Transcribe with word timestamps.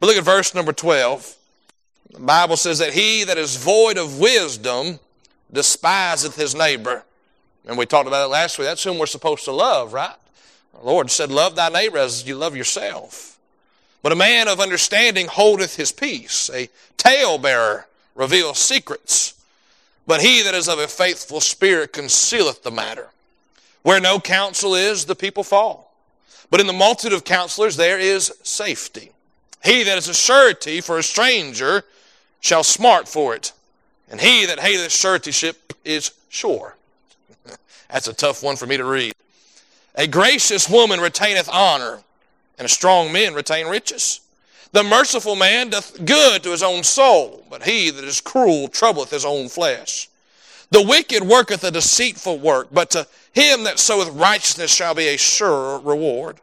But 0.00 0.06
look 0.06 0.16
at 0.16 0.24
verse 0.24 0.54
number 0.54 0.72
12. 0.72 1.36
The 2.12 2.20
Bible 2.20 2.56
says 2.56 2.78
that 2.78 2.92
he 2.92 3.24
that 3.24 3.38
is 3.38 3.56
void 3.56 3.98
of 3.98 4.18
wisdom 4.18 4.98
despiseth 5.52 6.36
his 6.36 6.54
neighbor. 6.54 7.04
And 7.66 7.76
we 7.76 7.86
talked 7.86 8.08
about 8.08 8.24
it 8.24 8.30
last 8.30 8.58
week. 8.58 8.66
That's 8.66 8.84
whom 8.84 8.98
we're 8.98 9.06
supposed 9.06 9.44
to 9.44 9.52
love, 9.52 9.92
right? 9.92 10.14
The 10.72 10.86
Lord 10.86 11.10
said, 11.10 11.30
Love 11.30 11.56
thy 11.56 11.68
neighbor 11.68 11.98
as 11.98 12.26
you 12.26 12.34
love 12.36 12.56
yourself. 12.56 13.38
But 14.02 14.12
a 14.12 14.16
man 14.16 14.48
of 14.48 14.60
understanding 14.60 15.26
holdeth 15.26 15.76
his 15.76 15.92
peace. 15.92 16.50
A 16.54 16.68
talebearer 16.96 17.86
reveals 18.14 18.58
secrets. 18.58 19.34
But 20.06 20.22
he 20.22 20.42
that 20.42 20.54
is 20.54 20.68
of 20.68 20.78
a 20.78 20.88
faithful 20.88 21.40
spirit 21.40 21.92
concealeth 21.92 22.62
the 22.62 22.70
matter. 22.70 23.08
Where 23.82 24.00
no 24.00 24.18
counsel 24.18 24.74
is, 24.74 25.04
the 25.04 25.14
people 25.14 25.44
fall. 25.44 25.92
But 26.50 26.60
in 26.60 26.66
the 26.66 26.72
multitude 26.72 27.12
of 27.12 27.24
counselors 27.24 27.76
there 27.76 27.98
is 27.98 28.32
safety. 28.42 29.12
He 29.64 29.82
that 29.84 29.98
is 29.98 30.08
a 30.08 30.14
surety 30.14 30.80
for 30.80 30.98
a 30.98 31.02
stranger 31.02 31.84
shall 32.40 32.64
smart 32.64 33.08
for 33.08 33.34
it. 33.34 33.52
And 34.10 34.20
he 34.20 34.46
that 34.46 34.60
hateth 34.60 34.92
suretyship 34.92 35.74
is 35.84 36.12
sure. 36.28 36.76
That's 37.90 38.08
a 38.08 38.14
tough 38.14 38.42
one 38.42 38.56
for 38.56 38.66
me 38.66 38.76
to 38.76 38.84
read. 38.84 39.12
A 39.94 40.06
gracious 40.06 40.68
woman 40.68 41.00
retaineth 41.00 41.48
honor, 41.52 42.00
and 42.56 42.66
a 42.66 42.68
strong 42.68 43.12
man 43.12 43.34
retain 43.34 43.66
riches. 43.66 44.20
The 44.72 44.84
merciful 44.84 45.34
man 45.34 45.70
doth 45.70 46.04
good 46.04 46.42
to 46.42 46.50
his 46.50 46.62
own 46.62 46.84
soul, 46.84 47.44
but 47.50 47.64
he 47.64 47.90
that 47.90 48.04
is 48.04 48.20
cruel 48.20 48.68
troubleth 48.68 49.10
his 49.10 49.24
own 49.24 49.48
flesh. 49.48 50.08
The 50.70 50.82
wicked 50.82 51.22
worketh 51.22 51.64
a 51.64 51.70
deceitful 51.70 52.38
work, 52.38 52.68
but 52.70 52.90
to 52.90 53.06
him 53.32 53.64
that 53.64 53.78
soweth 53.78 54.10
righteousness 54.10 54.72
shall 54.72 54.94
be 54.94 55.08
a 55.08 55.16
sure 55.16 55.78
reward. 55.80 56.36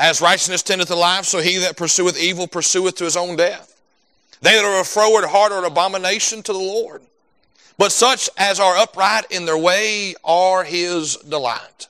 As 0.00 0.22
righteousness 0.22 0.62
tendeth 0.62 0.88
to 0.88 0.94
life, 0.94 1.26
so 1.26 1.40
he 1.40 1.58
that 1.58 1.76
pursueth 1.76 2.18
evil 2.18 2.46
pursueth 2.46 2.96
to 2.96 3.04
his 3.04 3.18
own 3.18 3.36
death. 3.36 3.78
They 4.40 4.54
that 4.54 4.64
are 4.64 4.80
a 4.80 4.84
froward 4.84 5.26
heart 5.26 5.52
are 5.52 5.58
an 5.58 5.66
abomination 5.66 6.42
to 6.42 6.54
the 6.54 6.58
Lord. 6.58 7.02
But 7.76 7.92
such 7.92 8.30
as 8.38 8.58
are 8.58 8.78
upright 8.78 9.26
in 9.30 9.44
their 9.44 9.58
way 9.58 10.14
are 10.24 10.64
his 10.64 11.16
delight. 11.16 11.88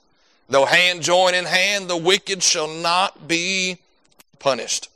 Though 0.48 0.64
hand 0.64 1.03
join 1.03 1.34
in 1.34 1.44
hand, 1.44 1.88
the 1.88 1.97
wicked 1.97 2.42
shall 2.42 2.66
not 2.66 3.28
be 3.28 3.78
punished. 4.41 4.88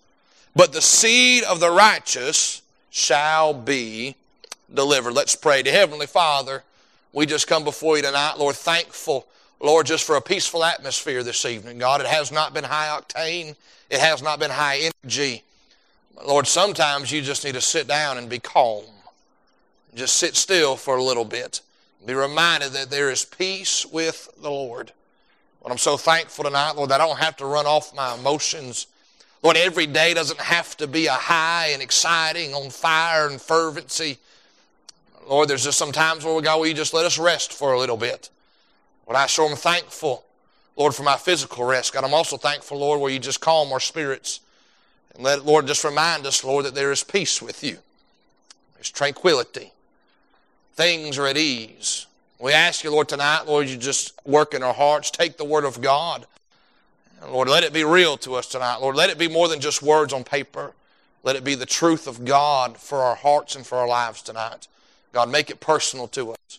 But 0.57 0.73
the 0.73 0.83
seed 0.83 1.45
of 1.45 1.61
the 1.61 1.71
righteous 1.71 2.63
shall 2.91 3.55
be 3.55 4.17
delivered. 4.73 5.13
Let's 5.13 5.37
pray 5.37 5.63
to 5.63 5.71
Heavenly 5.71 6.09
Father. 6.09 6.65
We 7.13 7.27
just 7.27 7.47
come 7.47 7.63
before 7.63 7.97
you 7.97 8.03
tonight, 8.03 8.39
Lord, 8.39 8.57
thankful 8.57 9.29
Lord, 9.61 9.87
just 9.87 10.05
for 10.05 10.17
a 10.17 10.21
peaceful 10.21 10.65
atmosphere 10.65 11.23
this 11.23 11.45
evening. 11.45 11.79
God, 11.79 12.01
it 12.01 12.07
has 12.07 12.31
not 12.31 12.53
been 12.53 12.65
high 12.65 12.89
octane. 12.89 13.57
It 13.91 14.01
has 14.01 14.23
not 14.23 14.39
been 14.39 14.51
high 14.51 14.91
energy. 15.03 15.43
Lord, 16.27 16.47
sometimes 16.47 17.11
you 17.11 17.23
just 17.23 17.45
need 17.45 17.55
to 17.55 17.61
sit 17.61 17.89
down 17.89 18.19
and 18.19 18.29
be 18.29 18.39
calm. 18.39 18.85
Just 19.95 20.17
sit 20.17 20.37
still 20.37 20.77
for 20.77 20.97
a 20.97 21.03
little 21.03 21.25
bit. 21.25 21.61
Be 22.05 22.15
reminded 22.15 22.73
that 22.73 22.91
there 22.91 23.11
is 23.11 23.25
peace 23.25 23.87
with 23.87 24.29
the 24.41 24.51
Lord. 24.51 24.93
Lord, 25.63 25.73
I'm 25.73 25.79
so 25.79 25.97
thankful 25.97 26.45
tonight, 26.45 26.73
Lord, 26.77 26.91
that 26.91 27.01
I 27.01 27.07
don't 27.07 27.19
have 27.19 27.37
to 27.39 27.47
run 27.47 27.67
off 27.67 27.95
my 27.95 28.15
emotions. 28.15 28.87
Lord, 29.43 29.57
every 29.57 29.87
day 29.87 30.13
doesn't 30.13 30.41
have 30.41 30.77
to 30.79 30.87
be 30.87 31.07
a 31.07 31.13
high 31.13 31.69
and 31.69 31.81
exciting, 31.81 32.53
on 32.53 32.71
fire 32.71 33.29
and 33.29 33.41
fervency. 33.41 34.19
Lord, 35.29 35.49
there's 35.49 35.65
just 35.65 35.79
some 35.79 35.93
times 35.93 36.25
where 36.25 36.35
we 36.35 36.43
go, 36.43 36.65
you 36.65 36.75
just 36.75 36.93
let 36.93 37.07
us 37.07 37.19
rest 37.19 37.53
for 37.53 37.73
a 37.73 37.79
little 37.79 37.97
bit? 37.97 38.29
Lord, 39.07 39.17
I 39.17 39.27
sure 39.27 39.49
am 39.51 39.57
thankful, 39.57 40.25
Lord, 40.77 40.95
for 40.95 41.03
my 41.03 41.17
physical 41.17 41.65
rest. 41.65 41.93
God, 41.93 42.05
I'm 42.05 42.15
also 42.15 42.37
thankful, 42.37 42.79
Lord, 42.79 43.01
where 43.01 43.11
you 43.11 43.19
just 43.19 43.41
calm 43.41 43.73
our 43.73 43.81
spirits. 43.81 44.41
And 45.15 45.23
let, 45.23 45.45
Lord, 45.45 45.67
just 45.67 45.85
remind 45.85 46.27
us, 46.27 46.43
Lord, 46.43 46.65
that 46.65 46.75
there 46.75 46.91
is 46.91 47.05
peace 47.05 47.41
with 47.41 47.63
you. 47.63 47.79
There's 48.75 48.91
tranquility. 48.91 49.73
Things 50.75 51.19
are 51.19 51.27
at 51.27 51.37
ease. 51.37 52.07
We 52.41 52.53
ask 52.53 52.83
you, 52.83 52.91
Lord, 52.91 53.09
tonight, 53.09 53.45
Lord, 53.47 53.69
you 53.69 53.77
just 53.77 54.13
work 54.27 54.55
in 54.55 54.63
our 54.63 54.75
hearts. 54.75 55.11
Take 55.11 55.37
the 55.37 55.45
word 55.45 55.65
of 55.65 55.81
God. 55.81 56.27
Lord, 57.29 57.49
let 57.49 57.65
it 57.65 57.73
be 57.73 57.85
real 57.85 58.17
to 58.19 58.35
us 58.35 58.47
tonight. 58.47 58.79
Lord, 58.81 58.97
let 58.97 59.09
it 59.09 59.19
be 59.19 59.29
more 59.29 59.49
than 59.49 59.61
just 59.61 59.83
words 59.83 60.13
on 60.13 60.25
paper. 60.25 60.73
Let 61.23 61.37
it 61.37 61.45
be 61.45 61.55
the 61.55 61.65
truth 61.65 62.07
of 62.07 62.25
God 62.25 62.77
for 62.77 62.99
our 62.99 63.15
hearts 63.15 63.57
and 63.57 63.67
for 63.67 63.79
our 63.79 63.89
lives 63.89 64.21
tonight. 64.21 64.69
God, 65.13 65.31
make 65.31 65.49
it 65.49 65.61
personal 65.61 66.09
to 66.09 66.33
us. 66.33 66.59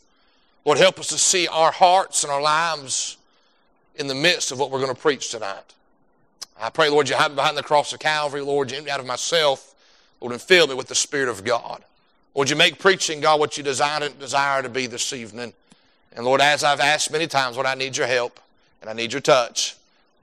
Lord, 0.65 0.79
help 0.79 0.99
us 0.99 1.07
to 1.07 1.17
see 1.17 1.47
our 1.47 1.71
hearts 1.71 2.23
and 2.23 2.33
our 2.33 2.41
lives 2.41 3.17
in 3.95 4.07
the 4.07 4.15
midst 4.15 4.51
of 4.51 4.59
what 4.59 4.71
we're 4.71 4.79
going 4.79 4.93
to 4.93 4.99
preach 4.99 5.29
tonight. 5.29 5.73
I 6.59 6.69
pray, 6.69 6.89
Lord, 6.89 7.07
you 7.07 7.15
hide 7.15 7.31
me 7.31 7.35
behind 7.35 7.55
the 7.55 7.63
cross 7.63 7.93
of 7.93 7.99
Calvary. 7.99 8.41
Lord, 8.41 8.71
you 8.71 8.77
empty 8.77 8.89
out 8.89 8.99
of 8.99 9.05
myself, 9.05 9.75
Lord, 10.21 10.33
and 10.33 10.41
fill 10.41 10.67
me 10.67 10.73
with 10.73 10.87
the 10.87 10.95
Spirit 10.95 11.29
of 11.29 11.43
God. 11.43 11.83
Lord, 12.33 12.49
you 12.49 12.55
make 12.55 12.79
preaching, 12.79 13.21
God, 13.21 13.39
what 13.39 13.57
you 13.57 13.63
desire, 13.63 14.09
desire 14.09 14.63
to 14.63 14.69
be 14.69 14.87
this 14.87 15.13
evening. 15.13 15.53
And 16.15 16.25
Lord, 16.25 16.41
as 16.41 16.63
I've 16.63 16.79
asked 16.79 17.11
many 17.11 17.27
times, 17.27 17.57
Lord, 17.57 17.67
I 17.67 17.75
need 17.75 17.95
your 17.95 18.07
help 18.07 18.39
and 18.81 18.89
I 18.89 18.93
need 18.93 19.13
your 19.13 19.21
touch. 19.21 19.75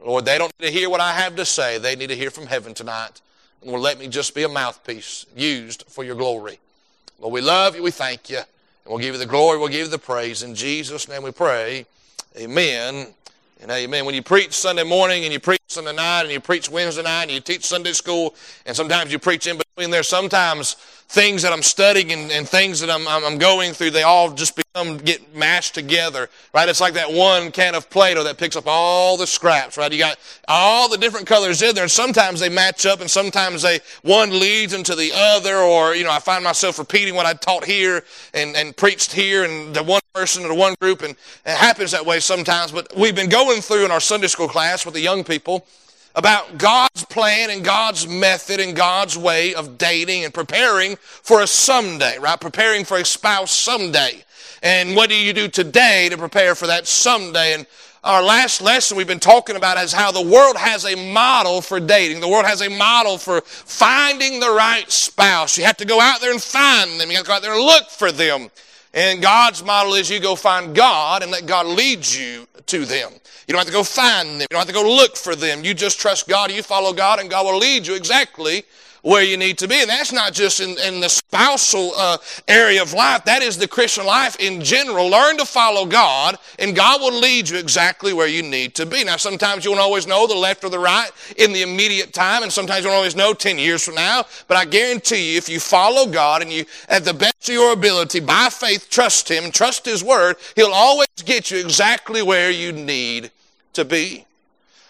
Lord, 0.05 0.25
they 0.25 0.39
don't 0.39 0.53
need 0.59 0.67
to 0.67 0.73
hear 0.73 0.91
what 0.91 1.01
I 1.01 1.13
have 1.13 1.37
to 1.37 1.45
say. 1.45 1.79
They 1.79 1.95
need 1.95 2.09
to 2.09 2.17
hear 2.17 2.31
from 2.31 2.47
heaven 2.47 2.75
tonight. 2.75 3.21
And 3.61 3.71
Lord, 3.71 3.83
let 3.83 3.99
me 3.99 4.09
just 4.09 4.35
be 4.35 4.43
a 4.43 4.49
mouthpiece 4.49 5.27
used 5.37 5.85
for 5.87 6.03
your 6.03 6.17
glory. 6.17 6.59
Lord, 7.21 7.33
we 7.33 7.41
love 7.41 7.77
you. 7.77 7.83
We 7.83 7.93
thank 7.93 8.29
you. 8.29 8.41
We'll 8.87 8.99
give 8.99 9.15
you 9.15 9.19
the 9.19 9.27
glory, 9.27 9.59
we'll 9.59 9.69
give 9.69 9.87
you 9.87 9.89
the 9.89 9.99
praise. 9.99 10.43
In 10.43 10.57
Jesus' 10.57 11.09
name 11.09 11.23
we 11.23 11.31
pray. 11.31 11.87
Amen 12.37 13.07
and 13.61 13.71
amen. 13.71 14.05
When 14.05 14.15
you 14.15 14.23
preach 14.23 14.53
Sunday 14.53 14.83
morning 14.83 15.23
and 15.23 15.33
you 15.33 15.39
preach 15.39 15.61
Sunday 15.69 15.95
night 15.95 16.23
and 16.23 16.33
you 16.33 16.41
preach 16.41 16.69
Wednesday 16.69 17.05
night 17.05 17.25
and 17.25 17.31
you 17.31 17.41
teach 17.41 17.65
Sunday 17.65 17.93
school 17.93 18.35
and 18.67 18.75
sometimes 18.75 19.13
you 19.13 19.21
preach 19.21 19.47
in 19.47 19.57
between 19.57 19.91
there, 19.91 20.03
sometimes 20.03 20.77
things 21.09 21.43
that 21.43 21.53
I'm 21.53 21.63
studying 21.63 22.11
and, 22.13 22.31
and 22.31 22.49
things 22.49 22.81
that 22.81 22.91
I'm, 22.91 23.07
I'm, 23.07 23.37
going 23.37 23.73
through, 23.73 23.91
they 23.91 24.03
all 24.03 24.33
just 24.33 24.57
become, 24.57 24.97
get 24.97 25.35
mashed 25.35 25.75
together, 25.75 26.29
right? 26.55 26.69
It's 26.69 26.81
like 26.81 26.95
that 26.95 27.13
one 27.13 27.51
can 27.51 27.75
of 27.75 27.91
Play-Doh 27.91 28.25
that 28.25 28.39
picks 28.39 28.57
up 28.57 28.65
all 28.67 29.17
the 29.17 29.27
scraps, 29.27 29.77
right? 29.77 29.93
You 29.93 29.99
got 29.99 30.19
all 30.49 30.89
the 30.89 30.97
different 30.97 31.27
colors 31.27 31.61
in 31.61 31.75
there 31.75 31.85
and 31.85 31.91
sometimes 31.91 32.41
they 32.41 32.49
match 32.49 32.87
up 32.87 33.01
and 33.01 33.11
sometimes 33.11 33.63
they, 33.63 33.81
one 34.03 34.31
leads 34.31 34.73
into 34.73 34.95
the 34.95 35.11
other 35.15 35.57
or, 35.57 35.95
you 35.95 36.05
know, 36.05 36.11
I 36.11 36.19
find 36.19 36.43
myself 36.43 36.79
repeating 36.79 37.15
what 37.15 37.27
I 37.27 37.35
taught 37.35 37.65
here 37.65 38.05
and, 38.33 38.57
and 38.57 38.77
preached 38.77 39.13
here 39.13 39.45
and 39.45 39.75
the 39.75 39.83
one 39.83 40.01
person 40.15 40.45
or 40.45 40.49
the 40.49 40.55
one 40.55 40.75
group 40.81 41.03
and 41.03 41.15
it 41.45 41.57
happens 41.57 41.91
that 41.91 42.07
way 42.07 42.21
sometimes, 42.21 42.73
but 42.73 42.95
we've 42.97 43.17
been 43.17 43.29
going 43.29 43.61
through 43.61 43.85
in 43.85 43.91
our 43.91 44.01
Sunday 44.01 44.29
school 44.29 44.49
class 44.49 44.85
with 44.85 44.95
the 44.95 45.01
young 45.01 45.25
people 45.25 45.67
about 46.15 46.59
God's 46.59 47.05
plan 47.05 47.51
and 47.51 47.65
God's 47.65 48.07
method 48.07 48.61
and 48.61 48.77
God's 48.77 49.17
way 49.17 49.55
of 49.55 49.79
dating 49.79 50.25
and 50.25 50.35
preparing 50.35 50.97
for 50.97 51.43
a 51.43 51.47
someday, 51.47 52.19
right? 52.19 52.41
Preparing 52.41 52.85
for 52.85 52.99
a 52.99 53.05
spouse 53.05 53.51
someday. 53.51 54.25
And 54.63 54.95
what 54.95 55.09
do 55.09 55.17
you 55.17 55.33
do 55.33 55.49
today 55.49 56.09
to 56.11 56.17
prepare 56.17 56.55
for 56.55 56.67
that 56.69 56.87
someday? 56.87 57.55
And 57.55 57.67
our 58.05 58.23
last 58.23 58.61
lesson 58.61 58.97
we've 58.97 59.07
been 59.07 59.21
talking 59.21 59.57
about 59.57 59.79
is 59.79 59.93
how 59.93 60.13
the 60.13 60.23
world 60.23 60.57
has 60.57 60.85
a 60.85 61.13
model 61.13 61.61
for 61.61 61.81
dating. 61.81 62.21
The 62.21 62.29
world 62.29 62.47
has 62.47 62.61
a 62.61 62.69
model 62.69 63.17
for 63.17 63.41
finding 63.43 64.41
the 64.41 64.51
right 64.51 64.91
spouse. 64.91 65.57
You 65.57 65.65
have 65.65 65.77
to 65.79 65.85
go 65.85 66.01
out 66.01 66.21
there 66.21 66.33
and 66.33 66.43
find 66.43 67.01
them. 67.01 67.11
You 67.11 67.17
have 67.17 67.25
to 67.25 67.29
go 67.29 67.35
out 67.37 67.43
there 67.43 67.55
and 67.55 67.65
look 67.65 67.89
for 67.91 68.13
them. 68.13 68.51
And 68.95 69.23
God's 69.23 69.65
model 69.65 69.95
is 69.95 70.11
you 70.11 70.21
go 70.21 70.37
find 70.37 70.75
God 70.75 71.23
and 71.23 71.31
let 71.33 71.47
God 71.47 71.67
lead 71.67 72.07
you 72.07 72.47
to 72.67 72.85
them. 72.85 73.13
You 73.47 73.53
don't 73.53 73.59
have 73.59 73.67
to 73.67 73.73
go 73.73 73.83
find 73.85 74.29
them. 74.29 74.41
You 74.43 74.47
don't 74.51 74.61
have 74.61 74.69
to 74.69 74.75
go 74.75 74.83
look 74.83 75.17
for 75.17 75.35
them. 75.35 75.65
You 75.65 75.75
just 75.75 76.01
trust 76.01 76.29
God. 76.29 76.51
You 76.51 76.63
follow 76.63 76.93
God 76.93 77.21
and 77.21 77.29
God 77.29 77.45
will 77.45 77.59
lead 77.59 77.87
you 77.87 77.95
exactly 77.95 78.65
where 79.03 79.23
you 79.23 79.37
need 79.37 79.59
to 79.59 79.69
be. 79.69 79.81
And 79.81 79.91
that's 79.91 80.13
not 80.13 80.33
just 80.33 80.61
in, 80.61 80.79
in 80.79 81.01
the 81.01 81.09
spousal 81.09 81.93
uh, 81.97 82.19
area 82.49 82.81
of 82.81 82.93
life. 82.93 83.25
That 83.25 83.43
is 83.43 83.59
the 83.59 83.69
Christian 83.69 84.07
life 84.07 84.37
in 84.41 84.63
general. 84.63 85.11
Learn 85.11 85.37
to 85.39 85.45
follow 85.45 85.85
God, 85.87 86.39
and 86.59 86.75
God 86.75 87.01
will 87.01 87.19
lead 87.19 87.49
you 87.49 87.59
exactly 87.59 88.13
where 88.13 88.29
you 88.29 88.43
need 88.43 88.75
to 88.77 88.87
be. 88.87 89.05
Now, 89.05 89.17
sometimes 89.17 89.65
you 89.65 89.73
won't 89.73 89.83
always 89.83 90.07
know 90.07 90.27
the 90.27 90.35
left 90.35 90.65
or 90.65 90.71
the 90.71 90.79
right 90.79 91.11
in 91.37 91.53
the 91.53 91.63
immediate 91.63 92.13
time, 92.13 92.43
and 92.43 92.53
sometimes 92.53 92.85
you 92.85 92.89
won't 92.89 92.99
always 92.99 93.17
know 93.17 93.35
10 93.35 93.59
years 93.59 93.85
from 93.85 93.97
now. 93.97 94.25
But 94.47 94.57
I 94.57 94.65
guarantee 94.65 95.33
you, 95.33 95.39
if 95.39 95.49
you 95.49 95.61
follow 95.61 96.07
God 96.07 96.43
and 96.43 96.53
you, 96.53 96.65
at 96.89 97.05
the 97.05 97.15
best 97.15 97.49
of 97.49 97.55
your 97.55 97.73
ability, 97.73 98.21
by 98.21 98.49
faith, 98.51 98.89
trust 98.89 99.29
Him, 99.29 99.51
trust 99.51 99.85
His 99.85 100.05
Word, 100.05 100.37
He'll 100.55 100.73
always 100.73 101.09
get 101.25 101.51
you 101.51 101.59
exactly 101.59 102.23
where 102.23 102.51
you 102.51 102.73
need 102.73 103.31
to 103.73 103.85
be. 103.85 104.27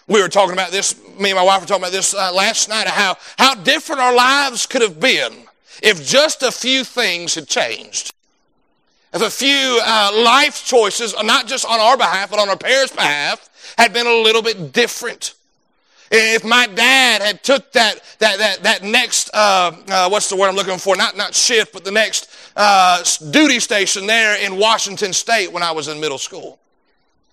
We 0.07 0.21
were 0.21 0.29
talking 0.29 0.53
about 0.53 0.71
this, 0.71 0.95
me 1.17 1.29
and 1.29 1.37
my 1.37 1.43
wife 1.43 1.61
were 1.61 1.67
talking 1.67 1.83
about 1.83 1.93
this 1.93 2.13
uh, 2.13 2.33
last 2.33 2.67
night, 2.67 2.87
how, 2.87 3.15
how 3.37 3.55
different 3.55 4.01
our 4.01 4.13
lives 4.13 4.65
could 4.65 4.81
have 4.81 4.99
been 4.99 5.33
if 5.81 6.05
just 6.05 6.43
a 6.43 6.51
few 6.51 6.83
things 6.83 7.35
had 7.35 7.47
changed. 7.47 8.13
If 9.13 9.21
a 9.21 9.29
few 9.29 9.79
uh, 9.83 10.11
life 10.23 10.65
choices, 10.65 11.15
not 11.23 11.47
just 11.47 11.65
on 11.65 11.79
our 11.79 11.95
behalf, 11.95 12.31
but 12.31 12.39
on 12.39 12.49
our 12.49 12.57
parents' 12.57 12.93
behalf, 12.95 13.49
had 13.77 13.93
been 13.93 14.07
a 14.07 14.09
little 14.09 14.41
bit 14.41 14.73
different. 14.73 15.35
If 16.11 16.43
my 16.43 16.67
dad 16.67 17.21
had 17.21 17.43
took 17.43 17.71
that, 17.71 18.01
that, 18.19 18.37
that, 18.39 18.63
that 18.63 18.83
next, 18.83 19.29
uh, 19.33 19.71
uh, 19.87 20.09
what's 20.09 20.29
the 20.29 20.35
word 20.35 20.49
I'm 20.49 20.55
looking 20.55 20.77
for? 20.77 20.95
Not, 20.95 21.15
not 21.15 21.33
shift, 21.33 21.73
but 21.73 21.85
the 21.85 21.91
next 21.91 22.29
uh, 22.55 23.03
duty 23.31 23.59
station 23.59 24.05
there 24.05 24.39
in 24.43 24.57
Washington 24.57 25.13
State 25.13 25.51
when 25.51 25.63
I 25.63 25.71
was 25.71 25.87
in 25.87 25.99
middle 25.99 26.17
school. 26.17 26.59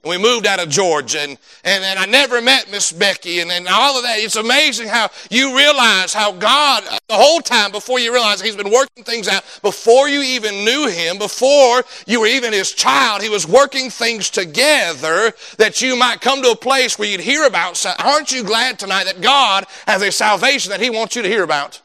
We 0.05 0.17
moved 0.17 0.47
out 0.47 0.61
of 0.61 0.70
Georgia, 0.70 1.20
and, 1.20 1.38
and, 1.62 1.85
and 1.85 1.99
I 1.99 2.06
never 2.06 2.41
met 2.41 2.70
Miss 2.70 2.91
Becky, 2.91 3.41
and, 3.41 3.50
and 3.50 3.69
all 3.69 3.97
of 3.97 4.02
that. 4.05 4.19
It's 4.19 4.37
amazing 4.37 4.88
how 4.88 5.11
you 5.31 5.55
realize 5.55 6.14
how 6.14 6.32
God, 6.32 6.85
uh, 6.91 6.99
the 7.08 7.14
whole 7.14 7.41
time 7.41 7.70
before 7.70 7.99
you 7.99 8.12
realize 8.12 8.41
He's 8.41 8.56
been 8.56 8.70
working 8.70 9.05
things 9.05 9.29
out, 9.29 9.44
before 9.61 10.08
you 10.08 10.23
even 10.23 10.64
knew 10.64 10.88
Him, 10.88 11.19
before 11.19 11.85
you 12.06 12.20
were 12.20 12.26
even 12.26 12.52
His 12.52 12.73
child, 12.73 13.23
He 13.23 13.29
was 13.29 13.47
working 13.47 13.91
things 13.91 14.31
together 14.31 15.35
that 15.58 15.82
you 15.82 15.97
might 15.97 16.23
come 16.23 16.43
to 16.43 16.52
a 16.52 16.56
place 16.56 16.99
where 16.99 17.08
you'd 17.08 17.20
hear 17.20 17.44
about. 17.47 17.85
Aren't 17.99 18.32
you 18.32 18.43
glad 18.43 18.79
tonight 18.79 19.05
that 19.05 19.20
God 19.20 19.67
has 19.87 20.00
a 20.00 20.11
salvation 20.11 20.70
that 20.70 20.81
He 20.81 20.88
wants 20.88 21.14
you 21.14 21.23
to 21.23 21.29
hear 21.29 21.43
about? 21.43 21.82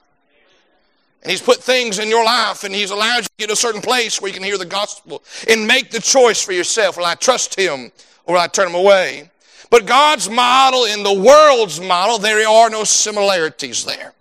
And 1.25 1.31
He's 1.31 1.41
put 1.41 1.63
things 1.63 1.97
in 1.97 2.07
your 2.07 2.23
life 2.23 2.63
and 2.63 2.75
He's 2.75 2.91
allowed 2.91 3.17
you 3.17 3.23
to 3.23 3.29
get 3.39 3.47
to 3.47 3.53
a 3.53 3.55
certain 3.55 3.81
place 3.81 4.21
where 4.21 4.29
you 4.29 4.33
can 4.35 4.43
hear 4.43 4.59
the 4.59 4.65
gospel 4.65 5.23
and 5.49 5.65
make 5.65 5.89
the 5.89 5.99
choice 5.99 6.43
for 6.43 6.51
yourself. 6.51 6.97
Will 6.97 7.05
I 7.05 7.15
trust 7.15 7.59
Him 7.59 7.91
or 8.25 8.35
will 8.35 8.41
I 8.41 8.45
turn 8.45 8.67
Him 8.67 8.75
away? 8.75 9.31
But 9.71 9.87
God's 9.87 10.29
model 10.29 10.85
and 10.85 11.03
the 11.03 11.19
world's 11.19 11.81
model, 11.81 12.19
there 12.19 12.47
are 12.47 12.69
no 12.69 12.83
similarities 12.83 13.83
there. 13.85 14.13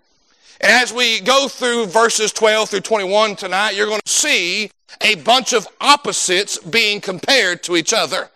And 0.59 0.71
as 0.71 0.91
we 0.91 1.21
go 1.21 1.47
through 1.47 1.85
verses 1.85 2.31
12 2.31 2.71
through 2.71 2.79
21 2.79 3.35
tonight, 3.35 3.75
you're 3.75 3.85
going 3.85 4.01
to 4.03 4.11
see 4.11 4.71
a 5.01 5.13
bunch 5.13 5.53
of 5.53 5.67
opposites 5.79 6.57
being 6.57 7.01
compared 7.01 7.61
to 7.63 7.75
each 7.75 7.93
other 7.93 8.31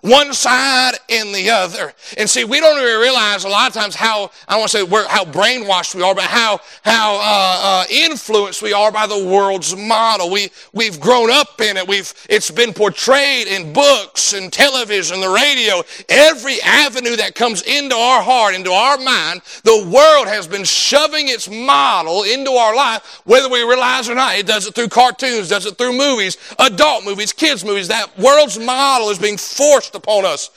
one 0.00 0.32
side 0.32 0.94
and 1.08 1.34
the 1.34 1.50
other. 1.50 1.92
And 2.16 2.28
see, 2.28 2.44
we 2.44 2.60
don't 2.60 2.78
even 2.80 3.00
realize 3.00 3.44
a 3.44 3.48
lot 3.48 3.68
of 3.68 3.74
times 3.74 3.94
how, 3.94 4.30
I 4.46 4.52
don't 4.52 4.60
want 4.60 4.70
to 4.72 4.78
say 4.78 4.86
how 5.08 5.24
brainwashed 5.24 5.94
we 5.94 6.02
are, 6.02 6.14
but 6.14 6.24
how, 6.24 6.60
how 6.84 7.16
uh, 7.16 7.20
uh, 7.20 7.84
influenced 7.90 8.62
we 8.62 8.72
are 8.72 8.92
by 8.92 9.06
the 9.06 9.24
world's 9.24 9.74
model. 9.74 10.30
We, 10.30 10.50
we've 10.72 11.00
grown 11.00 11.30
up 11.30 11.60
in 11.60 11.76
it. 11.76 11.86
We've, 11.86 12.12
it's 12.28 12.50
been 12.50 12.72
portrayed 12.72 13.46
in 13.48 13.72
books 13.72 14.32
and 14.32 14.52
television, 14.52 15.20
the 15.20 15.28
radio, 15.28 15.82
every 16.08 16.60
avenue 16.62 17.16
that 17.16 17.34
comes 17.34 17.62
into 17.62 17.96
our 17.96 18.22
heart, 18.22 18.54
into 18.54 18.70
our 18.70 18.98
mind, 18.98 19.42
the 19.64 19.88
world 19.92 20.28
has 20.28 20.46
been 20.46 20.64
shoving 20.64 21.28
its 21.28 21.48
model 21.48 22.22
into 22.22 22.52
our 22.52 22.74
life, 22.74 23.22
whether 23.24 23.48
we 23.48 23.62
realize 23.62 24.08
or 24.08 24.14
not. 24.14 24.36
It 24.36 24.46
does 24.46 24.66
it 24.66 24.74
through 24.74 24.88
cartoons, 24.88 25.48
does 25.48 25.66
it 25.66 25.76
through 25.76 25.96
movies, 25.96 26.36
adult 26.58 27.04
movies, 27.04 27.32
kids 27.32 27.64
movies. 27.64 27.88
That 27.88 28.16
world's 28.18 28.58
model 28.58 29.10
is 29.10 29.18
being 29.18 29.36
forced 29.36 29.87
forced 29.88 29.94
upon 29.94 30.24
us 30.24 30.50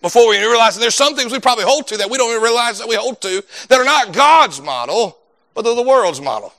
before 0.00 0.28
we 0.28 0.38
realize 0.38 0.76
there's 0.78 0.94
some 0.94 1.14
things 1.14 1.32
we 1.32 1.38
probably 1.38 1.64
hold 1.64 1.86
to 1.88 1.96
that 1.98 2.10
we 2.10 2.18
don't 2.18 2.30
even 2.30 2.42
realize 2.42 2.78
that 2.78 2.88
we 2.88 2.96
hold 2.96 3.20
to 3.20 3.44
that 3.68 3.78
are 3.78 3.84
not 3.84 4.12
God's 4.12 4.60
model, 4.60 5.18
but 5.54 5.62
they're 5.62 5.74
the 5.74 5.82
world's 5.82 6.20
model. 6.20 6.52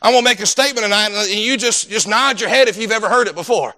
I'm 0.00 0.12
going 0.12 0.24
to 0.24 0.30
make 0.30 0.40
a 0.40 0.46
statement 0.46 0.84
tonight 0.84 1.10
and 1.12 1.28
you 1.28 1.56
just, 1.56 1.90
just 1.90 2.08
nod 2.08 2.40
your 2.40 2.48
head 2.48 2.68
if 2.68 2.76
you've 2.76 2.90
ever 2.90 3.08
heard 3.08 3.28
it 3.28 3.34
before. 3.34 3.74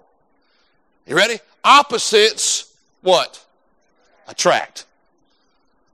You 1.05 1.15
ready? 1.15 1.39
Opposites, 1.63 2.73
what? 3.01 3.43
Attract. 4.27 4.85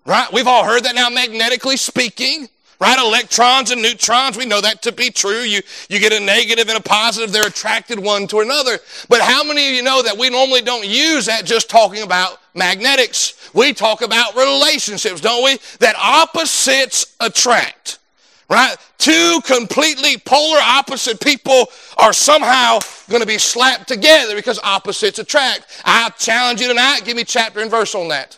Right? 0.06 0.32
We've 0.34 0.48
all 0.48 0.66
heard 0.66 0.84
that 0.84 0.96
now 0.96 1.10
magnetically 1.10 1.78
speaking. 1.78 2.50
Right? 2.84 3.00
Electrons 3.00 3.72
and 3.72 3.82
neutrons, 3.82 4.36
we 4.36 4.46
know 4.46 4.60
that 4.60 4.82
to 4.82 4.92
be 4.92 5.10
true. 5.10 5.40
You, 5.40 5.62
you 5.88 6.00
get 6.00 6.12
a 6.12 6.20
negative 6.20 6.68
and 6.68 6.78
a 6.78 6.82
positive, 6.82 7.32
they're 7.32 7.48
attracted 7.48 7.98
one 7.98 8.28
to 8.28 8.42
another. 8.42 8.78
But 9.08 9.22
how 9.22 9.42
many 9.42 9.70
of 9.70 9.74
you 9.74 9.84
know 9.84 10.04
that 10.04 10.18
we 10.18 10.30
normally 10.30 10.60
don't 10.60 10.86
use 10.86 11.28
that 11.28 11.46
just 11.46 11.70
talking 11.70 12.04
about 12.04 12.42
magnetics? 12.54 13.50
We 13.54 13.72
talk 13.72 14.02
about 14.02 14.36
relationships, 14.36 15.22
don't 15.22 15.46
we? 15.46 15.60
That 15.80 15.96
opposites 15.96 17.16
attract. 17.22 18.00
Right? 18.50 18.76
Two 18.98 19.40
completely 19.46 20.18
polar 20.18 20.60
opposite 20.62 21.22
people 21.22 21.68
are 21.96 22.12
somehow 22.12 22.80
going 23.10 23.22
to 23.22 23.26
be 23.26 23.38
slapped 23.38 23.88
together 23.88 24.36
because 24.36 24.60
opposites 24.62 25.20
attract. 25.20 25.82
I 25.86 26.10
challenge 26.20 26.60
you 26.60 26.68
tonight, 26.68 27.04
give 27.06 27.16
me 27.16 27.24
chapter 27.24 27.62
and 27.62 27.72
verse 27.72 27.96
on 27.96 28.10
that. 28.10 28.38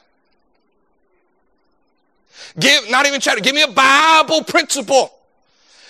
Give, 2.59 2.89
not 2.89 3.05
even 3.05 3.19
chapter, 3.19 3.41
give 3.41 3.55
me 3.55 3.63
a 3.63 3.67
Bible 3.67 4.43
principle 4.43 5.13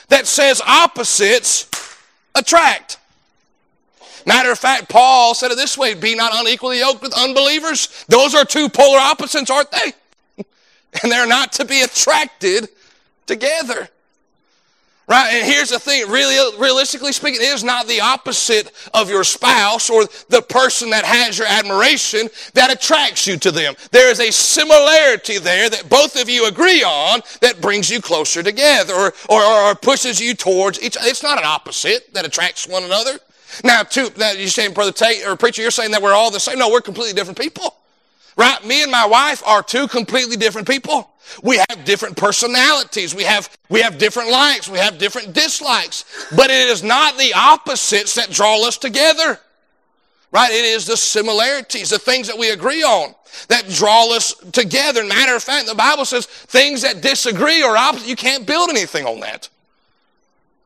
that 0.09 0.27
says 0.27 0.61
opposites 0.65 1.69
attract. 2.33 2.97
Matter 4.25 4.51
of 4.51 4.57
fact, 4.57 4.89
Paul 4.89 5.35
said 5.35 5.51
it 5.51 5.57
this 5.57 5.77
way 5.77 5.93
be 5.93 6.15
not 6.15 6.31
unequally 6.33 6.79
yoked 6.79 7.01
with 7.01 7.13
unbelievers. 7.17 8.05
Those 8.07 8.33
are 8.33 8.43
two 8.43 8.69
polar 8.69 8.99
opposites, 8.99 9.51
aren't 9.51 9.71
they? 9.71 9.93
and 11.03 11.11
they're 11.11 11.27
not 11.27 11.53
to 11.53 11.65
be 11.65 11.81
attracted 11.81 12.69
together. 13.27 13.89
Right? 15.07 15.33
And 15.33 15.45
here's 15.45 15.69
the 15.69 15.77
thing, 15.77 16.09
really, 16.09 16.35
realistically 16.57 17.11
speaking, 17.11 17.39
it 17.39 17.53
is 17.53 17.63
not 17.63 17.87
the 17.87 18.01
opposite 18.01 18.71
of 18.91 19.07
your 19.07 19.23
spouse 19.23 19.87
or 19.87 20.05
the 20.29 20.41
person 20.41 20.89
that 20.89 21.05
has 21.05 21.37
your 21.37 21.45
admiration 21.45 22.27
that 22.55 22.73
attracts 22.73 23.27
you 23.27 23.37
to 23.37 23.51
them. 23.51 23.75
There 23.91 24.09
is 24.09 24.19
a 24.19 24.31
similarity 24.31 25.37
there 25.37 25.69
that 25.69 25.89
both 25.89 26.19
of 26.19 26.27
you 26.27 26.47
agree 26.47 26.83
on 26.83 27.21
that 27.41 27.61
brings 27.61 27.87
you 27.87 28.01
closer 28.01 28.41
together 28.41 28.95
or, 28.95 29.13
or, 29.29 29.43
or 29.43 29.75
pushes 29.75 30.19
you 30.19 30.33
towards 30.33 30.81
each 30.81 30.97
other. 30.97 31.07
It's 31.07 31.21
not 31.21 31.37
an 31.37 31.45
opposite 31.45 32.11
that 32.15 32.25
attracts 32.25 32.67
one 32.67 32.83
another. 32.83 33.19
Now, 33.63 33.83
two, 33.83 34.09
that 34.09 34.39
you're 34.39 34.47
saying, 34.47 34.73
Brother 34.73 34.91
Tate, 34.91 35.25
or 35.25 35.35
preacher, 35.35 35.61
you're 35.61 35.69
saying 35.69 35.91
that 35.91 36.01
we're 36.01 36.13
all 36.13 36.31
the 36.31 36.39
same. 36.39 36.57
No, 36.57 36.71
we're 36.71 36.81
completely 36.81 37.13
different 37.13 37.37
people. 37.37 37.75
Right? 38.37 38.65
Me 38.65 38.83
and 38.83 38.91
my 38.91 39.05
wife 39.05 39.41
are 39.45 39.63
two 39.63 39.87
completely 39.87 40.35
different 40.35 40.67
people. 40.67 41.09
We 41.41 41.57
have 41.69 41.85
different 41.85 42.17
personalities. 42.17 43.15
We 43.15 43.23
have, 43.23 43.49
we 43.69 43.81
have 43.81 43.97
different 43.97 44.29
likes. 44.29 44.69
We 44.69 44.77
have 44.77 44.97
different 44.97 45.33
dislikes. 45.33 46.05
But 46.35 46.49
it 46.49 46.67
is 46.67 46.83
not 46.83 47.17
the 47.17 47.33
opposites 47.33 48.15
that 48.15 48.29
draw 48.31 48.65
us 48.67 48.77
together. 48.77 49.39
Right? 50.31 50.51
It 50.51 50.65
is 50.65 50.85
the 50.85 50.97
similarities, 50.97 51.91
the 51.91 51.99
things 51.99 52.27
that 52.27 52.37
we 52.37 52.49
agree 52.49 52.83
on 52.83 53.15
that 53.47 53.69
draw 53.69 54.13
us 54.13 54.33
together. 54.51 55.05
Matter 55.05 55.35
of 55.35 55.43
fact, 55.43 55.67
the 55.67 55.75
Bible 55.75 56.03
says 56.03 56.25
things 56.25 56.81
that 56.81 57.01
disagree 57.01 57.63
or 57.63 57.77
opposite, 57.77 58.07
you 58.07 58.17
can't 58.17 58.45
build 58.45 58.69
anything 58.69 59.05
on 59.05 59.21
that. 59.21 59.47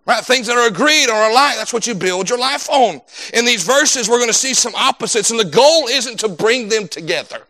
Right? 0.08 0.24
Things 0.24 0.48
that 0.48 0.58
are 0.58 0.68
agreed 0.68 1.08
or 1.08 1.30
alike, 1.30 1.56
that's 1.58 1.72
what 1.72 1.86
you 1.86 1.94
build 1.94 2.30
your 2.30 2.40
life 2.40 2.68
on. 2.70 3.00
In 3.32 3.46
these 3.46 3.64
verses, 3.64 4.10
we're 4.10 4.18
going 4.18 4.30
to 4.30 4.34
see 4.34 4.56
some 4.56 4.74
opposites, 4.74 5.30
and 5.30 5.40
the 5.40 5.46
goal 5.46 5.88
isn't 5.88 6.20
to 6.22 6.30
bring 6.30 6.68
them 6.68 6.88
together. 6.88 7.44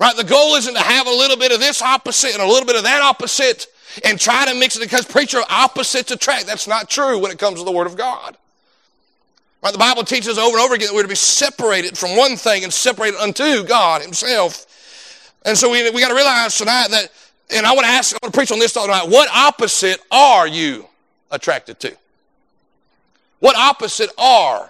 Right? 0.00 0.16
The 0.16 0.24
goal 0.24 0.54
isn't 0.54 0.72
to 0.72 0.80
have 0.80 1.06
a 1.06 1.10
little 1.10 1.36
bit 1.36 1.52
of 1.52 1.60
this 1.60 1.82
opposite 1.82 2.32
and 2.32 2.42
a 2.42 2.46
little 2.46 2.66
bit 2.66 2.74
of 2.74 2.84
that 2.84 3.02
opposite 3.02 3.66
and 4.02 4.18
try 4.18 4.46
to 4.46 4.54
mix 4.54 4.76
it 4.76 4.80
because 4.80 5.04
preacher 5.04 5.40
opposites 5.50 6.10
attract. 6.10 6.46
That's 6.46 6.66
not 6.66 6.88
true 6.88 7.18
when 7.18 7.30
it 7.30 7.38
comes 7.38 7.58
to 7.58 7.64
the 7.64 7.70
Word 7.70 7.86
of 7.86 7.98
God. 7.98 8.34
Right? 9.62 9.72
The 9.72 9.78
Bible 9.78 10.04
teaches 10.04 10.38
over 10.38 10.56
and 10.56 10.64
over 10.64 10.74
again 10.74 10.88
that 10.88 10.94
we're 10.94 11.02
to 11.02 11.08
be 11.08 11.14
separated 11.14 11.98
from 11.98 12.16
one 12.16 12.36
thing 12.36 12.64
and 12.64 12.72
separated 12.72 13.20
unto 13.20 13.62
God 13.64 14.00
Himself. 14.00 14.66
And 15.44 15.56
so 15.56 15.70
we, 15.70 15.90
we 15.90 16.00
got 16.00 16.08
to 16.08 16.14
realize 16.14 16.56
tonight 16.56 16.88
that, 16.90 17.10
and 17.50 17.66
I 17.66 17.72
want 17.72 17.84
to 17.84 17.92
ask, 17.92 18.14
I 18.14 18.18
want 18.22 18.32
to 18.32 18.38
preach 18.38 18.52
on 18.52 18.58
this 18.58 18.72
tonight. 18.72 19.06
What 19.06 19.28
opposite 19.34 20.00
are 20.10 20.46
you 20.46 20.86
attracted 21.30 21.78
to? 21.80 21.94
What 23.40 23.54
opposite 23.54 24.10
are 24.16 24.69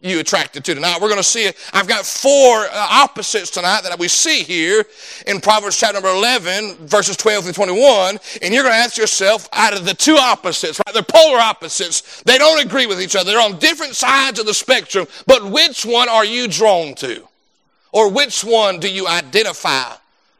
you 0.00 0.20
attracted 0.20 0.64
to 0.64 0.74
tonight. 0.74 0.98
We're 1.00 1.08
going 1.08 1.18
to 1.18 1.24
see 1.24 1.44
it. 1.44 1.56
I've 1.72 1.88
got 1.88 2.06
four 2.06 2.66
uh, 2.66 2.68
opposites 2.72 3.50
tonight 3.50 3.82
that 3.82 3.98
we 3.98 4.06
see 4.06 4.44
here 4.44 4.84
in 5.26 5.40
Proverbs 5.40 5.76
chapter 5.76 5.94
number 5.94 6.10
11, 6.10 6.86
verses 6.86 7.16
12 7.16 7.44
through 7.44 7.52
21. 7.52 8.18
And 8.42 8.54
you're 8.54 8.62
going 8.62 8.74
to 8.74 8.78
ask 8.78 8.96
yourself, 8.96 9.48
out 9.52 9.76
of 9.76 9.84
the 9.84 9.94
two 9.94 10.16
opposites, 10.16 10.80
right? 10.86 10.94
They're 10.94 11.02
polar 11.02 11.38
opposites. 11.38 12.22
They 12.22 12.38
don't 12.38 12.64
agree 12.64 12.86
with 12.86 13.00
each 13.00 13.16
other. 13.16 13.32
They're 13.32 13.42
on 13.42 13.58
different 13.58 13.96
sides 13.96 14.38
of 14.38 14.46
the 14.46 14.54
spectrum. 14.54 15.08
But 15.26 15.50
which 15.50 15.84
one 15.84 16.08
are 16.08 16.24
you 16.24 16.46
drawn 16.46 16.94
to? 16.96 17.26
Or 17.90 18.10
which 18.10 18.44
one 18.44 18.78
do 18.78 18.88
you 18.88 19.08
identify 19.08 19.94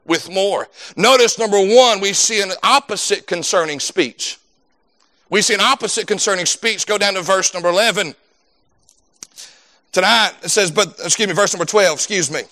with 0.04 0.30
more? 0.30 0.68
Notice 0.96 1.36
number 1.36 1.58
one, 1.58 2.00
we 2.00 2.12
see 2.12 2.42
an 2.42 2.52
opposite 2.62 3.26
concerning 3.26 3.80
speech. 3.80 4.38
We 5.30 5.42
see 5.42 5.54
an 5.54 5.60
opposite 5.60 6.06
concerning 6.06 6.46
speech. 6.46 6.86
Go 6.86 6.96
down 6.96 7.14
to 7.14 7.22
verse 7.22 7.52
number 7.52 7.70
11. 7.70 8.14
Tonight 9.92 10.32
it 10.42 10.50
says, 10.50 10.70
but, 10.70 10.98
excuse 11.02 11.28
me, 11.28 11.34
verse 11.34 11.54
number 11.54 11.64
12, 11.64 11.94
excuse 11.94 12.30
me. 12.30 12.42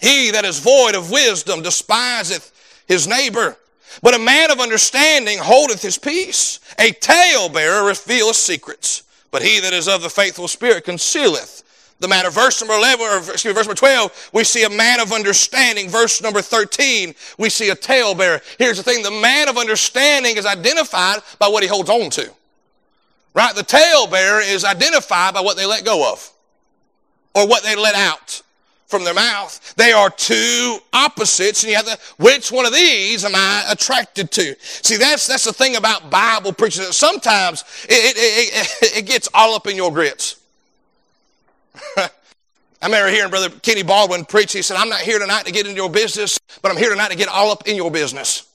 He 0.00 0.30
that 0.32 0.44
is 0.44 0.58
void 0.58 0.94
of 0.94 1.10
wisdom 1.10 1.62
despiseth 1.62 2.52
his 2.86 3.06
neighbor, 3.06 3.56
but 4.02 4.14
a 4.14 4.18
man 4.18 4.50
of 4.50 4.60
understanding 4.60 5.38
holdeth 5.38 5.80
his 5.80 5.96
peace. 5.96 6.60
A 6.78 6.90
talebearer 6.90 7.86
revealeth 7.86 8.36
secrets, 8.36 9.04
but 9.30 9.42
he 9.42 9.60
that 9.60 9.72
is 9.72 9.88
of 9.88 10.02
the 10.02 10.10
faithful 10.10 10.48
spirit 10.48 10.84
concealeth 10.84 11.62
the 12.00 12.08
matter. 12.08 12.30
Verse 12.30 12.60
number 12.60 12.74
11, 12.74 13.06
or 13.06 13.18
excuse 13.18 13.46
me, 13.46 13.52
verse 13.52 13.66
number 13.66 13.78
12, 13.78 14.30
we 14.32 14.44
see 14.44 14.64
a 14.64 14.70
man 14.70 15.00
of 15.00 15.12
understanding. 15.12 15.88
Verse 15.88 16.20
number 16.20 16.42
13, 16.42 17.14
we 17.38 17.48
see 17.48 17.70
a 17.70 17.74
talebearer. 17.74 18.40
Here's 18.58 18.76
the 18.76 18.82
thing, 18.82 19.02
the 19.02 19.10
man 19.10 19.48
of 19.48 19.56
understanding 19.56 20.36
is 20.36 20.44
identified 20.44 21.20
by 21.38 21.48
what 21.48 21.62
he 21.62 21.68
holds 21.68 21.88
on 21.88 22.10
to. 22.10 22.30
Right? 23.34 23.54
The 23.54 23.62
talebearer 23.62 24.40
is 24.40 24.64
identified 24.64 25.34
by 25.34 25.40
what 25.40 25.56
they 25.56 25.66
let 25.66 25.84
go 25.84 26.10
of 26.12 26.30
or 27.34 27.48
what 27.48 27.64
they 27.64 27.74
let 27.74 27.96
out 27.96 28.42
from 28.86 29.02
their 29.04 29.14
mouth. 29.14 29.74
They 29.74 29.90
are 29.92 30.08
two 30.08 30.78
opposites, 30.92 31.64
and 31.64 31.70
you 31.70 31.76
have 31.76 31.86
to, 31.86 31.98
which 32.18 32.52
one 32.52 32.64
of 32.64 32.72
these 32.72 33.24
am 33.24 33.34
I 33.34 33.66
attracted 33.68 34.30
to? 34.32 34.54
See, 34.60 34.96
that's, 34.96 35.26
that's 35.26 35.44
the 35.44 35.52
thing 35.52 35.74
about 35.74 36.10
Bible 36.10 36.52
preaching. 36.52 36.84
Sometimes 36.84 37.64
it, 37.88 38.16
it, 38.16 38.82
it, 38.82 38.98
it 38.98 39.06
gets 39.06 39.28
all 39.34 39.54
up 39.54 39.66
in 39.66 39.74
your 39.74 39.92
grits. 39.92 40.40
I 41.96 42.08
remember 42.84 43.10
hearing 43.10 43.30
Brother 43.30 43.50
Kenny 43.62 43.82
Baldwin 43.82 44.26
preach. 44.26 44.52
He 44.52 44.62
said, 44.62 44.76
I'm 44.76 44.88
not 44.88 45.00
here 45.00 45.18
tonight 45.18 45.46
to 45.46 45.52
get 45.52 45.66
into 45.66 45.76
your 45.76 45.90
business, 45.90 46.38
but 46.62 46.70
I'm 46.70 46.76
here 46.76 46.90
tonight 46.90 47.10
to 47.10 47.16
get 47.16 47.28
all 47.28 47.50
up 47.50 47.66
in 47.66 47.74
your 47.74 47.90
business. 47.90 48.46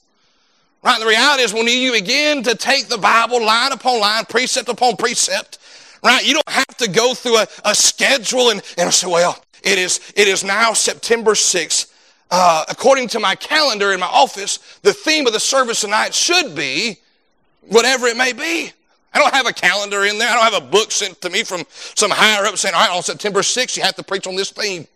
Right? 0.82 0.98
The 0.98 1.06
reality 1.06 1.42
is 1.42 1.52
when 1.52 1.66
you 1.66 1.92
begin 1.92 2.42
to 2.44 2.54
take 2.54 2.88
the 2.88 2.96
Bible 2.96 3.44
line 3.44 3.72
upon 3.72 4.00
line, 4.00 4.24
precept 4.24 4.68
upon 4.68 4.96
precept, 4.96 5.58
right? 6.02 6.26
You 6.26 6.34
don't 6.34 6.48
have 6.48 6.76
to 6.78 6.88
go 6.88 7.12
through 7.12 7.38
a, 7.38 7.46
a 7.66 7.74
schedule 7.74 8.50
and, 8.50 8.62
and 8.78 8.92
say, 8.92 9.06
well, 9.06 9.42
it 9.62 9.78
is, 9.78 10.00
it 10.16 10.26
is 10.26 10.42
now 10.42 10.72
September 10.72 11.32
6th. 11.32 11.92
Uh, 12.30 12.64
according 12.68 13.08
to 13.08 13.20
my 13.20 13.34
calendar 13.34 13.92
in 13.92 14.00
my 14.00 14.06
office, 14.06 14.78
the 14.82 14.92
theme 14.92 15.26
of 15.26 15.32
the 15.32 15.40
service 15.40 15.80
tonight 15.80 16.14
should 16.14 16.54
be 16.54 16.96
whatever 17.68 18.06
it 18.06 18.16
may 18.16 18.32
be. 18.32 18.72
I 19.12 19.18
don't 19.18 19.34
have 19.34 19.46
a 19.46 19.52
calendar 19.52 20.04
in 20.04 20.18
there. 20.18 20.30
I 20.30 20.34
don't 20.34 20.52
have 20.52 20.62
a 20.62 20.66
book 20.66 20.92
sent 20.92 21.20
to 21.22 21.30
me 21.30 21.42
from 21.42 21.64
some 21.70 22.10
higher 22.10 22.46
up 22.46 22.56
saying, 22.56 22.74
all 22.74 22.80
right, 22.86 22.96
on 22.96 23.02
September 23.02 23.40
6th, 23.40 23.76
you 23.76 23.82
have 23.82 23.96
to 23.96 24.04
preach 24.04 24.26
on 24.26 24.36
this 24.36 24.50
theme. 24.50 24.86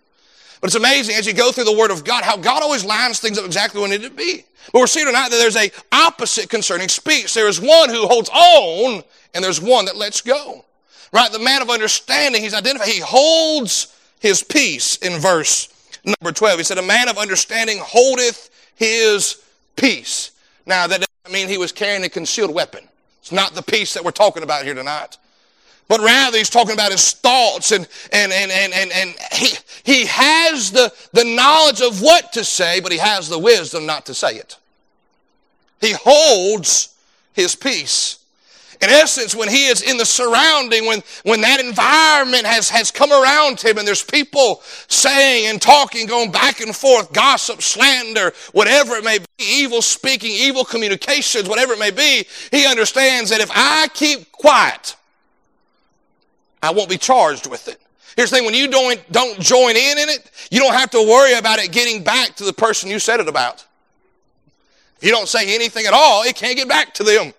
But 0.64 0.68
it's 0.68 0.76
amazing 0.76 1.16
as 1.16 1.26
you 1.26 1.34
go 1.34 1.52
through 1.52 1.64
the 1.64 1.76
Word 1.76 1.90
of 1.90 2.04
God, 2.04 2.24
how 2.24 2.38
God 2.38 2.62
always 2.62 2.86
lines 2.86 3.20
things 3.20 3.36
up 3.36 3.44
exactly 3.44 3.82
when 3.82 3.92
it 3.92 4.00
to 4.00 4.08
be. 4.08 4.46
But 4.72 4.78
we're 4.78 4.86
seeing 4.86 5.04
tonight 5.04 5.28
that 5.28 5.36
there's 5.36 5.58
a 5.58 5.70
opposite 5.92 6.48
concerning 6.48 6.88
speech. 6.88 7.34
There 7.34 7.48
is 7.48 7.60
one 7.60 7.90
who 7.90 8.06
holds 8.06 8.30
on, 8.30 9.02
and 9.34 9.44
there's 9.44 9.60
one 9.60 9.84
that 9.84 9.94
lets 9.94 10.22
go. 10.22 10.64
Right? 11.12 11.30
The 11.30 11.38
man 11.38 11.60
of 11.60 11.68
understanding, 11.68 12.40
he's 12.40 12.54
identified. 12.54 12.88
He 12.88 13.00
holds 13.00 13.94
his 14.20 14.42
peace 14.42 14.96
in 14.96 15.20
verse 15.20 15.68
number 16.02 16.32
12. 16.32 16.60
He 16.60 16.64
said, 16.64 16.78
A 16.78 16.82
man 16.82 17.10
of 17.10 17.18
understanding 17.18 17.76
holdeth 17.82 18.48
his 18.74 19.42
peace. 19.76 20.30
Now, 20.64 20.86
that 20.86 21.06
doesn't 21.24 21.34
mean 21.34 21.50
he 21.50 21.58
was 21.58 21.72
carrying 21.72 22.04
a 22.04 22.08
concealed 22.08 22.54
weapon. 22.54 22.88
It's 23.20 23.32
not 23.32 23.54
the 23.54 23.62
peace 23.62 23.92
that 23.92 24.02
we're 24.02 24.12
talking 24.12 24.42
about 24.42 24.64
here 24.64 24.72
tonight. 24.72 25.18
But 25.86 26.00
rather, 26.00 26.38
he's 26.38 26.50
talking 26.50 26.72
about 26.72 26.92
his 26.92 27.12
thoughts 27.12 27.72
and, 27.72 27.86
and, 28.10 28.32
and, 28.32 28.50
and, 28.50 28.72
and, 28.72 28.90
and 28.92 29.14
he, 29.32 29.56
he 29.84 30.06
has 30.06 30.70
the, 30.70 30.92
the 31.12 31.24
knowledge 31.24 31.82
of 31.82 32.00
what 32.00 32.32
to 32.32 32.44
say, 32.44 32.80
but 32.80 32.90
he 32.90 32.98
has 32.98 33.28
the 33.28 33.38
wisdom 33.38 33.84
not 33.84 34.06
to 34.06 34.14
say 34.14 34.36
it. 34.36 34.56
He 35.80 35.92
holds 35.92 36.94
his 37.34 37.54
peace. 37.54 38.18
In 38.80 38.90
essence, 38.90 39.34
when 39.34 39.48
he 39.48 39.66
is 39.66 39.82
in 39.82 39.96
the 39.96 40.04
surrounding, 40.04 40.86
when, 40.86 41.02
when 41.22 41.40
that 41.42 41.60
environment 41.60 42.44
has, 42.44 42.68
has 42.70 42.90
come 42.90 43.12
around 43.12 43.60
him 43.60 43.78
and 43.78 43.86
there's 43.86 44.02
people 44.02 44.62
saying 44.88 45.46
and 45.46 45.60
talking, 45.60 46.06
going 46.06 46.32
back 46.32 46.60
and 46.60 46.74
forth, 46.74 47.12
gossip, 47.12 47.62
slander, 47.62 48.32
whatever 48.52 48.94
it 48.94 49.04
may 49.04 49.18
be, 49.18 49.24
evil 49.38 49.80
speaking, 49.80 50.32
evil 50.32 50.64
communications, 50.64 51.48
whatever 51.48 51.74
it 51.74 51.78
may 51.78 51.90
be, 51.90 52.26
he 52.50 52.66
understands 52.66 53.30
that 53.30 53.40
if 53.40 53.50
I 53.54 53.88
keep 53.94 54.30
quiet, 54.32 54.96
I 56.64 56.70
won't 56.70 56.88
be 56.88 56.98
charged 56.98 57.48
with 57.48 57.68
it. 57.68 57.80
Here's 58.16 58.30
the 58.30 58.36
thing, 58.36 58.44
when 58.44 58.54
you 58.54 58.68
don't, 58.68 59.00
don't 59.12 59.40
join 59.40 59.76
in 59.76 59.98
in 59.98 60.08
it, 60.08 60.30
you 60.50 60.60
don't 60.60 60.74
have 60.74 60.90
to 60.90 60.98
worry 60.98 61.34
about 61.34 61.58
it 61.58 61.72
getting 61.72 62.04
back 62.04 62.36
to 62.36 62.44
the 62.44 62.52
person 62.52 62.88
you 62.88 62.98
said 62.98 63.20
it 63.20 63.28
about. 63.28 63.66
If 64.98 65.04
you 65.04 65.10
don't 65.10 65.28
say 65.28 65.54
anything 65.54 65.86
at 65.86 65.92
all, 65.92 66.22
it 66.22 66.36
can't 66.36 66.56
get 66.56 66.68
back 66.68 66.94
to 66.94 67.02
them. 67.02 67.34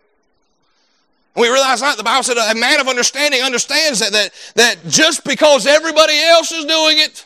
We 1.36 1.50
realize 1.50 1.82
that 1.82 1.98
the 1.98 2.04
Bible 2.04 2.24
said 2.24 2.38
a 2.38 2.56
man 2.56 2.80
of 2.80 2.88
understanding 2.88 3.42
understands 3.42 4.00
that, 4.00 4.12
that, 4.12 4.32
that 4.56 4.78
just 4.88 5.24
because 5.24 5.66
everybody 5.66 6.18
else 6.20 6.52
is 6.52 6.66
doing 6.66 6.98
it 7.00 7.26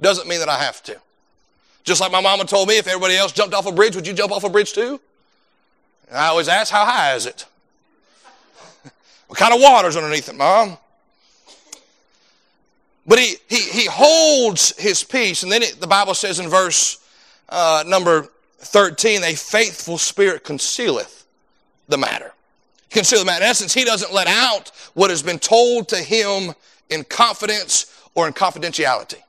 doesn't 0.00 0.28
mean 0.28 0.38
that 0.40 0.48
I 0.48 0.58
have 0.58 0.82
to. 0.84 0.96
Just 1.84 2.00
like 2.00 2.12
my 2.12 2.20
mama 2.20 2.44
told 2.44 2.68
me, 2.68 2.78
if 2.78 2.86
everybody 2.86 3.16
else 3.16 3.32
jumped 3.32 3.54
off 3.54 3.66
a 3.66 3.72
bridge, 3.72 3.96
would 3.96 4.06
you 4.06 4.12
jump 4.12 4.32
off 4.32 4.44
a 4.44 4.48
bridge 4.48 4.72
too? 4.72 5.00
And 6.08 6.18
I 6.18 6.28
always 6.28 6.48
ask, 6.48 6.72
how 6.72 6.84
high 6.84 7.14
is 7.14 7.26
it? 7.26 7.46
what 9.28 9.38
kind 9.38 9.54
of 9.54 9.60
water's 9.60 9.96
underneath 9.96 10.28
it, 10.28 10.34
mom? 10.34 10.78
But 13.10 13.18
he, 13.18 13.34
he, 13.50 13.60
he 13.82 13.86
holds 13.86 14.74
his 14.78 15.04
peace. 15.04 15.42
And 15.42 15.52
then 15.52 15.62
it, 15.62 15.78
the 15.78 15.86
Bible 15.86 16.14
says 16.14 16.38
in 16.38 16.48
verse 16.48 17.06
uh, 17.50 17.84
number 17.86 18.28
13, 18.60 19.22
a 19.24 19.34
faithful 19.34 19.98
spirit 19.98 20.44
concealeth 20.44 21.26
the 21.88 21.98
matter 21.98 22.32
conceal 22.90 23.20
the 23.20 23.24
matter. 23.24 23.44
In 23.44 23.50
essence, 23.50 23.72
he 23.72 23.84
doesn't 23.84 24.12
let 24.12 24.26
out 24.26 24.70
what 24.94 25.10
has 25.10 25.22
been 25.22 25.38
told 25.38 25.88
to 25.88 25.96
him 25.96 26.54
in 26.90 27.04
confidence 27.04 27.86
or 28.14 28.26
in 28.26 28.32
confidentiality. 28.32 29.22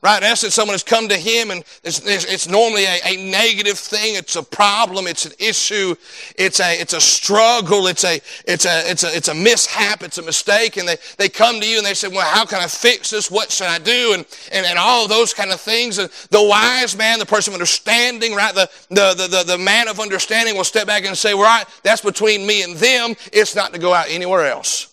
Right? 0.00 0.18
In 0.18 0.24
essence, 0.24 0.54
someone 0.54 0.74
has 0.74 0.84
come 0.84 1.08
to 1.08 1.16
him 1.16 1.50
and 1.50 1.64
it's, 1.82 2.00
it's 2.04 2.46
normally 2.46 2.84
a, 2.84 3.00
a, 3.04 3.16
negative 3.30 3.76
thing. 3.76 4.14
It's 4.14 4.36
a 4.36 4.44
problem. 4.44 5.08
It's 5.08 5.26
an 5.26 5.32
issue. 5.40 5.96
It's 6.36 6.60
a, 6.60 6.80
it's 6.80 6.92
a 6.92 7.00
struggle. 7.00 7.88
It's 7.88 8.04
a, 8.04 8.20
it's 8.46 8.64
a, 8.64 8.88
it's 8.88 9.02
a, 9.02 9.16
it's 9.16 9.26
a 9.26 9.34
mishap. 9.34 10.04
It's 10.04 10.18
a 10.18 10.22
mistake. 10.22 10.76
And 10.76 10.86
they, 10.86 10.98
they 11.16 11.28
come 11.28 11.58
to 11.60 11.68
you 11.68 11.78
and 11.78 11.86
they 11.86 11.94
say, 11.94 12.06
well, 12.06 12.20
how 12.20 12.44
can 12.44 12.60
I 12.60 12.68
fix 12.68 13.10
this? 13.10 13.28
What 13.28 13.50
should 13.50 13.66
I 13.66 13.80
do? 13.80 14.12
And, 14.14 14.24
and, 14.52 14.64
and 14.66 14.78
all 14.78 15.08
those 15.08 15.34
kind 15.34 15.50
of 15.50 15.60
things. 15.60 15.98
And 15.98 16.08
the 16.30 16.44
wise 16.44 16.96
man, 16.96 17.18
the 17.18 17.26
person 17.26 17.52
of 17.52 17.56
understanding, 17.56 18.36
right? 18.36 18.54
The, 18.54 18.70
the, 18.90 19.14
the, 19.14 19.26
the, 19.26 19.56
the 19.56 19.58
man 19.58 19.88
of 19.88 19.98
understanding 19.98 20.56
will 20.56 20.62
step 20.62 20.86
back 20.86 21.06
and 21.06 21.18
say, 21.18 21.34
right, 21.34 21.64
that's 21.82 22.02
between 22.02 22.46
me 22.46 22.62
and 22.62 22.76
them. 22.76 23.16
It's 23.32 23.56
not 23.56 23.72
to 23.72 23.80
go 23.80 23.92
out 23.92 24.06
anywhere 24.08 24.46
else. 24.46 24.87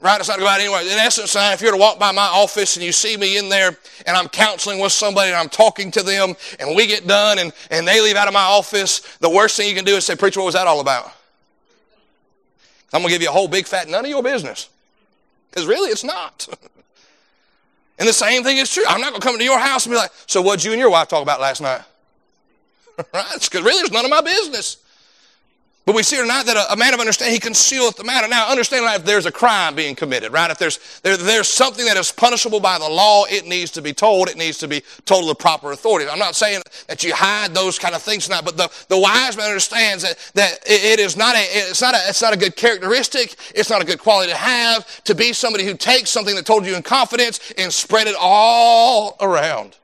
Right? 0.00 0.18
It's 0.18 0.30
not 0.30 0.38
about 0.38 0.60
anyway. 0.60 0.80
In 0.90 0.98
essence, 0.98 1.36
if 1.36 1.60
you 1.60 1.66
were 1.68 1.72
to 1.72 1.78
walk 1.78 1.98
by 1.98 2.10
my 2.10 2.24
office 2.24 2.76
and 2.76 2.84
you 2.84 2.90
see 2.90 3.18
me 3.18 3.36
in 3.36 3.50
there 3.50 3.76
and 4.06 4.16
I'm 4.16 4.28
counseling 4.28 4.78
with 4.78 4.92
somebody 4.92 5.28
and 5.28 5.36
I'm 5.36 5.50
talking 5.50 5.90
to 5.90 6.02
them 6.02 6.34
and 6.58 6.74
we 6.74 6.86
get 6.86 7.06
done 7.06 7.38
and, 7.38 7.52
and 7.70 7.86
they 7.86 8.00
leave 8.00 8.16
out 8.16 8.26
of 8.26 8.32
my 8.32 8.42
office, 8.42 9.00
the 9.18 9.28
worst 9.28 9.58
thing 9.58 9.68
you 9.68 9.74
can 9.74 9.84
do 9.84 9.96
is 9.96 10.06
say, 10.06 10.16
Preacher, 10.16 10.40
what 10.40 10.46
was 10.46 10.54
that 10.54 10.66
all 10.66 10.80
about? 10.80 11.12
I'm 12.92 13.02
going 13.02 13.08
to 13.08 13.14
give 13.14 13.22
you 13.22 13.28
a 13.28 13.32
whole 13.32 13.46
big 13.46 13.66
fat 13.66 13.88
none 13.88 14.04
of 14.04 14.10
your 14.10 14.22
business. 14.22 14.70
Because 15.50 15.66
really, 15.66 15.90
it's 15.90 16.04
not. 16.04 16.48
and 17.98 18.08
the 18.08 18.12
same 18.12 18.42
thing 18.42 18.56
is 18.56 18.72
true. 18.72 18.84
I'm 18.88 19.02
not 19.02 19.10
going 19.10 19.20
to 19.20 19.26
come 19.26 19.34
into 19.34 19.44
your 19.44 19.58
house 19.58 19.84
and 19.84 19.92
be 19.92 19.96
like, 19.96 20.12
So 20.26 20.40
what'd 20.40 20.64
you 20.64 20.72
and 20.72 20.80
your 20.80 20.90
wife 20.90 21.08
talk 21.08 21.22
about 21.22 21.40
last 21.40 21.60
night? 21.60 21.82
right? 23.14 23.34
Because 23.34 23.62
really, 23.62 23.80
it's 23.80 23.90
none 23.90 24.04
of 24.04 24.10
my 24.10 24.22
business. 24.22 24.78
But 25.90 25.96
we 25.96 26.04
see 26.04 26.18
tonight 26.18 26.44
that 26.44 26.56
a, 26.56 26.74
a, 26.74 26.76
man 26.76 26.94
of 26.94 27.00
understanding, 27.00 27.34
he 27.34 27.40
concealeth 27.40 27.96
the 27.96 28.04
matter. 28.04 28.28
Now, 28.28 28.48
understand 28.48 28.84
if 28.94 29.04
there's 29.04 29.26
a 29.26 29.32
crime 29.32 29.74
being 29.74 29.96
committed, 29.96 30.32
right? 30.32 30.48
If 30.48 30.56
there's, 30.56 30.78
there, 31.00 31.16
there's 31.16 31.48
something 31.48 31.84
that 31.86 31.96
is 31.96 32.12
punishable 32.12 32.60
by 32.60 32.78
the 32.78 32.88
law, 32.88 33.24
it 33.28 33.44
needs 33.44 33.72
to 33.72 33.82
be 33.82 33.92
told. 33.92 34.28
It 34.28 34.36
needs 34.36 34.56
to 34.58 34.68
be 34.68 34.84
told 35.04 35.24
to 35.24 35.26
the 35.30 35.34
proper 35.34 35.72
authority. 35.72 36.08
I'm 36.08 36.20
not 36.20 36.36
saying 36.36 36.62
that 36.86 37.02
you 37.02 37.12
hide 37.12 37.54
those 37.54 37.76
kind 37.76 37.96
of 37.96 38.02
things 38.02 38.26
tonight, 38.26 38.44
but 38.44 38.56
the, 38.56 38.70
the 38.86 38.96
wise 38.96 39.36
man 39.36 39.48
understands 39.48 40.04
that, 40.04 40.16
that 40.34 40.58
it, 40.64 41.00
it 41.00 41.00
is 41.00 41.16
not 41.16 41.34
a, 41.34 41.40
it's 41.40 41.82
not 41.82 41.96
a, 41.96 41.98
it's 42.06 42.22
not 42.22 42.32
a 42.32 42.36
good 42.36 42.54
characteristic. 42.54 43.34
It's 43.52 43.68
not 43.68 43.82
a 43.82 43.84
good 43.84 43.98
quality 43.98 44.30
to 44.30 44.38
have 44.38 45.02
to 45.02 45.16
be 45.16 45.32
somebody 45.32 45.64
who 45.64 45.74
takes 45.74 46.08
something 46.08 46.36
that 46.36 46.46
told 46.46 46.66
you 46.66 46.76
in 46.76 46.84
confidence 46.84 47.52
and 47.58 47.72
spread 47.72 48.06
it 48.06 48.14
all 48.16 49.16
around. 49.20 49.76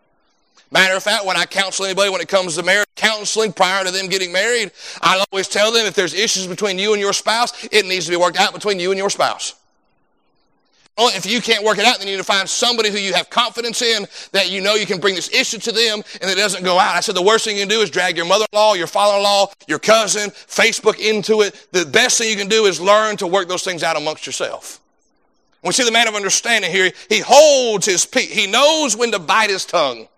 Matter 0.70 0.96
of 0.96 1.02
fact, 1.02 1.24
when 1.24 1.36
I 1.36 1.44
counsel 1.44 1.84
anybody 1.84 2.10
when 2.10 2.20
it 2.20 2.28
comes 2.28 2.56
to 2.56 2.62
marriage 2.62 2.86
counseling 2.96 3.52
prior 3.52 3.84
to 3.84 3.90
them 3.90 4.08
getting 4.08 4.32
married, 4.32 4.72
I 5.00 5.24
always 5.30 5.48
tell 5.48 5.70
them 5.70 5.86
if 5.86 5.94
there's 5.94 6.12
issues 6.12 6.46
between 6.46 6.78
you 6.78 6.92
and 6.92 7.00
your 7.00 7.12
spouse, 7.12 7.68
it 7.70 7.86
needs 7.86 8.06
to 8.06 8.10
be 8.10 8.16
worked 8.16 8.38
out 8.38 8.52
between 8.52 8.80
you 8.80 8.90
and 8.90 8.98
your 8.98 9.10
spouse. 9.10 9.54
If 10.98 11.26
you 11.26 11.42
can't 11.42 11.62
work 11.62 11.76
it 11.76 11.84
out, 11.84 11.98
then 11.98 12.08
you 12.08 12.14
need 12.14 12.20
to 12.20 12.24
find 12.24 12.48
somebody 12.48 12.90
who 12.90 12.96
you 12.96 13.12
have 13.12 13.28
confidence 13.28 13.82
in 13.82 14.06
that 14.32 14.50
you 14.50 14.62
know 14.62 14.74
you 14.74 14.86
can 14.86 14.98
bring 14.98 15.14
this 15.14 15.30
issue 15.30 15.58
to 15.58 15.70
them 15.70 16.02
and 16.22 16.30
it 16.30 16.36
doesn't 16.36 16.64
go 16.64 16.78
out. 16.78 16.96
I 16.96 17.00
said 17.00 17.14
the 17.14 17.22
worst 17.22 17.44
thing 17.44 17.56
you 17.56 17.62
can 17.62 17.68
do 17.68 17.82
is 17.82 17.90
drag 17.90 18.16
your 18.16 18.24
mother-in-law, 18.24 18.74
your 18.74 18.86
father-in-law, 18.86 19.52
your 19.68 19.78
cousin, 19.78 20.30
Facebook 20.30 20.98
into 20.98 21.42
it. 21.42 21.68
The 21.72 21.84
best 21.84 22.16
thing 22.16 22.30
you 22.30 22.36
can 22.36 22.48
do 22.48 22.64
is 22.64 22.80
learn 22.80 23.18
to 23.18 23.26
work 23.26 23.46
those 23.46 23.62
things 23.62 23.82
out 23.82 23.98
amongst 23.98 24.24
yourself. 24.24 24.80
We 25.62 25.72
see 25.72 25.84
the 25.84 25.92
man 25.92 26.08
of 26.08 26.14
understanding 26.14 26.70
here. 26.70 26.90
He 27.10 27.18
holds 27.18 27.84
his 27.84 28.06
peace. 28.06 28.30
He 28.30 28.46
knows 28.46 28.96
when 28.96 29.12
to 29.12 29.18
bite 29.18 29.50
his 29.50 29.66
tongue. 29.66 30.08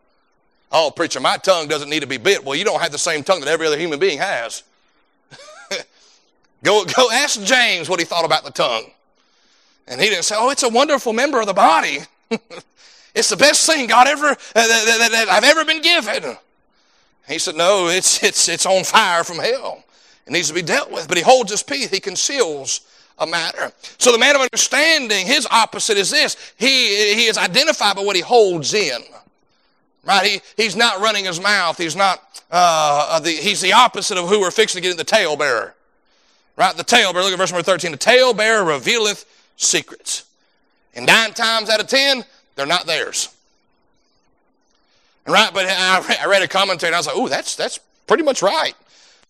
Oh, 0.70 0.92
preacher, 0.94 1.20
my 1.20 1.38
tongue 1.38 1.66
doesn't 1.66 1.88
need 1.88 2.00
to 2.00 2.06
be 2.06 2.18
bit. 2.18 2.44
Well, 2.44 2.54
you 2.54 2.64
don't 2.64 2.80
have 2.80 2.92
the 2.92 2.98
same 2.98 3.24
tongue 3.24 3.40
that 3.40 3.48
every 3.48 3.66
other 3.66 3.78
human 3.78 3.98
being 3.98 4.18
has. 4.18 4.62
go, 6.62 6.84
go 6.84 7.10
ask 7.10 7.42
James 7.42 7.88
what 7.88 8.00
he 8.00 8.04
thought 8.04 8.24
about 8.24 8.44
the 8.44 8.50
tongue. 8.50 8.90
And 9.86 10.00
he 10.00 10.10
didn't 10.10 10.24
say, 10.24 10.36
oh, 10.38 10.50
it's 10.50 10.62
a 10.62 10.68
wonderful 10.68 11.14
member 11.14 11.40
of 11.40 11.46
the 11.46 11.54
body. 11.54 12.00
it's 13.14 13.30
the 13.30 13.36
best 13.36 13.64
thing 13.64 13.86
God 13.86 14.06
ever, 14.06 14.26
uh, 14.26 14.34
that, 14.54 14.98
that, 14.98 15.08
that 15.10 15.28
I've 15.30 15.44
ever 15.44 15.64
been 15.64 15.80
given. 15.80 16.36
He 17.26 17.38
said, 17.38 17.56
no, 17.56 17.88
it's, 17.88 18.22
it's, 18.22 18.48
it's 18.48 18.66
on 18.66 18.84
fire 18.84 19.24
from 19.24 19.38
hell. 19.38 19.84
It 20.26 20.32
needs 20.32 20.48
to 20.48 20.54
be 20.54 20.62
dealt 20.62 20.90
with. 20.90 21.08
But 21.08 21.16
he 21.16 21.22
holds 21.22 21.50
his 21.50 21.62
peace. 21.62 21.88
He 21.88 22.00
conceals 22.00 22.82
a 23.18 23.26
matter. 23.26 23.72
So 23.96 24.12
the 24.12 24.18
man 24.18 24.36
of 24.36 24.42
understanding, 24.42 25.26
his 25.26 25.46
opposite 25.50 25.96
is 25.96 26.10
this. 26.10 26.36
He, 26.58 27.14
he 27.14 27.26
is 27.26 27.38
identified 27.38 27.96
by 27.96 28.02
what 28.02 28.16
he 28.16 28.22
holds 28.22 28.74
in. 28.74 29.00
Right? 30.04 30.26
He, 30.56 30.62
he's 30.62 30.76
not 30.76 31.00
running 31.00 31.24
his 31.24 31.40
mouth. 31.40 31.78
He's 31.78 31.96
not, 31.96 32.42
uh, 32.50 33.08
uh, 33.10 33.20
the, 33.20 33.30
he's 33.30 33.60
the 33.60 33.72
opposite 33.72 34.16
of 34.16 34.28
who 34.28 34.40
we're 34.40 34.50
fixing 34.50 34.82
to 34.82 34.88
get 34.88 34.96
the 34.96 35.04
talebearer. 35.04 35.74
Right? 36.56 36.76
The 36.76 36.84
talebearer, 36.84 37.22
look 37.22 37.32
at 37.32 37.38
verse 37.38 37.52
number 37.52 37.62
13. 37.62 37.92
The 37.92 37.98
talebearer 37.98 38.64
revealeth 38.64 39.24
secrets. 39.56 40.24
And 40.94 41.06
nine 41.06 41.32
times 41.32 41.70
out 41.70 41.80
of 41.80 41.86
ten, 41.86 42.24
they're 42.56 42.66
not 42.66 42.86
theirs. 42.86 43.28
Right? 45.26 45.50
But 45.52 45.66
I 45.66 46.26
read 46.26 46.42
a 46.42 46.48
commentary 46.48 46.88
and 46.88 46.96
I 46.96 46.98
was 46.98 47.06
like, 47.06 47.16
oh, 47.16 47.28
that's, 47.28 47.54
that's 47.54 47.78
pretty 48.06 48.22
much 48.22 48.42
right. 48.42 48.74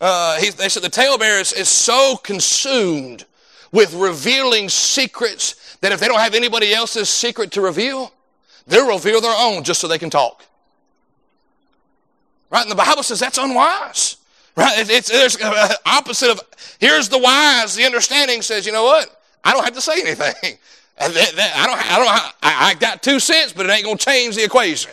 Uh, 0.00 0.38
he, 0.38 0.50
they 0.50 0.68
said 0.68 0.82
the 0.82 0.88
talebearer 0.88 1.40
is, 1.40 1.52
is 1.52 1.68
so 1.68 2.16
consumed 2.22 3.24
with 3.72 3.92
revealing 3.94 4.68
secrets 4.68 5.76
that 5.80 5.92
if 5.92 6.00
they 6.00 6.06
don't 6.06 6.20
have 6.20 6.34
anybody 6.34 6.72
else's 6.72 7.08
secret 7.08 7.50
to 7.52 7.60
reveal, 7.60 8.12
They'll 8.68 8.92
reveal 8.92 9.20
their 9.20 9.34
own 9.36 9.64
just 9.64 9.80
so 9.80 9.88
they 9.88 9.98
can 9.98 10.10
talk. 10.10 10.44
Right? 12.50 12.62
And 12.62 12.70
the 12.70 12.76
Bible 12.76 13.02
says 13.02 13.20
that's 13.20 13.38
unwise. 13.38 14.16
Right? 14.56 14.78
It, 14.78 14.90
it's 14.90 15.08
there's 15.08 15.40
uh, 15.40 15.74
opposite 15.86 16.30
of 16.30 16.40
here's 16.80 17.08
the 17.08 17.18
wise. 17.18 17.74
The 17.74 17.84
understanding 17.84 18.42
says, 18.42 18.66
you 18.66 18.72
know 18.72 18.84
what? 18.84 19.22
I 19.44 19.52
don't 19.52 19.64
have 19.64 19.74
to 19.74 19.80
say 19.80 20.00
anything. 20.00 20.58
I 21.00 21.06
don't. 21.08 21.92
I 21.92 21.96
don't. 21.96 22.08
I, 22.08 22.32
I 22.42 22.74
got 22.74 23.02
two 23.02 23.20
cents, 23.20 23.52
but 23.52 23.66
it 23.66 23.70
ain't 23.70 23.84
gonna 23.84 23.96
change 23.96 24.34
the 24.34 24.44
equation. 24.44 24.92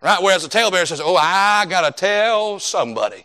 Right? 0.00 0.22
Whereas 0.22 0.42
the 0.42 0.48
talebearer 0.48 0.86
says, 0.86 1.00
"Oh, 1.02 1.16
I 1.16 1.66
gotta 1.68 1.90
tell 1.90 2.58
somebody. 2.58 3.24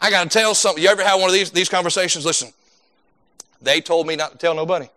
I 0.00 0.10
gotta 0.10 0.28
tell 0.28 0.54
somebody." 0.54 0.82
You 0.82 0.90
ever 0.90 1.02
have 1.02 1.18
one 1.18 1.30
of 1.30 1.34
these 1.34 1.50
these 1.50 1.68
conversations? 1.68 2.26
Listen, 2.26 2.52
they 3.62 3.80
told 3.80 4.06
me 4.06 4.16
not 4.16 4.32
to 4.32 4.38
tell 4.38 4.54
nobody, 4.54 4.88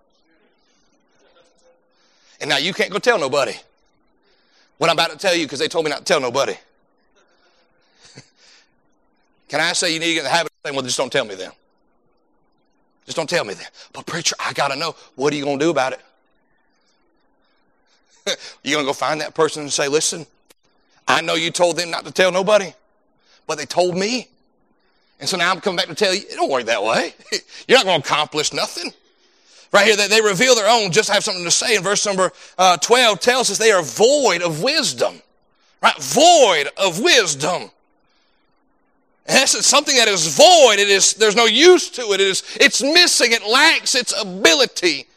and 2.41 2.50
now 2.50 2.58
you 2.58 2.74
can't 2.74 2.91
go 2.91 3.00
tell 3.00 3.18
nobody 3.18 3.53
what 4.77 4.89
I'm 4.89 4.96
about 4.96 5.12
to 5.12 5.18
tell 5.18 5.34
you 5.34 5.46
because 5.46 5.60
they 5.60 5.70
told 5.70 5.86
me 5.86 5.91
not 5.91 6.00
to 6.00 6.06
tell 6.06 6.20
nobody. 6.20 6.56
Can 9.51 9.60
I 9.60 9.74
say 9.74 9.93
you 9.93 10.00
need 10.00 10.08
to 10.08 10.13
get 10.13 10.20
in 10.20 10.24
the 10.24 10.29
habit 10.29 10.50
of 10.50 10.58
saying, 10.63 10.75
well, 10.77 10.86
just 10.86 10.98
don't 10.98 11.12
tell 11.12 11.25
me 11.25 11.36
then. 11.36 11.51
Just 13.03 13.17
don't 13.17 13.29
tell 13.29 13.43
me 13.43 13.53
then. 13.53 13.67
But 13.91 14.05
preacher, 14.05 14.34
I 14.39 14.53
got 14.53 14.70
to 14.70 14.77
know. 14.77 14.96
What 15.15 15.34
are 15.34 15.36
you 15.36 15.43
going 15.43 15.60
to 15.60 15.65
do 15.65 15.72
about 15.72 15.91
it? 15.91 16.00
you 18.63 18.72
going 18.72 18.86
to 18.86 18.89
go 18.89 18.93
find 18.93 19.20
that 19.20 19.36
person 19.36 19.63
and 19.63 19.74
say, 19.74 19.89
listen, 19.89 20.25
I 21.05 21.20
know 21.20 21.36
you 21.36 21.51
told 21.51 21.75
them 21.75 21.91
not 21.91 22.05
to 22.05 22.13
tell 22.13 22.31
nobody, 22.31 22.74
but 23.46 23.58
they 23.58 23.65
told 23.65 23.98
me. 23.98 24.29
And 25.20 25.27
so 25.27 25.36
now 25.36 25.51
I'm 25.51 25.60
coming 25.60 25.75
back 25.75 25.88
to 25.88 25.96
tell 25.96 26.15
you, 26.15 26.22
it 26.22 26.36
don't 26.36 26.50
work 26.50 26.67
that 26.67 26.81
way. 26.81 27.13
You're 27.67 27.77
not 27.77 27.86
going 27.86 28.01
to 28.01 28.08
accomplish 28.08 28.53
nothing. 28.53 28.93
Right 29.74 29.86
here, 29.86 29.98
they, 29.98 30.08
they 30.08 30.22
reveal 30.22 30.55
their 30.55 30.70
own, 30.70 30.93
just 30.93 31.10
have 31.10 31.25
something 31.25 31.43
to 31.43 31.51
say. 31.51 31.75
In 31.75 31.84
verse 31.84 32.05
number 32.05 32.31
uh, 32.58 32.77
12 32.77 33.20
tells 33.20 33.51
us 33.51 33.58
they 33.58 33.72
are 33.72 33.84
void 33.84 34.43
of 34.43 34.63
wisdom. 34.63 35.22
Right? 35.84 36.01
Void 36.01 36.70
of 36.77 37.01
wisdom. 37.01 37.70
Essence, 39.32 39.66
something 39.66 39.96
that 39.96 40.08
is 40.08 40.36
void, 40.36 40.80
it 40.80 40.90
is, 40.90 41.14
there's 41.14 41.36
no 41.36 41.46
use 41.46 41.90
to 41.92 42.02
it. 42.12 42.20
It 42.20 42.28
is, 42.28 42.44
it's 42.60 42.82
missing. 42.82 43.32
It 43.32 43.46
lacks 43.46 43.96
its 43.96 44.14
ability 44.20 45.08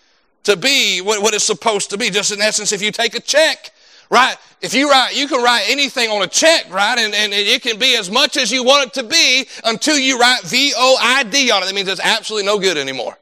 to 0.44 0.56
be 0.56 1.00
what, 1.00 1.20
what 1.22 1.34
it's 1.34 1.44
supposed 1.44 1.90
to 1.90 1.98
be. 1.98 2.10
Just 2.10 2.32
in 2.32 2.40
essence, 2.40 2.72
if 2.72 2.80
you 2.80 2.92
take 2.92 3.14
a 3.14 3.20
check, 3.20 3.72
right? 4.10 4.36
If 4.60 4.72
you 4.72 4.90
write, 4.90 5.16
you 5.16 5.26
can 5.26 5.42
write 5.42 5.64
anything 5.68 6.10
on 6.10 6.22
a 6.22 6.26
check, 6.26 6.72
right? 6.72 6.98
And, 6.98 7.14
and 7.14 7.32
it 7.32 7.62
can 7.62 7.78
be 7.78 7.96
as 7.96 8.10
much 8.10 8.36
as 8.36 8.50
you 8.50 8.64
want 8.64 8.86
it 8.86 8.94
to 8.94 9.02
be 9.02 9.46
until 9.64 9.98
you 9.98 10.18
write 10.18 10.42
V-O-I-D 10.42 11.50
on 11.50 11.62
it. 11.62 11.66
That 11.66 11.74
means 11.74 11.88
it's 11.88 12.00
absolutely 12.00 12.46
no 12.46 12.58
good 12.58 12.76
anymore. 12.76 13.18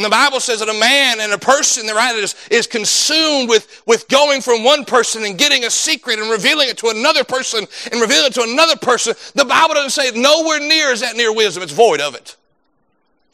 And 0.00 0.04
the 0.06 0.08
Bible 0.08 0.40
says 0.40 0.60
that 0.60 0.68
a 0.70 0.80
man 0.80 1.20
and 1.20 1.30
a 1.30 1.36
person, 1.36 1.86
right, 1.88 2.16
is, 2.16 2.34
is 2.50 2.66
consumed 2.66 3.50
with, 3.50 3.82
with 3.84 4.08
going 4.08 4.40
from 4.40 4.64
one 4.64 4.86
person 4.86 5.26
and 5.26 5.36
getting 5.36 5.64
a 5.64 5.70
secret 5.70 6.18
and 6.18 6.30
revealing 6.30 6.70
it 6.70 6.78
to 6.78 6.88
another 6.88 7.22
person 7.22 7.66
and 7.92 8.00
revealing 8.00 8.28
it 8.28 8.32
to 8.32 8.42
another 8.42 8.76
person. 8.76 9.12
The 9.34 9.44
Bible 9.44 9.74
doesn't 9.74 9.90
say 9.90 10.18
nowhere 10.18 10.58
near 10.58 10.88
is 10.88 11.00
that 11.02 11.16
near 11.16 11.34
wisdom. 11.34 11.62
It's 11.62 11.72
void 11.72 12.00
of 12.00 12.14
it. 12.14 12.34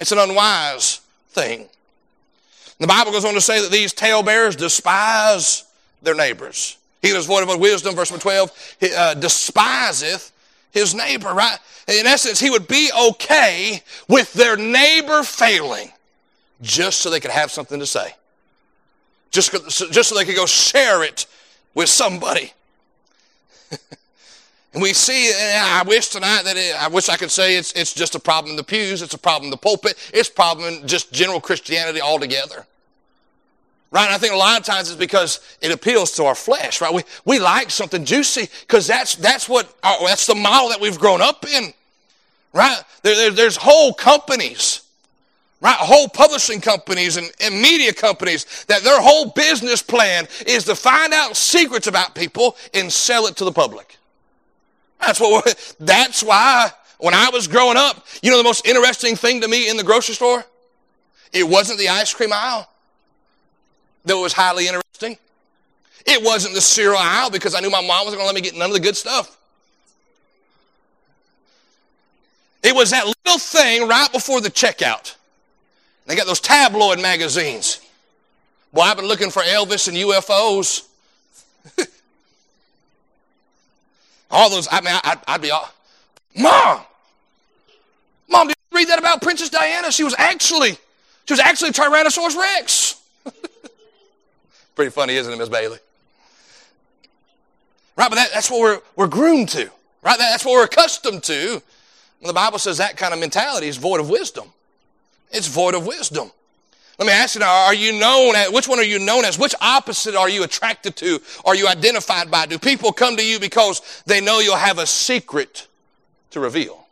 It's 0.00 0.10
an 0.10 0.18
unwise 0.18 1.02
thing. 1.28 1.68
The 2.80 2.88
Bible 2.88 3.12
goes 3.12 3.24
on 3.24 3.34
to 3.34 3.40
say 3.40 3.62
that 3.62 3.70
these 3.70 3.92
talebearers 3.92 4.56
despise 4.56 5.62
their 6.02 6.16
neighbors. 6.16 6.78
He 7.00 7.12
that 7.12 7.18
is 7.18 7.26
void 7.26 7.48
of 7.48 7.60
wisdom, 7.60 7.94
verse 7.94 8.10
12, 8.10 8.76
he, 8.80 8.92
uh, 8.92 9.14
despiseth 9.14 10.32
his 10.72 10.96
neighbor, 10.96 11.32
right? 11.32 11.58
In 11.86 12.06
essence, 12.06 12.40
he 12.40 12.50
would 12.50 12.66
be 12.66 12.90
okay 13.12 13.84
with 14.08 14.32
their 14.32 14.56
neighbor 14.56 15.22
failing 15.22 15.92
just 16.62 17.00
so 17.00 17.10
they 17.10 17.20
could 17.20 17.30
have 17.30 17.50
something 17.50 17.78
to 17.78 17.86
say. 17.86 18.14
Just, 19.30 19.52
just 19.92 20.08
so 20.08 20.14
they 20.14 20.24
could 20.24 20.36
go 20.36 20.46
share 20.46 21.02
it 21.02 21.26
with 21.74 21.88
somebody. 21.88 22.52
and 24.72 24.82
we 24.82 24.92
see, 24.92 25.28
eh, 25.28 25.60
I 25.62 25.82
wish 25.86 26.08
tonight 26.08 26.42
that 26.44 26.56
it, 26.56 26.74
I 26.80 26.88
wish 26.88 27.08
I 27.08 27.16
could 27.16 27.30
say 27.30 27.56
it's, 27.56 27.72
it's 27.72 27.92
just 27.92 28.14
a 28.14 28.18
problem 28.18 28.52
in 28.52 28.56
the 28.56 28.64
pews, 28.64 29.02
it's 29.02 29.14
a 29.14 29.18
problem 29.18 29.46
in 29.46 29.50
the 29.50 29.56
pulpit, 29.56 30.10
it's 30.14 30.28
a 30.28 30.32
problem 30.32 30.72
in 30.72 30.88
just 30.88 31.12
general 31.12 31.40
Christianity 31.40 32.00
altogether. 32.00 32.66
Right? 33.90 34.06
And 34.06 34.14
I 34.14 34.18
think 34.18 34.32
a 34.32 34.36
lot 34.36 34.58
of 34.58 34.64
times 34.64 34.88
it's 34.88 34.98
because 34.98 35.40
it 35.60 35.70
appeals 35.70 36.12
to 36.12 36.24
our 36.24 36.34
flesh, 36.34 36.80
right? 36.80 36.92
We, 36.92 37.02
we 37.24 37.38
like 37.38 37.70
something 37.70 38.04
juicy 38.04 38.48
because 38.62 38.86
that's, 38.86 39.14
that's 39.16 39.48
what, 39.48 39.72
our, 39.82 39.98
that's 40.06 40.26
the 40.26 40.34
model 40.34 40.70
that 40.70 40.80
we've 40.80 40.98
grown 40.98 41.22
up 41.22 41.46
in. 41.46 41.72
Right? 42.52 42.78
There, 43.02 43.14
there, 43.14 43.30
there's 43.30 43.56
whole 43.56 43.92
companies 43.92 44.85
right? 45.60 45.76
Whole 45.76 46.08
publishing 46.08 46.60
companies 46.60 47.16
and, 47.16 47.30
and 47.40 47.60
media 47.60 47.92
companies 47.92 48.64
that 48.68 48.82
their 48.82 49.00
whole 49.00 49.30
business 49.30 49.82
plan 49.82 50.28
is 50.46 50.64
to 50.64 50.74
find 50.74 51.12
out 51.12 51.36
secrets 51.36 51.86
about 51.86 52.14
people 52.14 52.56
and 52.74 52.92
sell 52.92 53.26
it 53.26 53.36
to 53.36 53.44
the 53.44 53.52
public. 53.52 53.96
That's 55.00 55.20
what. 55.20 55.74
That's 55.80 56.22
why 56.22 56.70
when 56.98 57.14
I 57.14 57.30
was 57.30 57.46
growing 57.46 57.76
up, 57.76 58.06
you 58.22 58.30
know 58.30 58.38
the 58.38 58.44
most 58.44 58.66
interesting 58.66 59.16
thing 59.16 59.40
to 59.42 59.48
me 59.48 59.68
in 59.68 59.76
the 59.76 59.84
grocery 59.84 60.14
store, 60.14 60.44
it 61.32 61.44
wasn't 61.44 61.78
the 61.78 61.88
ice 61.88 62.12
cream 62.14 62.32
aisle, 62.32 62.68
it 64.06 64.14
was 64.14 64.32
highly 64.32 64.66
interesting. 64.66 65.18
It 66.06 66.22
wasn't 66.22 66.54
the 66.54 66.60
cereal 66.60 66.98
aisle 66.98 67.30
because 67.30 67.54
I 67.56 67.60
knew 67.60 67.68
my 67.68 67.80
mom 67.80 68.04
wasn't 68.04 68.20
going 68.20 68.20
to 68.20 68.26
let 68.26 68.34
me 68.36 68.40
get 68.40 68.56
none 68.56 68.70
of 68.70 68.74
the 68.74 68.80
good 68.80 68.96
stuff. 68.96 69.36
It 72.62 72.74
was 72.74 72.90
that 72.90 73.06
little 73.06 73.38
thing 73.38 73.88
right 73.88 74.10
before 74.12 74.40
the 74.40 74.50
checkout. 74.50 75.16
They 76.06 76.14
got 76.16 76.26
those 76.26 76.40
tabloid 76.40 77.00
magazines. 77.00 77.80
Boy, 78.72 78.82
I've 78.82 78.96
been 78.96 79.06
looking 79.06 79.30
for 79.30 79.42
Elvis 79.42 79.88
and 79.88 79.96
UFOs. 79.96 80.86
all 84.30 84.50
those, 84.50 84.68
I 84.70 84.80
mean, 84.80 84.94
I, 85.02 85.18
would 85.32 85.42
be 85.42 85.50
all, 85.50 85.68
Mom! 86.36 86.80
Mom, 88.28 88.48
did 88.48 88.56
you 88.70 88.78
read 88.78 88.88
that 88.88 88.98
about 88.98 89.22
Princess 89.22 89.48
Diana? 89.48 89.90
She 89.90 90.04
was 90.04 90.14
actually, 90.18 90.72
she 91.24 91.32
was 91.32 91.40
actually 91.40 91.70
Tyrannosaurus 91.70 92.36
Rex. 92.36 93.02
Pretty 94.74 94.90
funny, 94.90 95.16
isn't 95.16 95.32
it, 95.32 95.36
Miss 95.36 95.48
Bailey? 95.48 95.78
Right, 97.96 98.10
but 98.10 98.16
that, 98.16 98.30
that's 98.32 98.50
what 98.50 98.60
we're, 98.60 98.80
we're 98.94 99.06
groomed 99.08 99.48
to. 99.50 99.70
Right? 100.02 100.18
That, 100.18 100.30
that's 100.30 100.44
what 100.44 100.52
we're 100.52 100.64
accustomed 100.64 101.22
to. 101.24 101.62
When 102.20 102.28
the 102.28 102.34
Bible 102.34 102.58
says 102.58 102.78
that 102.78 102.96
kind 102.96 103.14
of 103.14 103.20
mentality 103.20 103.68
is 103.68 103.76
void 103.76 104.00
of 104.00 104.10
wisdom. 104.10 104.52
It's 105.30 105.46
void 105.46 105.74
of 105.74 105.86
wisdom. 105.86 106.30
Let 106.98 107.06
me 107.06 107.12
ask 107.12 107.34
you 107.34 107.40
now, 107.40 107.66
are 107.66 107.74
you 107.74 107.98
known 107.98 108.34
as, 108.36 108.50
which 108.50 108.68
one 108.68 108.78
are 108.78 108.84
you 108.84 108.98
known 108.98 109.26
as? 109.26 109.38
Which 109.38 109.54
opposite 109.60 110.14
are 110.14 110.30
you 110.30 110.44
attracted 110.44 110.96
to? 110.96 111.20
Are 111.44 111.54
you 111.54 111.68
identified 111.68 112.30
by? 112.30 112.46
Do 112.46 112.58
people 112.58 112.90
come 112.90 113.16
to 113.18 113.24
you 113.26 113.38
because 113.38 114.02
they 114.06 114.20
know 114.20 114.38
you'll 114.38 114.56
have 114.56 114.78
a 114.78 114.86
secret 114.86 115.66
to 116.30 116.40
reveal? 116.40 116.86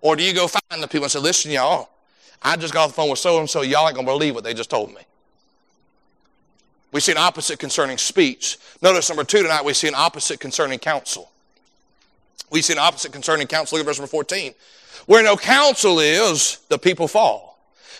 Or 0.00 0.16
do 0.16 0.22
you 0.22 0.32
go 0.32 0.48
find 0.48 0.82
the 0.82 0.88
people 0.88 1.04
and 1.04 1.12
say, 1.12 1.18
listen, 1.18 1.50
y'all, 1.50 1.90
I 2.42 2.56
just 2.56 2.72
got 2.72 2.84
off 2.84 2.90
the 2.90 2.94
phone 2.94 3.10
with 3.10 3.18
so 3.18 3.38
and 3.38 3.50
so, 3.50 3.62
y'all 3.62 3.86
ain't 3.86 3.96
gonna 3.96 4.06
believe 4.06 4.34
what 4.34 4.44
they 4.44 4.54
just 4.54 4.70
told 4.70 4.94
me. 4.94 5.02
We 6.92 7.00
see 7.00 7.12
an 7.12 7.18
opposite 7.18 7.58
concerning 7.58 7.98
speech. 7.98 8.56
Notice 8.80 9.10
number 9.10 9.24
two 9.24 9.42
tonight, 9.42 9.64
we 9.64 9.74
see 9.74 9.88
an 9.88 9.94
opposite 9.94 10.40
concerning 10.40 10.78
counsel. 10.78 11.30
We 12.50 12.62
see 12.62 12.72
an 12.72 12.78
opposite 12.78 13.12
concerning 13.12 13.46
counsel. 13.46 13.76
Look 13.76 13.86
at 13.86 13.90
verse 13.90 13.98
number 13.98 14.08
14. 14.08 14.54
Where 15.04 15.22
no 15.22 15.36
counsel 15.36 16.00
is, 16.00 16.58
the 16.68 16.78
people 16.78 17.08
fall. 17.08 17.47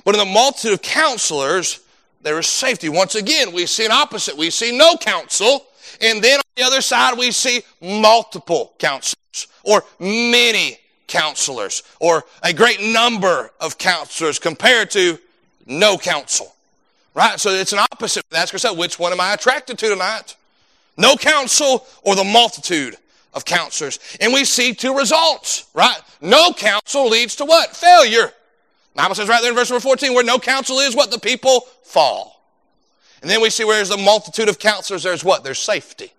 But 0.04 0.14
in 0.14 0.18
the 0.18 0.32
multitude 0.32 0.72
of 0.72 0.82
counselors, 0.82 1.80
there 2.22 2.38
is 2.38 2.46
safety. 2.46 2.88
Once 2.88 3.14
again, 3.14 3.52
we 3.52 3.66
see 3.66 3.84
an 3.84 3.92
opposite. 3.92 4.36
We 4.36 4.50
see 4.50 4.76
no 4.76 4.96
counsel. 4.96 5.66
And 6.00 6.22
then 6.22 6.38
on 6.38 6.42
the 6.56 6.62
other 6.64 6.80
side, 6.80 7.16
we 7.16 7.30
see 7.30 7.62
multiple 7.80 8.74
counselors 8.78 9.48
or 9.62 9.84
many 9.98 10.78
counselors 11.06 11.82
or 12.00 12.24
a 12.42 12.52
great 12.52 12.80
number 12.80 13.50
of 13.60 13.78
counselors 13.78 14.38
compared 14.38 14.90
to 14.92 15.18
no 15.66 15.96
counsel. 15.96 16.54
Right? 17.14 17.40
So 17.40 17.50
it's 17.50 17.72
an 17.72 17.80
opposite. 17.92 18.24
Ask 18.32 18.52
yourself, 18.52 18.78
which 18.78 18.98
one 18.98 19.12
am 19.12 19.20
I 19.20 19.34
attracted 19.34 19.78
to 19.78 19.88
tonight? 19.88 20.36
No 20.96 21.16
counsel 21.16 21.86
or 22.02 22.14
the 22.14 22.24
multitude 22.24 22.96
of 23.34 23.44
counselors. 23.44 23.98
And 24.20 24.32
we 24.32 24.44
see 24.44 24.74
two 24.74 24.96
results, 24.96 25.68
right? 25.74 26.00
No 26.20 26.52
counsel 26.52 27.08
leads 27.08 27.36
to 27.36 27.44
what? 27.44 27.74
Failure. 27.74 28.32
Bible 28.98 29.14
says 29.14 29.28
right 29.28 29.40
there 29.40 29.50
in 29.50 29.56
verse 29.56 29.70
number 29.70 29.80
14, 29.80 30.12
where 30.12 30.24
no 30.24 30.40
counsel 30.40 30.80
is, 30.80 30.96
what? 30.96 31.12
The 31.12 31.20
people 31.20 31.60
fall. 31.84 32.42
And 33.22 33.30
then 33.30 33.40
we 33.40 33.48
see 33.48 33.64
where 33.64 33.76
there's 33.76 33.90
a 33.90 33.96
multitude 33.96 34.48
of 34.48 34.58
counselors, 34.58 35.04
there's 35.04 35.22
what? 35.22 35.44
There's 35.44 35.60
safety. 35.60 36.12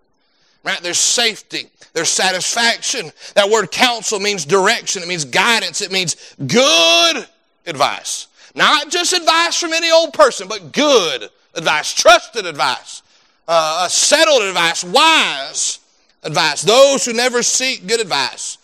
Right? 0.64 0.80
There's 0.82 0.98
safety. 0.98 1.70
There's 1.92 2.08
satisfaction. 2.08 3.12
That 3.36 3.50
word 3.50 3.72
counsel 3.72 4.20
means 4.20 4.46
direction. 4.46 5.04
It 5.04 5.10
means 5.10 5.26
guidance. 5.26 5.82
It 5.82 5.92
means 5.92 6.36
good 6.48 7.28
advice. 7.66 8.28
Not 8.56 8.90
just 8.90 9.12
advice 9.12 9.60
from 9.60 9.74
any 9.74 9.92
old 9.92 10.14
person, 10.14 10.48
but 10.48 10.72
good 10.72 11.30
advice, 11.56 11.94
trusted 11.94 12.46
advice, 12.46 13.02
uh, 13.48 13.90
settled 13.90 14.44
advice, 14.44 14.86
wise 14.86 15.80
advice. 16.24 16.62
Those 16.62 17.06
who 17.06 17.12
never 17.12 17.44
seek 17.44 17.88
good 17.88 18.00
advice. 18.00 18.58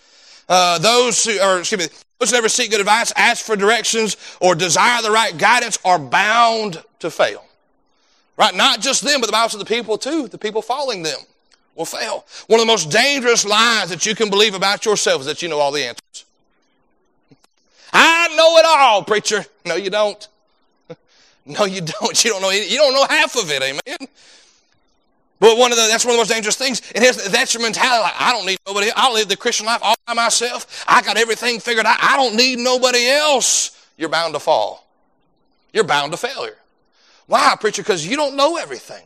Uh, 0.48 0.78
those 0.80 1.24
who, 1.26 1.40
or 1.42 1.60
excuse 1.60 1.90
me, 1.90 1.98
those 2.20 2.30
who 2.30 2.38
never 2.38 2.50
seek 2.50 2.72
good 2.72 2.80
advice, 2.80 3.12
ask 3.16 3.46
for 3.46 3.56
directions, 3.56 4.16
or 4.40 4.56
desire 4.56 5.02
the 5.02 5.12
right 5.12 5.38
guidance 5.38 5.78
are 5.84 6.00
bound 6.00 6.82
to 7.00 7.12
fail. 7.12 7.46
Right? 8.38 8.56
Not 8.56 8.82
just 8.82 9.02
them, 9.04 9.22
but 9.22 9.28
the 9.28 9.34
Bible 9.34 9.50
says 9.50 9.60
the 9.60 9.66
people 9.66 9.98
too, 9.98 10.28
the 10.28 10.38
people 10.38 10.62
following 10.62 11.04
them 11.04 11.20
will 11.76 11.86
fail. 11.86 12.26
One 12.48 12.60
of 12.60 12.66
the 12.66 12.72
most 12.72 12.90
dangerous 12.90 13.46
lies 13.46 13.90
that 13.90 14.06
you 14.06 14.16
can 14.16 14.30
believe 14.30 14.56
about 14.56 14.86
yourself 14.86 15.22
is 15.22 15.28
that 15.28 15.42
you 15.42 15.50
know 15.50 15.60
all 15.60 15.72
the 15.72 15.84
answers. 15.84 16.26
I 17.94 18.34
know 18.36 18.58
it 18.58 18.66
all, 18.66 19.04
preacher. 19.04 19.46
No, 19.66 19.76
you 19.76 19.90
don't. 19.90 20.28
No, 21.48 21.66
you 21.66 21.82
don't. 21.82 22.24
You 22.24 22.32
don't 22.32 22.42
know. 22.42 22.50
You 22.50 22.76
don't 22.76 22.96
know 22.96 23.06
half 23.08 23.36
of 23.36 23.52
it. 23.52 23.62
Amen. 23.62 24.08
But 25.40 25.58
one 25.58 25.72
of 25.72 25.78
the 25.78 25.88
that's 25.88 26.06
one 26.06 26.12
of 26.12 26.18
the 26.18 26.22
most 26.22 26.32
dangerous 26.32 26.56
things. 26.56 26.82
And 26.96 27.04
that's 27.04 27.54
your 27.54 27.62
mentality. 27.62 28.04
Like, 28.04 28.14
I 28.20 28.32
don't 28.32 28.46
need 28.46 28.58
nobody. 28.66 28.90
I'll 28.96 29.14
live 29.14 29.28
the 29.28 29.38
Christian 29.38 29.66
life 29.66 29.82
all 29.82 29.96
by 30.08 30.14
myself. 30.14 30.86
I 30.88 31.02
got 31.02 31.18
everything 31.18 31.60
figured 31.60 31.86
out. 31.86 31.98
I 32.02 32.16
don't 32.16 32.36
need 32.36 32.60
nobody 32.60 33.08
else. 33.08 33.86
You're 33.98 34.10
bound 34.10 34.34
to 34.34 34.40
fall. 34.40 34.88
You're 35.74 35.84
bound 35.84 36.14
to 36.14 36.18
failure. 36.18 36.58
Why, 37.28 37.56
preacher? 37.60 37.82
Because 37.82 38.06
you 38.08 38.16
don't 38.16 38.36
know 38.36 38.58
everything. 38.58 39.06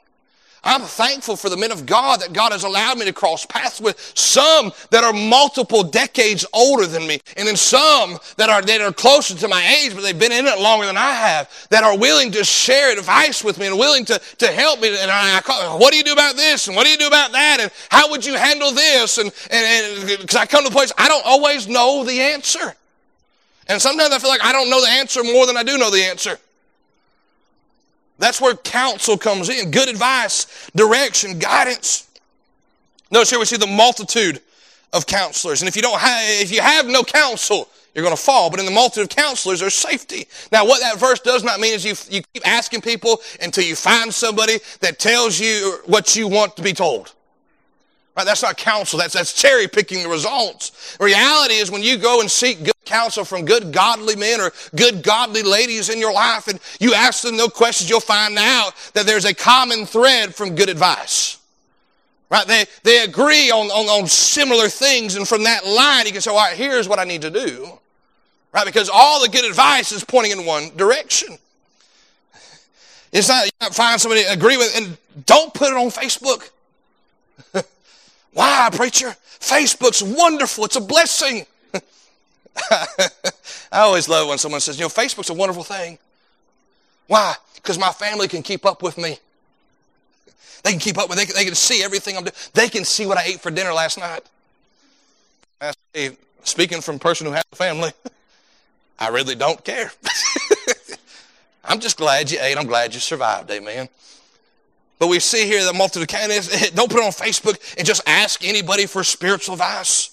I'm 0.64 0.82
thankful 0.82 1.38
for 1.38 1.50
the 1.50 1.56
men 1.56 1.72
of 1.72 1.86
God 1.86 2.20
that 2.20 2.34
God 2.34 2.52
has 2.52 2.64
allowed 2.64 2.98
me 2.98 3.06
to 3.06 3.14
cross 3.14 3.46
paths 3.46 3.80
with 3.80 4.00
some 4.14 4.72
that 4.92 5.04
are 5.04 5.14
multiple 5.14 5.84
decades 5.84 6.46
older 6.54 6.86
than 6.86 7.08
me, 7.08 7.22
and 7.38 7.48
then 7.48 7.56
some 7.56 8.18
that 8.36 8.50
are 8.50 8.62
that 8.62 8.82
are 8.82 8.92
closer 8.92 9.36
to 9.36 9.48
my 9.48 9.66
age, 9.82 9.96
but 9.96 10.02
they've 10.02 10.20
been 10.20 10.34
in 10.34 10.46
it 10.46 10.60
longer 10.60 10.86
than 10.86 10.98
I 10.98 11.14
have, 11.14 11.68
that 11.70 11.84
are 11.84 11.98
willing 11.98 12.32
to 12.34 12.44
share 12.44 12.92
advice 12.92 13.44
with 13.44 13.58
me 13.58 13.68
and 13.68 13.78
willing 13.78 14.04
to, 14.06 14.20
to 14.40 14.48
help 14.48 14.82
me. 14.82 14.90
And 14.90 15.10
I, 15.10 15.38
I 15.38 15.42
call, 15.42 15.80
what 15.80 15.92
do 15.92 15.98
you 15.98 16.04
do 16.04 16.14
about 16.14 16.36
this? 16.36 16.68
And 16.68 16.76
what 16.76 16.86
do 16.86 16.92
you 16.92 16.98
do 16.98 17.08
about 17.08 17.32
that? 17.32 17.60
And 17.62 17.72
how 17.90 18.10
would 18.10 18.26
you 18.26 18.34
handle 18.34 18.72
this? 18.72 19.18
And 19.18 19.32
and 19.52 20.08
because 20.08 20.36
I 20.36 20.46
come 20.46 20.64
to 20.64 20.70
a 20.70 20.74
place 20.74 20.92
I 20.98 21.08
don't 21.08 21.26
always 21.26 21.68
know 21.68 22.04
the 22.04 22.20
answer, 22.20 22.76
and 23.68 23.82
sometimes 23.82 24.14
I 24.14 24.20
feel 24.20 24.30
like 24.30 24.44
I 24.44 24.52
don't 24.52 24.70
know 24.70 24.82
the 24.82 24.92
answer 24.92 25.24
more 25.24 25.46
than 25.46 25.56
I 25.56 25.64
do 25.64 25.78
know 25.78 25.90
the 25.90 26.04
answer. 26.04 26.38
That's 28.20 28.40
where 28.40 28.56
counsel 28.56 29.18
comes 29.18 29.50
in. 29.50 29.72
Good 29.72 29.90
advice, 29.90 30.70
direction, 30.76 31.40
guidance. 31.40 32.08
Notice 33.10 33.30
here 33.32 33.40
we 33.40 33.46
see 33.46 33.58
the 33.58 33.66
multitude 33.66 34.42
of 34.94 35.08
counselors. 35.08 35.62
And 35.62 35.70
if 35.70 35.76
you 35.76 35.82
don't 35.82 36.00
have, 36.00 36.22
if 36.42 36.52
you 36.52 36.62
have 36.62 36.86
no 36.86 37.04
counsel, 37.04 37.70
you're 37.96 38.04
going 38.04 38.16
to 38.16 38.22
fall. 38.22 38.50
But 38.50 38.60
in 38.60 38.66
the 38.66 38.72
multitude 38.72 39.04
of 39.04 39.10
counselors, 39.10 39.62
there's 39.62 39.74
safety. 39.74 40.28
Now, 40.52 40.66
what 40.66 40.82
that 40.82 41.00
verse 41.00 41.20
does 41.22 41.44
not 41.44 41.60
mean 41.60 41.74
is 41.74 41.86
you, 41.86 41.96
you 42.16 42.24
keep 42.34 42.48
asking 42.48 42.82
people 42.82 43.20
until 43.42 43.64
you 43.64 43.76
find 43.76 44.14
somebody 44.14 44.60
that 44.82 45.00
tells 45.00 45.40
you 45.40 45.80
what 45.86 46.16
you 46.16 46.28
want 46.28 46.56
to 46.58 46.62
be 46.62 46.74
told. 46.74 47.14
Right? 48.18 48.26
That's 48.26 48.44
not 48.44 48.58
counsel. 48.58 49.00
That's, 49.00 49.14
that's 49.14 49.34
cherry 49.34 49.68
picking 49.68 50.04
the 50.04 50.10
results. 50.10 50.98
Reality 51.00 51.56
is 51.56 51.72
when 51.72 51.84
you 51.84 51.98
go 51.98 52.20
and 52.20 52.30
seek 52.30 52.64
good 52.64 52.74
counsel 52.90 53.24
from 53.24 53.46
good 53.46 53.72
godly 53.72 54.16
men 54.16 54.42
or 54.42 54.52
good 54.76 55.04
godly 55.04 55.44
ladies 55.44 55.90
in 55.90 56.00
your 56.00 56.12
life 56.12 56.48
and 56.48 56.60
you 56.80 56.94
ask 56.94 57.24
them 57.24 57.38
no 57.38 57.48
questions, 57.48 57.90
you'll 57.90 58.00
find 58.00 58.38
out 58.38 58.72
that 58.94 59.06
there's 59.06 59.26
a 59.26 59.34
common 59.34 59.86
thread 59.86 60.34
from 60.34 60.56
good 60.56 60.70
advice. 60.70 61.38
Right? 62.30 62.46
They, 62.46 62.66
they 62.84 63.04
agree 63.04 63.50
on, 63.52 63.68
on, 63.68 64.02
on 64.02 64.08
similar 64.08 64.68
things 64.68 65.16
and 65.16 65.28
from 65.28 65.44
that 65.44 65.66
line 65.66 66.06
you 66.06 66.12
can 66.12 66.22
say, 66.22 66.32
all 66.32 66.38
right, 66.38 66.58
here's 66.58 66.90
what 66.90 67.00
I 67.00 67.04
need 67.04 67.22
to 67.22 67.30
do. 67.30 67.68
Right? 68.52 68.66
Because 68.66 68.90
all 68.92 69.22
the 69.22 69.30
good 69.30 69.46
advice 69.46 69.92
is 69.92 70.04
pointing 70.04 70.32
in 70.32 70.46
one 70.46 70.76
direction. 70.76 71.38
It's 73.12 73.28
not, 73.28 73.46
you 73.46 73.52
not 73.62 73.74
find 73.74 74.00
somebody 74.00 74.24
to 74.24 74.32
agree 74.32 74.58
with, 74.58 74.76
and 74.78 74.98
don't 75.26 75.54
put 75.54 75.70
it 75.70 75.76
on 75.76 75.88
Facebook. 75.88 76.50
Why, 78.34 78.70
preacher? 78.72 79.16
Facebook's 79.40 80.04
wonderful. 80.04 80.66
It's 80.66 80.76
a 80.76 80.82
blessing. 80.82 81.46
I 83.72 83.80
always 83.80 84.10
love 84.10 84.28
when 84.28 84.38
someone 84.38 84.62
says, 84.62 84.78
you 84.78 84.86
know, 84.86 84.90
Facebook's 84.90 85.30
a 85.30 85.34
wonderful 85.34 85.64
thing. 85.64 85.98
Why? 87.08 87.36
Because 87.56 87.78
my 87.78 87.92
family 87.92 88.28
can 88.28 88.44
keep 88.44 88.66
up 88.66 88.82
with 88.82 88.98
me. 88.98 89.18
They 90.64 90.72
can 90.72 90.80
keep 90.80 90.98
up 90.98 91.10
with 91.10 91.18
me. 91.18 91.24
They 91.24 91.28
can, 91.28 91.36
they 91.36 91.46
can 91.46 91.56
see 91.56 91.84
everything 91.84 92.18
I'm 92.18 92.24
doing. 92.24 92.36
They 92.54 92.70
can 92.70 92.84
see 92.84 93.06
what 93.06 93.18
I 93.18 93.24
ate 93.24 93.40
for 93.40 93.52
dinner 93.52 93.74
last 93.74 93.98
night. 93.98 94.22
Speaking 96.44 96.82
from 96.82 96.96
a 96.96 97.00
person 97.00 97.28
who 97.28 97.34
has 97.34 97.44
a 97.52 97.56
family, 97.56 97.92
I 99.00 99.10
really 99.10 99.36
don't 99.36 99.64
care. 99.64 99.92
I'm 101.64 101.80
just 101.80 101.98
glad 101.98 102.32
you 102.32 102.40
ate. 102.42 102.58
I'm 102.58 102.68
glad 102.68 102.94
you 102.94 103.00
survived. 103.00 103.52
Amen. 103.52 103.90
But 104.98 105.08
we 105.08 105.20
see 105.20 105.46
here 105.46 105.64
that 105.64 106.08
candidates. 106.08 106.72
Don't 106.72 106.92
put 106.92 107.00
it 107.00 107.06
on 107.06 107.12
Facebook 107.12 107.58
and 107.78 107.88
just 107.88 108.02
ask 108.06 108.44
anybody 108.44 108.86
for 108.86 109.04
spiritual 109.04 109.54
advice. 109.54 110.12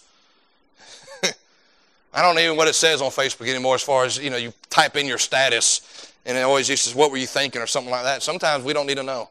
I 2.16 2.22
don't 2.22 2.38
even 2.38 2.52
know 2.52 2.54
what 2.54 2.66
it 2.66 2.74
says 2.74 3.02
on 3.02 3.10
Facebook 3.10 3.46
anymore 3.46 3.74
as 3.74 3.82
far 3.82 4.06
as, 4.06 4.16
you 4.16 4.30
know, 4.30 4.38
you 4.38 4.54
type 4.70 4.96
in 4.96 5.04
your 5.04 5.18
status 5.18 6.10
and 6.24 6.36
it 6.36 6.40
always 6.40 6.66
used 6.66 6.88
to, 6.88 6.96
what 6.96 7.10
were 7.10 7.18
you 7.18 7.26
thinking 7.26 7.60
or 7.60 7.66
something 7.66 7.90
like 7.90 8.04
that. 8.04 8.22
Sometimes 8.22 8.64
we 8.64 8.72
don't 8.72 8.86
need 8.86 8.96
to 8.96 9.02
know. 9.02 9.28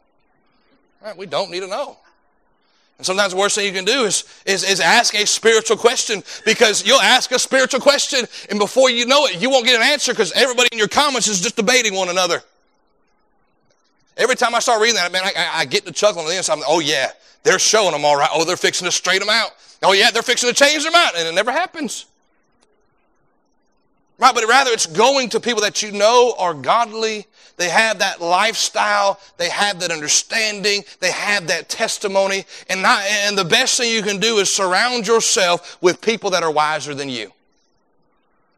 Right? 1.04 1.16
We 1.16 1.26
don't 1.26 1.50
need 1.50 1.60
to 1.60 1.66
know. 1.66 1.96
And 2.98 3.04
sometimes 3.04 3.32
the 3.32 3.38
worst 3.40 3.56
thing 3.56 3.66
you 3.66 3.72
can 3.72 3.84
do 3.84 4.04
is, 4.04 4.22
is, 4.46 4.62
is 4.62 4.78
ask 4.78 5.14
a 5.16 5.26
spiritual 5.26 5.76
question 5.76 6.22
because 6.44 6.86
you'll 6.86 7.00
ask 7.00 7.32
a 7.32 7.40
spiritual 7.40 7.80
question 7.80 8.24
and 8.50 8.58
before 8.60 8.88
you 8.88 9.04
know 9.04 9.26
it, 9.26 9.42
you 9.42 9.50
won't 9.50 9.66
get 9.66 9.74
an 9.74 9.86
answer 9.86 10.12
because 10.12 10.30
everybody 10.32 10.68
in 10.70 10.78
your 10.78 10.86
comments 10.86 11.26
is 11.26 11.40
just 11.40 11.56
debating 11.56 11.92
one 11.92 12.08
another. 12.08 12.40
Every 14.16 14.36
time 14.36 14.54
I 14.54 14.60
start 14.60 14.80
reading 14.80 14.94
that, 14.94 15.10
man, 15.10 15.24
I, 15.24 15.50
I 15.54 15.64
get 15.64 15.84
to 15.86 15.92
chuckle 15.92 16.22
on 16.22 16.28
the 16.28 16.36
inside. 16.36 16.52
I'm 16.52 16.60
like, 16.60 16.68
oh, 16.70 16.78
yeah, 16.78 17.10
they're 17.42 17.58
showing 17.58 17.90
them 17.90 18.04
all 18.04 18.16
right. 18.16 18.30
Oh, 18.32 18.44
they're 18.44 18.56
fixing 18.56 18.86
to 18.86 18.92
straighten 18.92 19.26
them 19.26 19.34
out. 19.36 19.50
Oh, 19.82 19.92
yeah, 19.92 20.12
they're 20.12 20.22
fixing 20.22 20.48
to 20.48 20.54
change 20.54 20.84
them 20.84 20.94
out. 20.94 21.16
And 21.16 21.26
it 21.26 21.34
never 21.34 21.50
happens. 21.50 22.06
Right, 24.18 24.34
but 24.34 24.48
rather 24.48 24.70
it's 24.70 24.86
going 24.86 25.28
to 25.30 25.40
people 25.40 25.60
that 25.60 25.82
you 25.82 25.92
know 25.92 26.34
are 26.38 26.54
godly. 26.54 27.26
They 27.58 27.68
have 27.68 27.98
that 27.98 28.20
lifestyle. 28.20 29.20
They 29.36 29.50
have 29.50 29.80
that 29.80 29.90
understanding. 29.90 30.84
They 31.00 31.10
have 31.10 31.46
that 31.48 31.68
testimony. 31.68 32.44
And, 32.70 32.82
not, 32.82 33.02
and 33.04 33.36
the 33.36 33.44
best 33.44 33.76
thing 33.76 33.92
you 33.92 34.02
can 34.02 34.18
do 34.18 34.38
is 34.38 34.52
surround 34.52 35.06
yourself 35.06 35.80
with 35.82 36.00
people 36.00 36.30
that 36.30 36.42
are 36.42 36.50
wiser 36.50 36.94
than 36.94 37.10
you. 37.10 37.30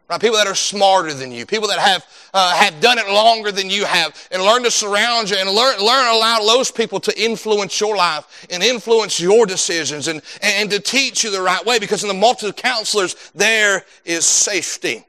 Right? 0.09 0.21
People 0.21 0.39
that 0.39 0.47
are 0.47 0.55
smarter 0.55 1.13
than 1.13 1.33
you, 1.33 1.45
people 1.45 1.69
that 1.69 1.81
have, 1.81 2.07
uh, 2.33 2.57
have 2.57 2.81
done 2.81 2.99
it 2.99 3.09
longer 3.09 3.53
than 3.53 3.69
you 3.69 3.85
have, 3.85 4.17
and 4.31 4.43
learn 4.43 4.63
to 4.63 4.71
surround 4.71 5.29
you 5.29 5.37
and 5.37 5.51
learn, 5.51 5.79
learn 5.81 6.15
allow 6.15 6.39
those 6.47 6.71
people 6.71 6.99
to 7.01 7.23
influence 7.23 7.79
your 7.79 7.95
life 7.95 8.47
and 8.49 8.63
influence 8.63 9.21
your 9.21 9.45
decisions 9.45 10.09
and, 10.09 10.23
and 10.41 10.71
to 10.71 10.81
teach 10.81 11.25
you 11.25 11.31
the 11.31 11.43
right 11.43 11.65
way 11.67 11.79
because 11.79 12.03
in 12.03 12.09
the 12.09 12.15
multitude 12.15 12.51
of 12.51 12.57
counselors, 12.57 13.31
there 13.35 13.85
is 14.05 14.25
safety. 14.25 15.05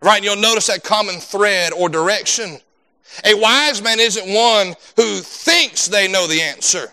Right? 0.00 0.16
And 0.16 0.24
you'll 0.24 0.36
notice 0.36 0.68
that 0.68 0.84
common 0.84 1.16
thread 1.16 1.72
or 1.72 1.88
direction. 1.88 2.58
A 3.24 3.34
wise 3.34 3.82
man 3.82 3.98
isn't 4.00 4.32
one 4.32 4.74
who 4.96 5.20
thinks 5.20 5.86
they 5.88 6.08
know 6.08 6.26
the 6.26 6.40
answer, 6.40 6.92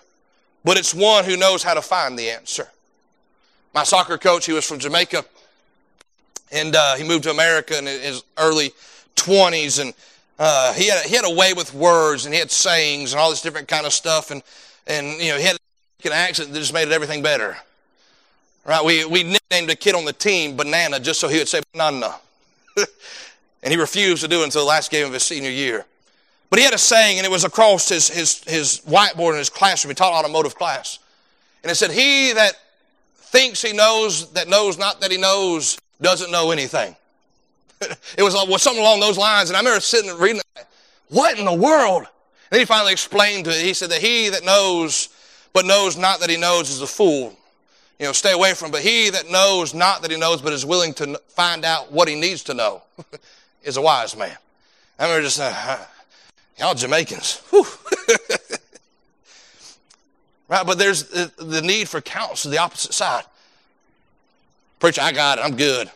but 0.64 0.78
it's 0.78 0.94
one 0.94 1.26
who 1.26 1.38
knows 1.38 1.62
how 1.62 1.74
to 1.74 1.82
find 1.82 2.18
the 2.18 2.30
answer. 2.30 2.68
My 3.74 3.84
soccer 3.84 4.18
coach, 4.18 4.46
he 4.46 4.54
was 4.54 4.66
from 4.66 4.80
Jamaica 4.80 5.26
and 6.52 6.76
uh, 6.76 6.96
he 6.96 7.04
moved 7.04 7.24
to 7.24 7.32
America 7.32 7.78
in 7.78 7.86
his 7.86 8.24
early 8.38 8.72
20s, 9.16 9.82
and 9.82 9.94
uh, 10.40 10.74
he 10.74 10.88
had 10.88 11.06
he 11.06 11.16
had 11.16 11.26
a 11.26 11.34
way 11.34 11.54
with 11.54 11.74
words, 11.74 12.26
and 12.26 12.34
he 12.34 12.40
had 12.40 12.52
sayings 12.52 13.14
and 13.14 13.20
all 13.20 13.30
this 13.30 13.42
different 13.42 13.68
kind 13.68 13.86
of 13.86 13.94
stuff, 13.94 14.32
and 14.32 14.42
and 14.88 15.20
you 15.22 15.32
know 15.32 15.38
he 15.38 15.44
had 15.44 15.58
an 16.04 16.12
accent 16.12 16.52
that 16.52 16.60
just 16.60 16.74
made 16.74 16.90
everything 16.90 17.22
better. 17.22 17.58
Right? 18.66 18.84
We 18.84 19.06
we 19.06 19.24
nicknamed 19.24 19.70
a 19.70 19.76
kid 19.76 19.96
on 19.96 20.06
the 20.06 20.14
team 20.14 20.56
Banana 20.56 21.00
just 21.00 21.20
so 21.20 21.28
he 21.28 21.38
would 21.38 21.48
say 21.48 21.62
banana, 21.74 22.16
and 23.64 23.72
he 23.72 23.78
refused 23.78 24.24
to 24.24 24.28
do 24.28 24.42
it 24.42 24.46
until 24.46 24.62
the 24.62 24.68
last 24.68 24.92
game 24.92 25.06
of 25.06 25.14
his 25.14 25.24
senior 25.24 25.50
year. 25.50 25.86
But 26.50 26.60
he 26.60 26.66
had 26.66 26.74
a 26.74 26.78
saying, 26.78 27.18
and 27.18 27.26
it 27.26 27.32
was 27.32 27.44
across 27.44 27.90
his 27.90 28.08
his 28.08 28.44
his 28.44 28.82
whiteboard 28.82 29.32
in 29.34 29.40
his 29.40 29.50
classroom. 29.50 29.92
He 29.92 29.96
taught 29.96 30.14
automotive 30.14 30.56
class, 30.56 31.00
and 31.64 31.72
it 31.72 31.76
said, 31.76 31.92
"He 31.92 32.34
that 32.34 32.54
thinks 33.18 33.62
he 33.62 33.74
knows 33.74 34.32
that 34.34 34.48
knows 34.48 34.78
not 34.78 35.02
that 35.02 35.12
he 35.12 35.18
knows 35.18 35.78
doesn't 36.02 36.32
know 36.32 36.52
anything. 36.52 36.96
it 37.82 38.24
was, 38.24 38.36
uh, 38.36 38.46
was 38.48 38.62
something 38.62 38.82
along 38.82 39.00
those 39.00 39.18
lines, 39.18 39.50
and 39.50 39.58
I 39.58 39.60
remember 39.60 39.80
sitting 39.82 40.10
and 40.10 40.20
reading. 40.20 40.42
What 41.10 41.38
in 41.38 41.46
the 41.46 41.54
world? 41.54 42.04
And 42.04 42.52
then 42.52 42.60
he 42.60 42.66
finally 42.66 42.92
explained 42.92 43.46
to 43.46 43.52
it. 43.52 43.64
He 43.64 43.74
said 43.74 43.90
that 43.92 44.02
he 44.02 44.30
that 44.30 44.44
knows, 44.44 45.10
but 45.54 45.66
knows 45.66 45.98
not 45.98 46.20
that 46.20 46.30
he 46.30 46.38
knows, 46.38 46.70
is 46.70 46.82
a 46.82 46.88
fool. 46.88 47.38
You 48.00 48.08
know, 48.08 48.12
stay 48.12 48.34
away 48.34 48.54
from. 48.54 48.72
But 48.72 48.82
he 48.82 49.10
that 49.10 49.30
knows 49.30 49.74
not 49.74 50.02
that 50.02 50.12
he 50.12 50.18
knows, 50.18 50.42
but 50.42 50.54
is 50.54 50.66
willing 50.66 50.94
to 50.96 51.20
find 51.30 51.64
out 51.64 51.92
what 51.92 52.08
he 52.08 52.16
needs 52.16 52.44
to 52.44 52.54
know, 52.54 52.84
is 53.64 53.78
a 53.78 53.82
wise 53.82 54.18
man. 54.18 54.38
I 55.00 55.06
remember 55.06 55.24
just, 55.24 55.40
uh, 55.40 55.78
y'all 56.58 56.74
Jamaicans. 56.74 57.42
right, 60.48 60.66
but 60.66 60.78
there's 60.78 61.04
the 61.04 61.62
need 61.62 61.90
for 61.90 62.02
counsel, 62.02 62.52
the 62.52 62.58
opposite 62.58 62.94
side. 62.94 63.24
Preacher, 64.80 65.02
I 65.02 65.12
got 65.12 65.40
it. 65.40 65.42
I'm 65.42 65.56
good. 65.56 65.90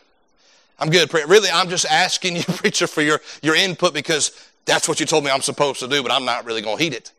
I'm 0.78 0.90
good. 0.90 1.12
Really, 1.12 1.50
I'm 1.52 1.68
just 1.68 1.84
asking 1.86 2.36
you, 2.36 2.42
preacher, 2.48 2.86
for 2.86 3.02
your, 3.02 3.20
your 3.42 3.54
input 3.54 3.92
because 3.94 4.32
that's 4.64 4.88
what 4.88 5.00
you 5.00 5.06
told 5.06 5.24
me 5.24 5.30
I'm 5.30 5.42
supposed 5.42 5.80
to 5.80 5.88
do, 5.88 6.02
but 6.02 6.10
I'm 6.10 6.24
not 6.24 6.44
really 6.44 6.62
going 6.62 6.78
to 6.78 6.82
heed 6.82 6.94
it. 6.94 7.12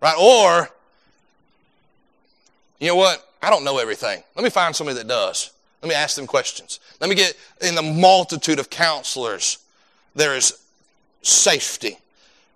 Right? 0.00 0.16
Or, 0.18 0.70
you 2.78 2.88
know 2.88 2.96
what? 2.96 3.25
I 3.46 3.50
don't 3.50 3.62
know 3.62 3.78
everything. 3.78 4.20
Let 4.34 4.42
me 4.42 4.50
find 4.50 4.74
somebody 4.74 4.98
that 4.98 5.06
does. 5.06 5.52
Let 5.80 5.88
me 5.88 5.94
ask 5.94 6.16
them 6.16 6.26
questions. 6.26 6.80
Let 7.00 7.08
me 7.08 7.14
get 7.14 7.36
in 7.60 7.76
the 7.76 7.82
multitude 7.82 8.58
of 8.58 8.70
counselors, 8.70 9.58
there 10.16 10.34
is 10.34 10.58
safety. 11.22 11.96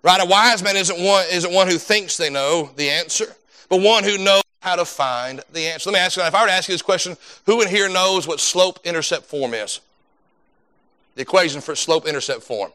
Right? 0.03 0.19
A 0.21 0.25
wise 0.25 0.61
man 0.61 0.75
isn't 0.75 1.01
one, 1.01 1.23
isn't 1.31 1.53
one 1.53 1.69
who 1.69 1.77
thinks 1.77 2.17
they 2.17 2.29
know 2.29 2.71
the 2.75 2.89
answer, 2.89 3.37
but 3.69 3.79
one 3.79 4.03
who 4.03 4.17
knows 4.17 4.41
how 4.59 4.75
to 4.75 4.83
find 4.83 5.41
the 5.53 5.61
answer. 5.61 5.89
Let 5.89 5.93
me 5.93 5.99
ask 6.01 6.17
you, 6.17 6.23
if 6.23 6.35
I 6.35 6.41
were 6.41 6.47
to 6.47 6.53
ask 6.53 6.67
you 6.67 6.73
this 6.73 6.81
question, 6.81 7.15
who 7.45 7.61
in 7.61 7.69
here 7.69 7.87
knows 7.87 8.27
what 8.27 8.41
slope 8.41 8.81
intercept 8.83 9.27
form 9.27 9.53
is? 9.53 9.79
The 11.15 11.21
equation 11.21 11.61
for 11.61 11.73
slope 11.73 12.05
intercept 12.05 12.43
form. 12.43 12.73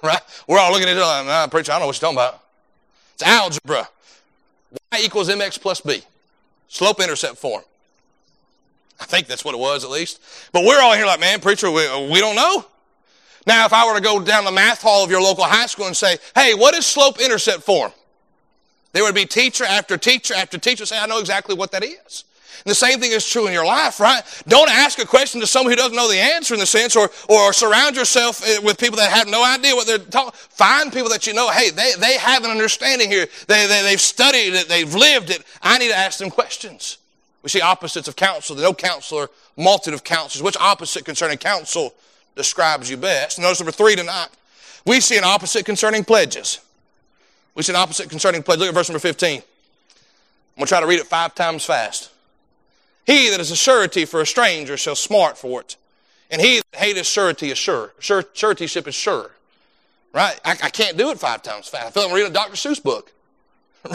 Right? 0.00 0.20
We're 0.46 0.60
all 0.60 0.70
looking 0.70 0.88
at 0.88 0.96
it 0.96 1.00
like, 1.00 1.26
nah, 1.26 1.48
preacher, 1.48 1.72
I 1.72 1.74
don't 1.74 1.80
know 1.80 1.86
what 1.88 2.00
you're 2.00 2.12
talking 2.12 2.18
about. 2.18 2.40
It's 3.14 3.22
algebra. 3.24 3.88
Y 4.92 5.00
equals 5.02 5.28
mx 5.28 5.60
plus 5.60 5.80
b. 5.80 6.02
Slope 6.68 7.00
intercept 7.00 7.36
form. 7.36 7.62
I 9.00 9.04
think 9.04 9.26
that's 9.26 9.44
what 9.44 9.54
it 9.54 9.58
was 9.58 9.84
at 9.84 9.90
least. 9.90 10.20
But 10.52 10.64
we're 10.64 10.80
all 10.80 10.94
here 10.94 11.06
like, 11.06 11.20
man, 11.20 11.40
preacher, 11.40 11.70
we, 11.70 11.86
uh, 11.86 12.00
we 12.10 12.20
don't 12.20 12.36
know. 12.36 12.64
Now, 13.46 13.66
if 13.66 13.72
I 13.72 13.86
were 13.86 13.94
to 13.94 14.00
go 14.00 14.20
down 14.20 14.44
the 14.44 14.52
math 14.52 14.82
hall 14.82 15.04
of 15.04 15.10
your 15.10 15.20
local 15.20 15.44
high 15.44 15.66
school 15.66 15.86
and 15.86 15.96
say, 15.96 16.16
hey, 16.34 16.54
what 16.54 16.74
is 16.74 16.86
slope 16.86 17.20
intercept 17.20 17.62
form? 17.62 17.92
There 18.92 19.02
would 19.02 19.14
be 19.14 19.26
teacher 19.26 19.64
after 19.64 19.98
teacher 19.98 20.34
after 20.34 20.56
teacher 20.56 20.86
say, 20.86 20.98
I 20.98 21.06
know 21.06 21.18
exactly 21.18 21.54
what 21.54 21.72
that 21.72 21.84
is. 21.84 22.24
And 22.64 22.70
the 22.70 22.74
same 22.74 23.00
thing 23.00 23.12
is 23.12 23.28
true 23.28 23.46
in 23.46 23.52
your 23.52 23.64
life, 23.64 24.00
right? 24.00 24.22
Don't 24.46 24.70
ask 24.70 24.98
a 24.98 25.06
question 25.06 25.40
to 25.40 25.46
someone 25.46 25.72
who 25.72 25.76
doesn't 25.76 25.96
know 25.96 26.08
the 26.08 26.18
answer 26.18 26.54
in 26.54 26.60
the 26.60 26.66
sense, 26.66 26.96
or, 26.96 27.10
or 27.28 27.52
surround 27.52 27.96
yourself 27.96 28.46
eh, 28.46 28.58
with 28.62 28.78
people 28.78 28.96
that 28.98 29.10
have 29.10 29.28
no 29.28 29.44
idea 29.44 29.74
what 29.74 29.86
they're 29.86 29.98
talking. 29.98 30.32
Find 30.34 30.92
people 30.92 31.08
that 31.10 31.26
you 31.26 31.34
know, 31.34 31.50
hey, 31.50 31.70
they, 31.70 31.92
they 31.98 32.16
have 32.18 32.44
an 32.44 32.50
understanding 32.50 33.10
here. 33.10 33.26
They, 33.48 33.66
they, 33.66 33.82
they've 33.82 34.00
studied 34.00 34.54
it, 34.54 34.68
they've 34.68 34.94
lived 34.94 35.30
it. 35.30 35.42
I 35.62 35.78
need 35.78 35.88
to 35.88 35.96
ask 35.96 36.18
them 36.18 36.30
questions. 36.30 36.98
We 37.42 37.50
see 37.50 37.60
opposites 37.60 38.08
of 38.08 38.16
counsel. 38.16 38.56
No 38.56 38.72
counselor, 38.72 39.28
multitude 39.56 39.94
of 39.94 40.02
counselors. 40.02 40.42
Which 40.42 40.56
opposite 40.56 41.04
concerning 41.04 41.36
counsel 41.36 41.94
describes 42.36 42.88
you 42.88 42.96
best? 42.96 43.38
Notice 43.38 43.60
number 43.60 43.72
three 43.72 43.96
tonight. 43.96 44.28
We 44.86 45.00
see 45.00 45.18
an 45.18 45.24
opposite 45.24 45.66
concerning 45.66 46.04
pledges. 46.04 46.60
We 47.54 47.62
see 47.62 47.72
an 47.72 47.76
opposite 47.76 48.08
concerning 48.08 48.42
pledges. 48.42 48.60
Look 48.60 48.68
at 48.70 48.74
verse 48.74 48.88
number 48.88 48.98
15. 48.98 49.36
I'm 49.36 49.42
going 50.56 50.66
to 50.66 50.68
try 50.68 50.80
to 50.80 50.86
read 50.86 51.00
it 51.00 51.06
five 51.06 51.34
times 51.34 51.64
fast. 51.64 52.10
He 53.06 53.30
that 53.30 53.40
is 53.40 53.50
a 53.50 53.56
surety 53.56 54.04
for 54.04 54.20
a 54.20 54.26
stranger 54.26 54.76
shall 54.76 54.94
smart 54.94 55.36
for 55.36 55.60
it. 55.60 55.76
And 56.30 56.40
he 56.40 56.62
that 56.72 56.80
hateth 56.80 57.06
surety 57.06 57.50
is 57.50 57.58
sure. 57.58 57.92
sure 57.98 58.24
suretyship 58.32 58.88
is 58.88 58.94
sure. 58.94 59.30
Right? 60.12 60.40
I, 60.44 60.52
I, 60.52 60.70
can't 60.70 60.96
do 60.96 61.10
it 61.10 61.18
five 61.18 61.42
times 61.42 61.68
fast. 61.68 61.86
I 61.86 61.90
feel 61.90 62.04
like 62.04 62.10
I'm 62.10 62.16
reading 62.16 62.30
a 62.30 62.34
Dr. 62.34 62.54
Seuss 62.54 62.82
book. 62.82 63.10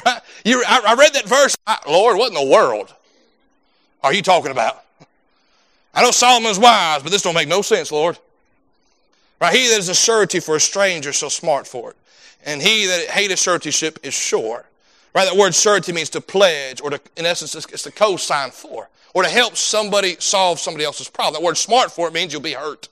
Right? 0.05 0.21
You, 0.45 0.63
I, 0.67 0.81
I 0.89 0.93
read 0.93 1.13
that 1.13 1.27
verse. 1.27 1.55
I, 1.65 1.79
Lord, 1.87 2.15
what 2.17 2.27
in 2.27 2.35
the 2.35 2.53
world 2.53 2.93
are 4.03 4.13
you 4.13 4.21
talking 4.21 4.51
about? 4.51 4.83
I 5.95 6.03
know 6.03 6.11
Solomon's 6.11 6.59
wise, 6.59 7.01
but 7.01 7.11
this 7.11 7.23
don't 7.23 7.33
make 7.33 7.47
no 7.47 7.63
sense, 7.63 7.91
Lord. 7.91 8.19
Right? 9.41 9.55
He 9.55 9.67
that 9.69 9.79
is 9.79 9.89
a 9.89 9.95
surety 9.95 10.41
for 10.41 10.55
a 10.55 10.59
stranger 10.59 11.11
shall 11.11 11.31
smart 11.31 11.65
for 11.65 11.89
it. 11.89 11.97
And 12.45 12.61
he 12.61 12.85
that 12.85 13.09
hateth 13.09 13.39
suretyship 13.39 13.97
is 14.03 14.13
sure. 14.13 14.65
Right? 15.15 15.25
That 15.25 15.35
word 15.35 15.55
surety 15.55 15.91
means 15.91 16.11
to 16.11 16.21
pledge, 16.21 16.81
or 16.81 16.91
to, 16.91 17.01
in 17.17 17.25
essence, 17.25 17.55
it's 17.55 17.83
to 17.83 17.91
co-sign 17.91 18.51
for 18.51 18.89
or 19.13 19.23
to 19.23 19.29
help 19.29 19.55
somebody 19.55 20.15
solve 20.19 20.59
somebody 20.59 20.85
else's 20.85 21.09
problem. 21.09 21.41
That 21.41 21.45
word 21.45 21.57
smart 21.57 21.91
for 21.91 22.07
it 22.07 22.13
means 22.13 22.33
you'll 22.33 22.41
be 22.41 22.53
hurt. 22.53 22.87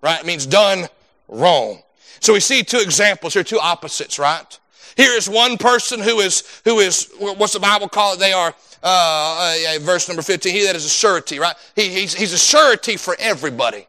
Right? 0.00 0.20
It 0.20 0.26
means 0.26 0.46
done 0.46 0.88
wrong. 1.28 1.82
So 2.20 2.32
we 2.32 2.40
see 2.40 2.62
two 2.62 2.78
examples 2.78 3.34
here, 3.34 3.42
two 3.42 3.58
opposites, 3.58 4.18
right? 4.18 4.58
Here 4.96 5.16
is 5.16 5.28
one 5.28 5.58
person 5.58 6.00
who 6.00 6.20
is, 6.20 6.44
who 6.64 6.78
is, 6.78 7.10
what's 7.18 7.54
the 7.54 7.60
Bible 7.60 7.88
call 7.88 8.14
it? 8.14 8.20
They 8.20 8.32
are, 8.32 8.54
uh, 8.82 9.54
uh, 9.68 9.78
verse 9.80 10.08
number 10.08 10.22
15, 10.22 10.52
he 10.52 10.64
that 10.66 10.76
is 10.76 10.84
a 10.84 10.88
surety, 10.88 11.38
right? 11.38 11.56
He, 11.74 11.88
he's, 11.88 12.14
he's 12.14 12.32
a 12.32 12.38
surety 12.38 12.96
for 12.96 13.16
everybody. 13.18 13.86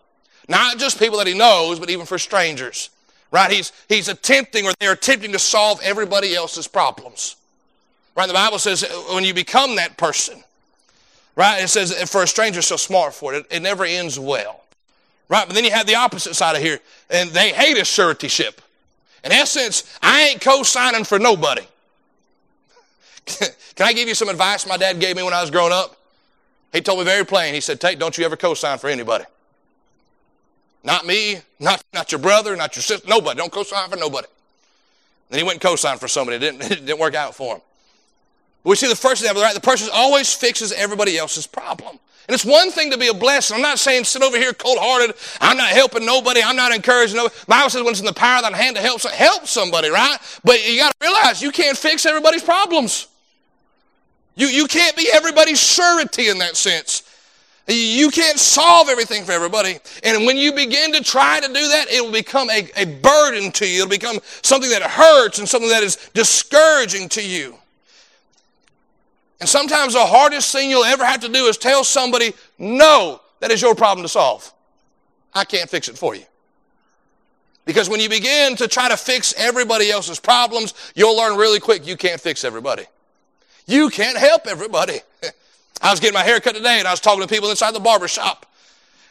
Not 0.48 0.78
just 0.78 1.00
people 1.00 1.18
that 1.20 1.28
he 1.28 1.34
knows, 1.34 1.80
but 1.80 1.90
even 1.90 2.06
for 2.06 2.18
strangers. 2.18 2.90
Right? 3.32 3.52
He's, 3.52 3.72
he's 3.90 4.08
attempting 4.10 4.66
or 4.66 4.74
they're 4.80 4.92
attempting 4.94 5.32
to 5.32 5.40
solve 5.40 5.80
everybody 5.84 6.36
else's 6.36 6.68
problems. 6.68 7.36
Right? 8.16 8.28
The 8.28 8.34
Bible 8.34 8.60
says 8.60 8.86
when 9.12 9.24
you 9.24 9.34
become 9.34 9.76
that 9.78 9.98
person, 9.98 10.44
Right? 11.36 11.64
It 11.64 11.70
says, 11.70 11.94
for 12.10 12.24
a 12.24 12.28
stranger 12.28 12.62
so 12.62 12.78
smart 12.78 13.14
for 13.14 13.34
it. 13.34 13.46
It 13.50 13.62
never 13.62 13.86
ends 13.86 14.20
well. 14.20 14.64
Right? 15.30 15.48
But 15.48 15.56
then 15.56 15.64
you 15.64 15.72
have 15.72 15.88
the 15.88 15.96
opposite 15.96 16.36
side 16.36 16.56
of 16.56 16.62
here. 16.62 16.80
And 17.10 17.30
they 17.32 17.52
hate 17.52 17.78
a 17.78 17.86
suretyship. 17.86 18.62
In 19.24 19.32
essence, 19.32 19.98
I 20.02 20.24
ain't 20.24 20.42
co-signing 20.42 21.06
for 21.06 21.18
nobody. 21.18 21.64
Can 23.26 23.88
I 23.88 23.94
give 23.94 24.08
you 24.08 24.16
some 24.16 24.30
advice 24.30 24.68
my 24.68 24.78
dad 24.78 25.00
gave 25.00 25.16
me 25.16 25.24
when 25.24 25.34
I 25.34 25.42
was 25.42 25.50
growing 25.50 25.72
up? 25.72 25.98
He 26.74 26.82
told 26.82 27.00
me 27.00 27.06
very 27.06 27.26
plain. 27.26 27.54
He 27.54 27.62
said, 27.62 27.80
Tate, 27.80 28.00
don't 28.00 28.18
you 28.18 28.26
ever 28.26 28.36
co-sign 28.36 28.78
for 28.80 28.90
anybody. 28.90 29.24
Not 30.84 31.06
me, 31.06 31.38
not, 31.60 31.82
not 31.94 32.12
your 32.12 32.20
brother, 32.20 32.56
not 32.56 32.76
your 32.76 32.84
sister, 32.84 33.08
nobody. 33.08 33.38
Don't 33.38 33.52
co-sign 33.52 33.90
for 33.90 33.96
nobody. 33.96 34.28
Then 35.30 35.40
he 35.40 35.44
went 35.44 35.56
and 35.56 35.62
co-signed 35.62 36.00
for 36.00 36.08
somebody. 36.08 36.38
It 36.38 36.40
didn't, 36.40 36.62
it 36.72 36.86
didn't 36.86 37.00
work 37.00 37.16
out 37.16 37.36
for 37.36 37.56
him. 37.56 37.62
We 38.64 38.76
see 38.76 38.88
the 38.88 38.96
first 38.96 39.22
example, 39.22 39.44
right? 39.44 39.54
The 39.54 39.62
person 39.62 39.90
always 39.94 40.34
fixes 40.34 40.72
everybody 40.72 41.18
else's 41.18 41.46
problem. 41.46 42.00
And 42.28 42.34
it's 42.34 42.46
one 42.46 42.72
thing 42.72 42.90
to 42.92 42.98
be 42.98 43.08
a 43.10 43.14
blessing. 43.14 43.56
I'm 43.56 43.62
not 43.62 43.80
saying 43.80 44.06
sit 44.06 44.22
over 44.22 44.38
here 44.38 44.54
cold 44.54 44.78
hearted. 44.80 45.16
I'm 45.42 45.58
not 45.58 45.70
helping 45.70 46.06
nobody. 46.06 46.42
I'm 46.42 46.56
not 46.56 46.74
encouraging 46.74 47.18
nobody. 47.18 47.36
Bible 47.48 47.70
says 47.70 47.82
when 47.84 47.92
it's 47.92 48.00
in 48.00 48.06
the 48.06 48.14
power 48.14 48.38
of 48.38 48.50
thy 48.50 48.58
hand 48.58 48.78
to 48.78 48.82
help, 48.82 49.02
help 49.02 49.46
somebody, 49.46 49.90
right? 49.90 50.18
But 50.46 50.66
you 50.66 50.80
got 50.80 50.94
to 50.98 50.98
realize 51.06 51.42
you 51.42 51.52
can't 51.52 51.78
fix 51.78 52.06
everybody's 52.06 52.44
problems. 52.44 53.08
You, 54.36 54.48
you 54.48 54.68
can't 54.68 54.96
be 54.96 55.10
everybody's 55.14 55.62
surety 55.62 56.30
in 56.30 56.38
that 56.38 56.56
sense. 56.56 57.04
You 57.68 58.10
can't 58.10 58.40
solve 58.40 58.88
everything 58.90 59.26
for 59.26 59.34
everybody. 59.34 59.78
And 60.04 60.26
when 60.26 60.38
you 60.38 60.54
begin 60.54 60.94
to 60.94 61.04
try 61.04 61.42
to 61.42 61.48
do 61.48 61.54
that, 61.54 61.88
it 61.90 62.04
will 62.04 62.12
become 62.12 62.50
a, 62.50 62.70
a 62.78 62.86
burden 62.86 63.52
to 63.54 63.68
you. 63.68 63.84
It'll 63.84 63.90
become 63.90 64.20
something 64.42 64.70
that 64.70 64.82
hurts 64.82 65.40
and 65.40 65.48
something 65.48 65.70
that 65.70 65.84
is 65.84 65.98
discouraging 66.14 67.10
to 67.10 67.26
you. 67.26 67.58
And 69.44 69.50
sometimes 69.50 69.92
the 69.92 70.06
hardest 70.06 70.54
thing 70.54 70.70
you'll 70.70 70.86
ever 70.86 71.04
have 71.04 71.20
to 71.20 71.28
do 71.28 71.48
is 71.48 71.58
tell 71.58 71.84
somebody, 71.84 72.34
no, 72.58 73.20
that 73.42 73.52
is 73.52 73.62
your 73.62 73.76
problem 73.76 74.02
to 74.06 74.08
solve. 74.08 74.50
I 75.34 75.44
can't 75.44 75.70
fix 75.70 75.90
it 75.90 75.98
for 75.98 76.16
you. 76.16 76.24
Because 77.66 77.90
when 77.90 78.00
you 78.00 78.08
begin 78.08 78.56
to 78.56 78.70
try 78.70 78.88
to 78.88 78.96
fix 78.96 79.34
everybody 79.36 79.92
else's 79.92 80.18
problems, 80.18 80.74
you'll 80.96 81.18
learn 81.18 81.36
really 81.38 81.60
quick 81.60 81.86
you 81.86 81.98
can't 81.98 82.22
fix 82.22 82.46
everybody. 82.46 82.86
You 83.68 83.90
can't 83.90 84.18
help 84.18 84.48
everybody. 84.48 85.02
I 85.82 85.92
was 85.92 86.00
getting 86.00 86.14
my 86.14 86.24
hair 86.24 86.40
cut 86.40 86.56
today 86.56 86.80
and 86.80 86.88
I 86.88 86.92
was 86.92 87.02
talking 87.02 87.22
to 87.22 87.28
people 87.28 87.50
inside 87.50 87.74
the 87.74 87.82
barber 87.82 88.08
shop. 88.08 88.46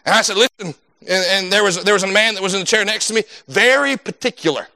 And 0.07 0.15
I 0.15 0.23
said, 0.23 0.39
listen, 0.39 0.75
and, 1.03 1.25
and 1.29 1.53
there 1.53 1.63
was 1.63 1.85
there 1.85 1.93
was 1.93 2.05
a 2.05 2.11
man 2.11 2.33
that 2.37 2.43
was 2.43 2.55
in 2.55 2.61
the 2.61 2.67
chair 2.67 2.87
next 2.87 3.09
to 3.09 3.15
me, 3.15 3.25
very 3.49 3.99
particular. 3.99 4.67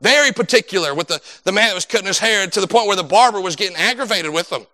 Very 0.00 0.32
particular 0.32 0.94
with 0.94 1.08
the, 1.08 1.20
the 1.44 1.52
man 1.52 1.68
that 1.68 1.74
was 1.74 1.84
cutting 1.84 2.06
his 2.06 2.18
hair 2.18 2.46
to 2.46 2.60
the 2.60 2.66
point 2.66 2.86
where 2.86 2.96
the 2.96 3.02
barber 3.02 3.40
was 3.40 3.54
getting 3.56 3.76
aggravated 3.76 4.32
with 4.32 4.50
him. 4.50 4.66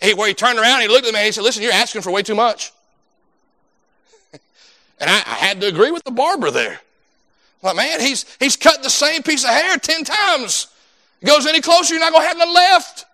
He, 0.00 0.14
where 0.14 0.26
he 0.26 0.34
turned 0.34 0.58
around, 0.58 0.80
he 0.80 0.88
looked 0.88 1.04
at 1.04 1.08
the 1.08 1.12
man, 1.12 1.26
he 1.26 1.32
said, 1.32 1.44
listen, 1.44 1.62
you're 1.62 1.72
asking 1.72 2.02
for 2.02 2.10
way 2.10 2.22
too 2.22 2.34
much. 2.34 2.72
and 4.32 5.10
I, 5.10 5.16
I, 5.18 5.34
had 5.34 5.60
to 5.60 5.68
agree 5.68 5.90
with 5.90 6.02
the 6.04 6.10
barber 6.10 6.50
there. 6.50 6.80
Well, 7.62 7.74
man, 7.74 8.00
he's, 8.00 8.24
he's 8.38 8.56
cut 8.56 8.82
the 8.82 8.90
same 8.90 9.22
piece 9.22 9.44
of 9.44 9.50
hair 9.50 9.76
10 9.76 10.04
times. 10.04 10.68
He 11.20 11.26
goes 11.26 11.46
any 11.46 11.60
closer, 11.60 11.94
you're 11.94 12.02
not 12.02 12.12
going 12.12 12.22
to 12.22 12.28
have 12.28 12.38
nothing 12.38 12.54
left. 12.54 13.04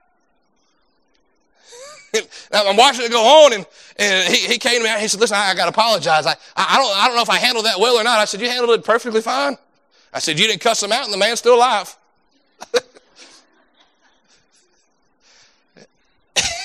I'm 2.52 2.76
watching 2.76 3.04
it 3.04 3.10
go 3.10 3.44
on, 3.44 3.52
and, 3.52 3.66
and 3.98 4.32
he, 4.32 4.46
he 4.46 4.58
came 4.58 4.78
to 4.78 4.84
me 4.84 4.88
and 4.88 5.02
he 5.02 5.08
said, 5.08 5.20
listen, 5.20 5.36
I, 5.36 5.50
I 5.50 5.54
got 5.54 5.64
to 5.64 5.70
apologize. 5.70 6.24
I, 6.24 6.36
I, 6.56 6.78
don't, 6.78 6.96
I 6.96 7.08
don't 7.08 7.16
know 7.16 7.22
if 7.22 7.30
I 7.30 7.38
handled 7.38 7.66
that 7.66 7.80
well 7.80 7.96
or 7.96 8.04
not. 8.04 8.20
I 8.20 8.24
said, 8.24 8.40
you 8.40 8.48
handled 8.48 8.78
it 8.78 8.84
perfectly 8.84 9.20
fine. 9.20 9.58
I 10.16 10.18
said, 10.18 10.40
You 10.40 10.46
didn't 10.46 10.62
cuss 10.62 10.82
him 10.82 10.92
out, 10.92 11.04
and 11.04 11.12
the 11.12 11.18
man's 11.18 11.40
still 11.40 11.56
alive. 11.56 11.94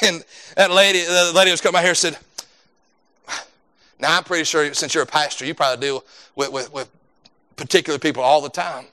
and 0.04 0.24
that 0.56 0.72
lady, 0.72 1.04
the 1.04 1.34
lady 1.36 1.52
was 1.52 1.60
cutting 1.60 1.74
my 1.74 1.82
hair 1.82 1.94
said, 1.94 2.18
Now, 4.00 4.16
I'm 4.16 4.24
pretty 4.24 4.46
sure 4.46 4.74
since 4.74 4.94
you're 4.94 5.04
a 5.04 5.08
pastor, 5.08 5.46
you 5.46 5.54
probably 5.54 5.86
deal 5.86 6.06
with, 6.34 6.54
with, 6.54 6.72
with 6.72 6.90
particular 7.58 8.00
people 8.00 8.24
all 8.24 8.40
the 8.40 8.50
time. 8.50 8.86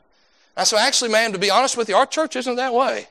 I 0.56 0.64
said, 0.64 0.80
Actually, 0.80 1.12
ma'am, 1.12 1.32
to 1.34 1.38
be 1.38 1.52
honest 1.52 1.76
with 1.76 1.88
you, 1.88 1.94
our 1.94 2.06
church 2.06 2.34
isn't 2.34 2.56
that 2.56 2.74
way. 2.74 3.06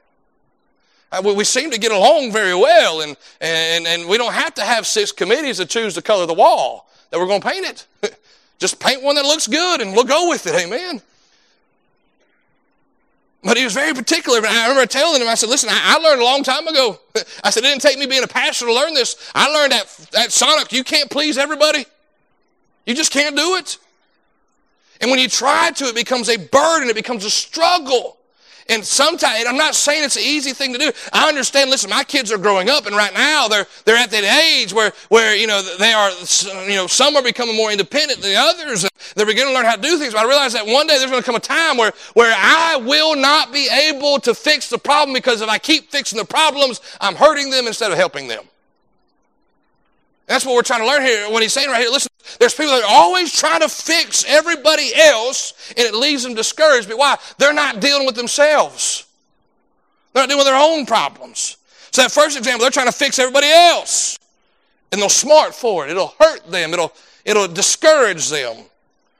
Uh, 1.13 1.21
we, 1.23 1.33
we 1.33 1.45
seem 1.45 1.71
to 1.71 1.79
get 1.79 1.93
along 1.93 2.33
very 2.33 2.55
well, 2.55 2.99
and, 2.99 3.15
and, 3.39 3.87
and 3.87 4.09
we 4.09 4.17
don't 4.17 4.33
have 4.33 4.53
to 4.55 4.63
have 4.63 4.85
six 4.85 5.13
committees 5.13 5.59
to 5.59 5.65
choose 5.65 5.95
the 5.95 6.01
color 6.01 6.23
of 6.23 6.27
the 6.27 6.33
wall 6.33 6.89
that 7.09 7.17
we're 7.19 7.25
going 7.25 7.39
to 7.39 7.47
paint 7.47 7.65
it. 7.65 7.87
Just 8.59 8.81
paint 8.81 9.01
one 9.01 9.15
that 9.15 9.23
looks 9.23 9.47
good 9.47 9.79
and 9.79 9.93
we'll 9.93 10.03
go 10.03 10.27
with 10.27 10.45
it. 10.45 10.53
Amen. 10.55 11.01
But 13.43 13.57
he 13.57 13.63
was 13.63 13.73
very 13.73 13.93
particular. 13.93 14.39
And 14.39 14.47
I 14.47 14.67
remember 14.67 14.85
telling 14.87 15.21
him, 15.21 15.27
I 15.27 15.35
said, 15.35 15.49
listen, 15.49 15.69
I, 15.71 15.97
learned 15.99 16.21
a 16.21 16.25
long 16.25 16.43
time 16.43 16.67
ago. 16.67 16.99
I 17.43 17.49
said, 17.49 17.63
it 17.63 17.67
didn't 17.67 17.81
take 17.81 17.99
me 17.99 18.05
being 18.05 18.23
a 18.23 18.27
pastor 18.27 18.65
to 18.65 18.73
learn 18.73 18.93
this. 18.93 19.31
I 19.35 19.49
learned 19.49 19.73
at, 19.73 20.09
at 20.17 20.31
Sonic, 20.31 20.71
you 20.71 20.83
can't 20.83 21.09
please 21.09 21.37
everybody. 21.37 21.85
You 22.85 22.95
just 22.95 23.11
can't 23.11 23.35
do 23.35 23.55
it. 23.55 23.77
And 24.99 25.11
when 25.11 25.19
you 25.19 25.29
try 25.29 25.71
to, 25.71 25.85
it 25.85 25.95
becomes 25.95 26.29
a 26.29 26.37
burden. 26.37 26.89
It 26.89 26.95
becomes 26.95 27.25
a 27.25 27.29
struggle. 27.29 28.16
And 28.69 28.83
sometimes, 28.83 29.39
and 29.39 29.47
I'm 29.47 29.57
not 29.57 29.75
saying 29.75 30.03
it's 30.03 30.15
an 30.15 30.23
easy 30.23 30.53
thing 30.53 30.73
to 30.73 30.79
do. 30.79 30.91
I 31.13 31.27
understand, 31.27 31.69
listen, 31.69 31.89
my 31.89 32.03
kids 32.03 32.31
are 32.31 32.37
growing 32.37 32.69
up 32.69 32.85
and 32.85 32.95
right 32.95 33.13
now 33.13 33.47
they're, 33.47 33.65
they're 33.85 33.97
at 33.97 34.11
that 34.11 34.23
age 34.23 34.73
where, 34.73 34.91
where, 35.09 35.35
you 35.35 35.47
know, 35.47 35.61
they 35.77 35.93
are, 35.93 36.11
you 36.67 36.75
know, 36.75 36.87
some 36.87 37.15
are 37.15 37.23
becoming 37.23 37.55
more 37.55 37.71
independent 37.71 38.21
than 38.21 38.35
others. 38.35 38.83
And 38.83 38.91
they're 39.15 39.25
beginning 39.25 39.53
to 39.53 39.55
learn 39.55 39.65
how 39.65 39.75
to 39.75 39.81
do 39.81 39.97
things. 39.97 40.13
But 40.13 40.25
I 40.25 40.27
realize 40.27 40.53
that 40.53 40.65
one 40.65 40.87
day 40.87 40.97
there's 40.97 41.11
going 41.11 41.23
to 41.23 41.25
come 41.25 41.35
a 41.35 41.39
time 41.39 41.77
where, 41.77 41.93
where 42.13 42.35
I 42.37 42.77
will 42.77 43.15
not 43.15 43.53
be 43.53 43.69
able 43.69 44.19
to 44.21 44.33
fix 44.33 44.69
the 44.69 44.77
problem 44.77 45.13
because 45.13 45.41
if 45.41 45.49
I 45.49 45.57
keep 45.57 45.91
fixing 45.91 46.17
the 46.17 46.25
problems, 46.25 46.81
I'm 46.99 47.15
hurting 47.15 47.49
them 47.49 47.67
instead 47.67 47.91
of 47.91 47.97
helping 47.97 48.27
them. 48.27 48.43
That's 50.27 50.45
what 50.45 50.55
we're 50.55 50.61
trying 50.61 50.81
to 50.81 50.87
learn 50.87 51.01
here. 51.01 51.31
When 51.31 51.41
he's 51.41 51.53
saying 51.53 51.69
right 51.69 51.79
here, 51.79 51.89
listen, 51.89 52.11
there's 52.39 52.53
people 52.53 52.73
that 52.73 52.83
are 52.83 52.89
always 52.89 53.33
trying 53.33 53.61
to 53.61 53.69
fix 53.69 54.25
everybody 54.27 54.93
else, 54.93 55.73
and 55.75 55.87
it 55.87 55.95
leaves 55.95 56.23
them 56.23 56.33
discouraged. 56.33 56.89
But 56.89 56.97
why? 56.97 57.15
They're 57.37 57.53
not 57.53 57.79
dealing 57.79 58.05
with 58.05 58.15
themselves. 58.15 59.05
They're 60.13 60.23
not 60.23 60.29
dealing 60.29 60.39
with 60.39 60.47
their 60.47 60.61
own 60.61 60.85
problems. 60.85 61.57
So 61.91 62.01
that 62.01 62.11
first 62.11 62.37
example, 62.37 62.61
they're 62.61 62.71
trying 62.71 62.87
to 62.87 62.91
fix 62.91 63.19
everybody 63.19 63.47
else. 63.47 64.19
And 64.91 65.01
they'll 65.01 65.09
smart 65.09 65.55
for 65.55 65.85
it. 65.85 65.91
It'll 65.91 66.13
hurt 66.19 66.45
them. 66.51 66.73
It'll, 66.73 66.93
it'll 67.23 67.47
discourage 67.47 68.29
them. 68.29 68.65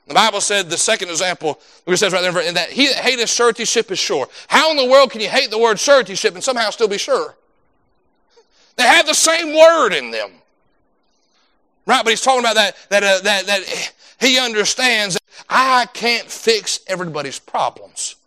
The 0.08 0.14
Bible 0.14 0.40
said 0.40 0.70
the 0.70 0.78
second 0.78 1.10
example, 1.10 1.60
it 1.86 1.98
says 1.98 2.14
right 2.14 2.22
there, 2.22 2.42
in 2.42 2.54
that 2.54 2.70
he 2.70 2.88
that 2.88 2.98
hateth 2.98 3.30
suretyship 3.30 3.92
is 3.92 4.00
sure. 4.00 4.28
How 4.48 4.72
in 4.72 4.78
the 4.78 4.86
world 4.86 5.12
can 5.12 5.20
you 5.20 5.28
hate 5.28 5.52
the 5.52 5.58
word 5.58 5.78
suretyship 5.80 6.34
and 6.34 6.44
somehow 6.44 6.70
still 6.70 6.88
be 6.88 6.98
sure? 6.98 7.36
They 8.78 8.84
have 8.84 9.06
the 9.06 9.14
same 9.14 9.54
word 9.54 9.94
in 9.94 10.12
them. 10.12 10.32
Right? 11.88 12.04
But 12.04 12.12
he's 12.12 12.22
talking 12.22 12.42
about 12.42 12.56
that, 12.56 12.76
that, 12.90 13.04
uh, 13.04 13.20
that, 13.24 13.48
that 13.48 13.94
he 14.20 14.38
understands 14.38 15.16
that 15.16 15.24
I 15.50 15.88
can't 15.94 16.30
fix 16.30 16.82
everybody's 16.86 17.40
problems. 17.40 18.18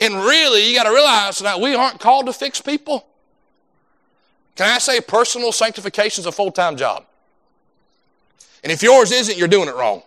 And 0.00 0.14
really, 0.14 0.68
you 0.68 0.74
got 0.74 0.84
to 0.84 0.90
realize 0.90 1.38
that 1.40 1.60
we 1.60 1.74
aren't 1.74 2.00
called 2.00 2.26
to 2.26 2.32
fix 2.32 2.60
people. 2.60 3.06
Can 4.56 4.74
I 4.74 4.78
say 4.78 5.00
personal 5.00 5.52
sanctification 5.52 6.22
is 6.22 6.26
a 6.26 6.32
full 6.32 6.50
time 6.50 6.76
job? 6.76 7.04
And 8.64 8.72
if 8.72 8.82
yours 8.82 9.12
isn't, 9.12 9.36
you're 9.36 9.48
doing 9.48 9.68
it 9.68 9.76
wrong. 9.76 10.02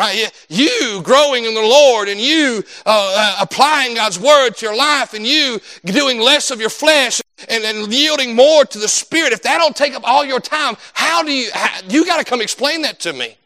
Right? 0.00 0.32
You 0.48 1.02
growing 1.02 1.44
in 1.44 1.52
the 1.52 1.60
Lord 1.60 2.08
and 2.08 2.18
you 2.18 2.64
uh, 2.86 3.14
uh, 3.18 3.36
applying 3.42 3.96
God's 3.96 4.18
word 4.18 4.52
to 4.52 4.64
your 4.64 4.74
life 4.74 5.12
and 5.12 5.26
you 5.26 5.60
doing 5.84 6.18
less 6.18 6.50
of 6.50 6.58
your 6.58 6.70
flesh 6.70 7.20
and, 7.50 7.62
and 7.64 7.92
yielding 7.92 8.34
more 8.34 8.64
to 8.64 8.78
the 8.78 8.88
Spirit, 8.88 9.34
if 9.34 9.42
that 9.42 9.58
don't 9.58 9.76
take 9.76 9.92
up 9.92 10.02
all 10.08 10.24
your 10.24 10.40
time, 10.40 10.78
how 10.94 11.22
do 11.22 11.30
you, 11.30 11.50
how, 11.52 11.80
you 11.86 12.06
got 12.06 12.16
to 12.16 12.24
come 12.24 12.40
explain 12.40 12.80
that 12.80 12.98
to 13.00 13.12
me. 13.12 13.36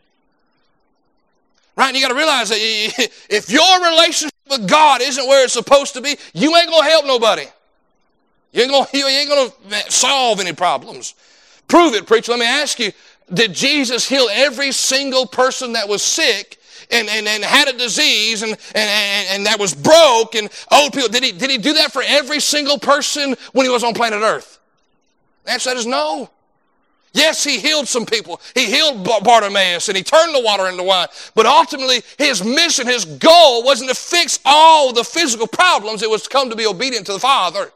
Right? 1.74 1.88
And 1.88 1.96
you 1.96 2.02
got 2.04 2.10
to 2.10 2.14
realize 2.14 2.50
that 2.50 2.58
if 3.28 3.50
your 3.50 3.90
relationship 3.90 4.32
with 4.48 4.68
God 4.68 5.02
isn't 5.02 5.26
where 5.26 5.42
it's 5.42 5.54
supposed 5.54 5.94
to 5.94 6.00
be, 6.00 6.16
you 6.34 6.54
ain't 6.56 6.70
to 6.70 6.84
help 6.84 7.04
nobody. 7.04 7.46
You 8.52 8.62
ain't 8.62 8.70
going 8.70 8.86
you 8.94 9.08
ain't 9.08 9.28
to 9.28 9.90
solve 9.90 10.38
any 10.38 10.52
problems. 10.52 11.14
Prove 11.66 11.94
it, 11.94 12.06
preacher. 12.06 12.30
Let 12.30 12.38
me 12.38 12.46
ask 12.46 12.78
you, 12.78 12.92
did 13.32 13.54
Jesus 13.54 14.08
heal 14.08 14.28
every 14.30 14.72
single 14.72 15.26
person 15.26 15.72
that 15.72 15.88
was 15.88 16.02
sick 16.02 16.58
and, 16.90 17.08
and, 17.08 17.26
and 17.26 17.42
had 17.42 17.68
a 17.68 17.72
disease 17.72 18.42
and, 18.42 18.52
and, 18.74 19.28
and 19.30 19.46
that 19.46 19.58
was 19.58 19.74
broke 19.74 20.34
and 20.34 20.50
old 20.70 20.92
people? 20.92 21.08
Did 21.08 21.24
he, 21.24 21.32
did 21.32 21.50
he 21.50 21.58
do 21.58 21.72
that 21.74 21.92
for 21.92 22.02
every 22.04 22.40
single 22.40 22.78
person 22.78 23.34
when 23.52 23.64
he 23.64 23.70
was 23.70 23.82
on 23.82 23.94
planet 23.94 24.20
Earth? 24.22 24.58
The 25.44 25.52
answer 25.52 25.70
is 25.70 25.86
no. 25.86 26.30
Yes, 27.14 27.44
he 27.44 27.60
healed 27.60 27.86
some 27.86 28.04
people. 28.04 28.40
He 28.54 28.66
healed 28.66 29.04
Bartimaeus 29.04 29.88
and 29.88 29.96
he 29.96 30.02
turned 30.02 30.34
the 30.34 30.40
water 30.40 30.66
into 30.66 30.82
wine. 30.82 31.06
But 31.36 31.46
ultimately, 31.46 32.02
his 32.18 32.44
mission, 32.44 32.88
his 32.88 33.04
goal 33.04 33.62
wasn't 33.62 33.90
to 33.90 33.94
fix 33.94 34.40
all 34.44 34.92
the 34.92 35.04
physical 35.04 35.46
problems. 35.46 36.02
It 36.02 36.10
was 36.10 36.24
to 36.24 36.28
come 36.28 36.50
to 36.50 36.56
be 36.56 36.66
obedient 36.66 37.06
to 37.06 37.12
the 37.12 37.20
Father 37.20 37.70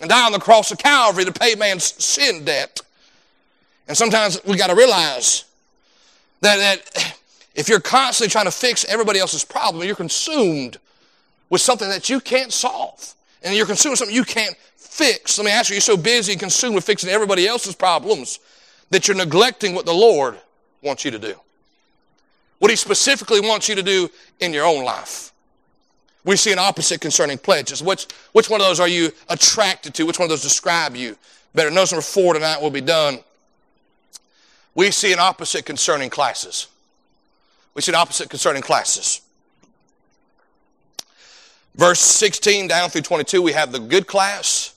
and 0.00 0.08
die 0.08 0.24
on 0.24 0.30
the 0.30 0.38
cross 0.38 0.70
of 0.70 0.78
Calvary 0.78 1.24
to 1.24 1.32
pay 1.32 1.56
man's 1.56 1.84
sin 2.02 2.44
debt. 2.44 2.80
And 3.88 3.96
sometimes 3.96 4.42
we 4.44 4.56
got 4.56 4.68
to 4.68 4.74
realize 4.74 5.44
that, 6.40 6.56
that 6.56 7.16
if 7.54 7.68
you're 7.68 7.80
constantly 7.80 8.30
trying 8.30 8.46
to 8.46 8.50
fix 8.50 8.84
everybody 8.86 9.18
else's 9.18 9.44
problem, 9.44 9.86
you're 9.86 9.96
consumed 9.96 10.78
with 11.50 11.60
something 11.60 11.88
that 11.88 12.08
you 12.08 12.20
can't 12.20 12.52
solve. 12.52 13.14
And 13.42 13.54
you're 13.54 13.66
consumed 13.66 13.92
with 13.92 13.98
something 13.98 14.16
you 14.16 14.24
can't 14.24 14.56
fix. 14.76 15.38
Let 15.38 15.44
me 15.44 15.50
ask 15.50 15.70
you, 15.70 15.74
you're 15.74 15.80
so 15.82 15.96
busy 15.96 16.32
and 16.32 16.40
consumed 16.40 16.74
with 16.74 16.84
fixing 16.84 17.10
everybody 17.10 17.46
else's 17.46 17.74
problems 17.74 18.40
that 18.90 19.06
you're 19.06 19.16
neglecting 19.16 19.74
what 19.74 19.86
the 19.86 19.92
Lord 19.92 20.38
wants 20.82 21.04
you 21.04 21.10
to 21.10 21.18
do. 21.18 21.34
What 22.58 22.70
He 22.70 22.76
specifically 22.76 23.40
wants 23.40 23.68
you 23.68 23.74
to 23.74 23.82
do 23.82 24.10
in 24.40 24.52
your 24.52 24.64
own 24.64 24.84
life. 24.84 25.32
We 26.24 26.36
see 26.36 26.52
an 26.52 26.58
opposite 26.58 27.02
concerning 27.02 27.36
pledges. 27.36 27.82
Which, 27.82 28.06
which 28.32 28.48
one 28.48 28.60
of 28.60 28.66
those 28.66 28.80
are 28.80 28.88
you 28.88 29.12
attracted 29.28 29.94
to? 29.94 30.06
Which 30.06 30.18
one 30.18 30.24
of 30.24 30.30
those 30.30 30.42
describe 30.42 30.96
you 30.96 31.18
better? 31.54 31.70
Notice 31.70 31.92
number 31.92 32.02
four 32.02 32.32
tonight 32.32 32.62
will 32.62 32.70
be 32.70 32.80
done 32.80 33.18
we 34.74 34.90
see 34.90 35.12
an 35.12 35.18
opposite 35.18 35.64
concerning 35.64 36.10
classes. 36.10 36.68
We 37.74 37.82
see 37.82 37.92
an 37.92 37.96
opposite 37.96 38.30
concerning 38.30 38.62
classes. 38.62 39.20
Verse 41.74 42.00
16 42.00 42.68
down 42.68 42.90
through 42.90 43.02
22, 43.02 43.42
we 43.42 43.52
have 43.52 43.72
the 43.72 43.80
good 43.80 44.06
class 44.06 44.74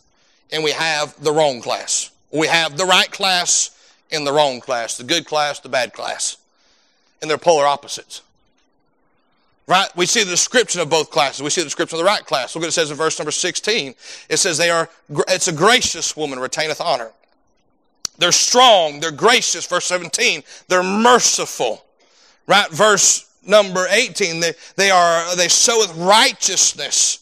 and 0.52 0.64
we 0.64 0.72
have 0.72 1.22
the 1.24 1.32
wrong 1.32 1.62
class. 1.62 2.12
We 2.32 2.48
have 2.48 2.78
the 2.78 2.86
right 2.86 3.12
class 3.12 3.72
and 4.12 4.26
the 4.26 4.34
wrong 4.34 4.60
class, 4.60 4.98
the 4.98 5.04
good 5.04 5.26
class, 5.26 5.60
the 5.60 5.70
bad 5.70 5.94
class. 5.94 6.38
And 7.22 7.30
they're 7.30 7.38
polar 7.38 7.66
opposites. 7.66 8.22
Right? 9.68 9.90
We 9.98 10.06
see 10.06 10.24
the 10.24 10.32
description 10.32 10.80
of 10.80 10.90
both 10.90 11.12
classes. 11.12 11.44
We 11.44 11.50
see 11.50 11.62
the 11.62 11.66
description 11.66 11.98
of 11.98 12.00
the 12.00 12.10
right 12.10 12.26
class. 12.26 12.56
Look 12.56 12.62
what 12.62 12.70
it 12.70 12.72
says 12.72 12.90
in 12.90 12.96
verse 12.98 13.20
number 13.20 13.32
16. 13.32 13.94
It 14.30 14.38
says 14.38 14.58
they 14.58 14.70
are, 14.70 14.90
it's 15.28 15.50
a 15.50 15.54
gracious 15.54 16.16
woman 16.16 16.40
retaineth 16.40 16.80
honor. 16.80 17.12
They're 18.18 18.32
strong. 18.32 19.00
They're 19.00 19.12
gracious. 19.12 19.66
Verse 19.66 19.86
17. 19.86 20.44
They're 20.68 20.84
merciful. 20.84 21.84
Right? 22.48 22.70
Verse 22.72 23.30
number 23.46 23.88
18. 23.90 24.40
They, 24.40 24.54
they 24.76 24.92
are, 24.92 25.36
they 25.36 25.48
soweth 25.48 25.96
righteousness. 25.96 27.20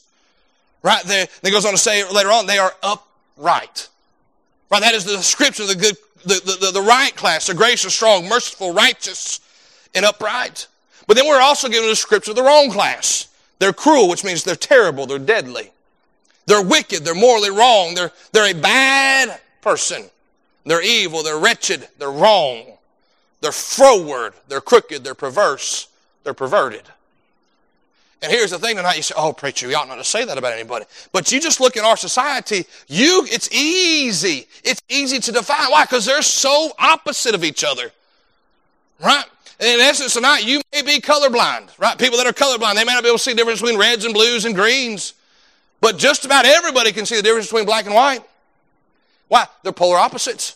Right? 0.82 1.04
They, 1.04 1.28
they 1.42 1.52
goes 1.52 1.66
on 1.66 1.72
to 1.72 1.78
say 1.78 2.10
later 2.12 2.32
on, 2.32 2.46
they 2.46 2.58
are 2.58 2.74
upright. 2.84 3.90
Right? 4.70 4.82
That 4.82 4.94
is 4.94 5.06
the 5.06 5.16
description 5.16 5.64
of 5.64 5.70
the 5.70 5.76
good, 5.76 5.98
the, 6.24 6.58
the, 6.60 6.72
the, 6.72 6.82
right 6.82 7.16
class. 7.16 7.48
They're 7.48 7.56
gracious, 7.56 7.96
strong, 7.96 8.28
merciful, 8.28 8.74
righteous, 8.74 9.40
and 9.94 10.06
upright. 10.06 10.68
But 11.08 11.18
then 11.18 11.28
we're 11.28 11.42
also 11.42 11.70
given 11.70 11.86
a 11.86 11.92
description 11.92 12.32
of 12.32 12.36
the 12.36 12.44
wrong 12.44 12.72
class. 12.72 13.28
They're 13.60 13.74
cruel, 13.74 14.10
which 14.10 14.24
means 14.24 14.44
they're 14.44 14.56
terrible, 14.56 15.06
they're 15.06 15.20
deadly. 15.20 15.72
They're 16.46 16.64
wicked, 16.64 17.04
they're 17.04 17.16
morally 17.16 17.50
wrong, 17.50 17.96
they're, 17.96 18.12
they're 18.32 18.52
a 18.52 18.60
bad 18.60 19.40
person. 19.62 20.04
They're 20.66 20.84
evil, 20.84 21.24
they're 21.24 21.38
wretched, 21.38 21.88
they're 22.00 22.12
wrong, 22.12 22.66
they're 23.42 23.52
froward, 23.52 24.34
they're 24.48 24.62
crooked, 24.62 25.04
they're 25.04 25.14
perverse, 25.14 25.88
they're 26.24 26.34
perverted. 26.34 26.84
And 28.22 28.32
here's 28.32 28.50
the 28.50 28.58
thing 28.58 28.76
tonight, 28.76 28.96
you 28.96 29.04
say, 29.04 29.14
oh, 29.16 29.34
preacher, 29.34 29.70
you 29.70 29.76
ought 29.76 29.88
not 29.88 29.98
to 29.98 30.04
say 30.04 30.26
that 30.26 30.38
about 30.38 30.54
anybody. 30.54 30.86
But 31.12 31.32
you 31.32 31.40
just 31.40 31.60
look 31.60 31.78
in 31.78 31.86
our 31.86 31.98
society, 31.98 32.66
you, 32.88 33.28
it's 33.30 33.52
easy. 33.52 34.48
It's 34.64 34.82
easy 34.90 35.20
to 35.20 35.32
define. 35.32 35.70
Why? 35.70 35.84
Because 35.84 36.06
they're 36.06 36.24
so 36.24 36.72
opposite 36.80 37.36
of 37.36 37.44
each 37.44 37.64
other. 37.64 37.92
Right? 39.00 39.26
In 39.60 39.80
essence, 39.80 40.14
tonight, 40.14 40.44
you 40.44 40.62
may 40.74 40.82
be 40.82 41.00
colorblind. 41.00 41.78
Right? 41.78 42.00
People 42.00 42.18
that 42.18 42.26
are 42.26 42.34
colorblind, 42.34 42.76
they 42.76 42.84
may 42.84 42.94
not 42.94 43.04
be 43.04 43.10
able 43.10 43.20
to 43.20 43.24
see 43.24 43.32
the 43.34 43.38
difference 43.38 43.62
between 43.62 43.80
reds 43.80 44.06
and 44.06 44.14
blues 44.14 44.46
and 44.46 44.56
greens. 44.56 45.14
But 45.80 46.00
just 46.00 46.26
about 46.26 46.46
everybody 46.46 46.92
can 46.92 47.06
see 47.06 47.18
the 47.18 47.22
difference 47.22 47.46
between 47.46 47.66
black 47.66 47.86
and 47.86 47.94
white. 47.94 48.24
Why? 49.28 49.46
They're 49.62 49.72
polar 49.72 49.98
opposites. 49.98 50.55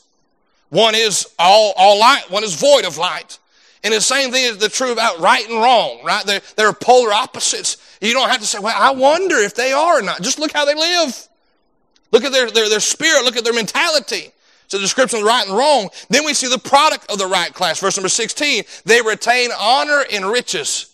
One 0.69 0.95
is 0.95 1.27
all, 1.39 1.73
all 1.75 1.99
light, 1.99 2.29
one 2.29 2.43
is 2.43 2.55
void 2.55 2.85
of 2.85 2.97
light. 2.97 3.39
And 3.83 3.93
the 3.93 4.01
same 4.01 4.31
thing 4.31 4.43
is 4.43 4.57
the 4.57 4.69
true 4.69 4.91
about 4.91 5.19
right 5.19 5.47
and 5.47 5.61
wrong, 5.61 6.01
right? 6.03 6.25
They're, 6.25 6.41
they're 6.57 6.73
polar 6.73 7.13
opposites. 7.13 7.77
You 8.01 8.13
don't 8.13 8.29
have 8.29 8.41
to 8.41 8.45
say, 8.45 8.59
well, 8.59 8.75
I 8.77 8.91
wonder 8.91 9.37
if 9.37 9.55
they 9.55 9.71
are 9.71 9.99
or 9.99 10.01
not. 10.01 10.21
Just 10.21 10.37
look 10.37 10.51
how 10.51 10.65
they 10.65 10.75
live. 10.75 11.27
Look 12.11 12.23
at 12.23 12.31
their, 12.31 12.51
their, 12.51 12.69
their 12.69 12.79
spirit, 12.79 13.23
look 13.23 13.37
at 13.37 13.43
their 13.43 13.53
mentality. 13.53 14.31
It's 14.65 14.73
a 14.73 14.79
description 14.79 15.19
of 15.19 15.25
right 15.25 15.47
and 15.47 15.57
wrong. 15.57 15.89
Then 16.09 16.25
we 16.25 16.33
see 16.33 16.47
the 16.47 16.59
product 16.59 17.09
of 17.09 17.17
the 17.17 17.25
right 17.25 17.53
class. 17.53 17.79
Verse 17.79 17.97
number 17.97 18.09
16. 18.09 18.63
They 18.85 19.01
retain 19.01 19.49
honor 19.57 20.03
and 20.11 20.25
riches. 20.25 20.93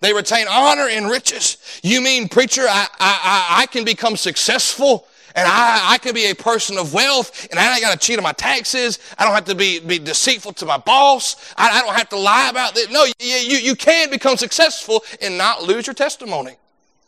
They 0.00 0.12
retain 0.12 0.46
honor 0.50 0.88
and 0.90 1.08
riches. 1.08 1.80
You 1.82 2.00
mean, 2.00 2.28
preacher, 2.28 2.62
I, 2.62 2.88
I, 2.98 3.46
I 3.62 3.66
can 3.66 3.84
become 3.84 4.16
successful 4.16 5.06
and 5.34 5.48
I, 5.48 5.94
I 5.94 5.98
can 5.98 6.14
be 6.14 6.30
a 6.30 6.34
person 6.34 6.78
of 6.78 6.94
wealth 6.94 7.48
and 7.50 7.58
I 7.58 7.72
ain't 7.72 7.82
got 7.82 7.92
to 7.92 7.98
cheat 7.98 8.18
on 8.18 8.22
my 8.22 8.32
taxes. 8.32 9.00
I 9.18 9.24
don't 9.24 9.34
have 9.34 9.46
to 9.46 9.54
be, 9.54 9.80
be 9.80 9.98
deceitful 9.98 10.52
to 10.54 10.66
my 10.66 10.78
boss. 10.78 11.52
I, 11.56 11.70
I 11.70 11.82
don't 11.82 11.94
have 11.94 12.08
to 12.10 12.18
lie 12.18 12.48
about 12.50 12.76
it. 12.76 12.92
No, 12.92 13.04
you, 13.04 13.34
you, 13.34 13.58
you 13.58 13.74
can 13.74 14.10
become 14.10 14.36
successful 14.36 15.02
and 15.20 15.36
not 15.36 15.64
lose 15.64 15.86
your 15.86 15.94
testimony. 15.94 16.56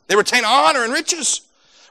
They 0.08 0.16
retain 0.16 0.44
honor 0.44 0.82
and 0.82 0.92
riches. 0.92 1.42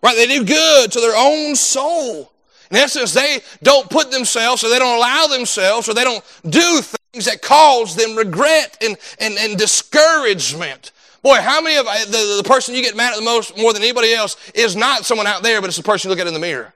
Right? 0.04 0.16
They 0.16 0.28
do 0.28 0.44
good 0.44 0.92
to 0.92 1.00
their 1.00 1.16
own 1.16 1.56
soul. 1.56 2.32
In 2.70 2.78
essence, 2.78 3.14
they 3.14 3.40
don't 3.64 3.90
put 3.90 4.12
themselves 4.12 4.64
or 4.64 4.70
they 4.70 4.80
don't 4.80 4.98
allow 4.98 5.28
themselves 5.28 5.88
or 5.88 5.94
they 5.94 6.04
don't 6.04 6.24
do 6.50 6.82
things 6.82 7.26
that 7.26 7.42
cause 7.42 7.96
them 7.96 8.16
regret 8.16 8.78
and, 8.82 8.98
and, 9.20 9.36
and 9.38 9.58
discouragement. 9.58 10.92
Boy, 11.26 11.41
how 11.41 11.59
many 11.59 11.76
of 11.76 11.88
the, 11.88 12.36
the 12.38 12.47
person 12.47 12.76
you 12.76 12.84
get 12.84 12.95
mad 12.95 13.13
at 13.13 13.15
the 13.15 13.26
most 13.26 13.57
more 13.57 13.73
than 13.73 13.82
anybody 13.82 14.13
else 14.13 14.38
is 14.53 14.76
not 14.76 15.05
someone 15.05 15.26
out 15.26 15.41
there, 15.41 15.59
but 15.59 15.69
it's 15.69 15.78
the 15.78 15.82
person 15.82 16.07
you 16.07 16.15
look 16.15 16.21
at 16.21 16.28
in 16.28 16.36
the 16.36 16.39
mirror. 16.39 16.71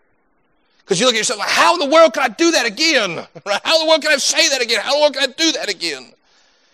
Because 0.79 0.99
you 0.99 1.05
look 1.05 1.13
at 1.13 1.19
yourself 1.19 1.37
like, 1.37 1.49
how 1.49 1.75
in 1.75 1.79
the 1.87 1.93
world 1.93 2.15
can 2.15 2.23
I 2.23 2.33
do 2.33 2.49
that 2.49 2.65
again? 2.65 3.27
Right? 3.45 3.61
How 3.63 3.79
in 3.79 3.85
the 3.85 3.89
world 3.89 4.01
can 4.01 4.11
I 4.11 4.17
say 4.17 4.49
that 4.49 4.59
again? 4.59 4.79
How 4.81 4.93
in 4.93 4.97
the 4.97 5.01
world 5.01 5.13
can 5.13 5.29
I 5.29 5.33
do 5.33 5.51
that 5.51 5.69
again? 5.69 6.13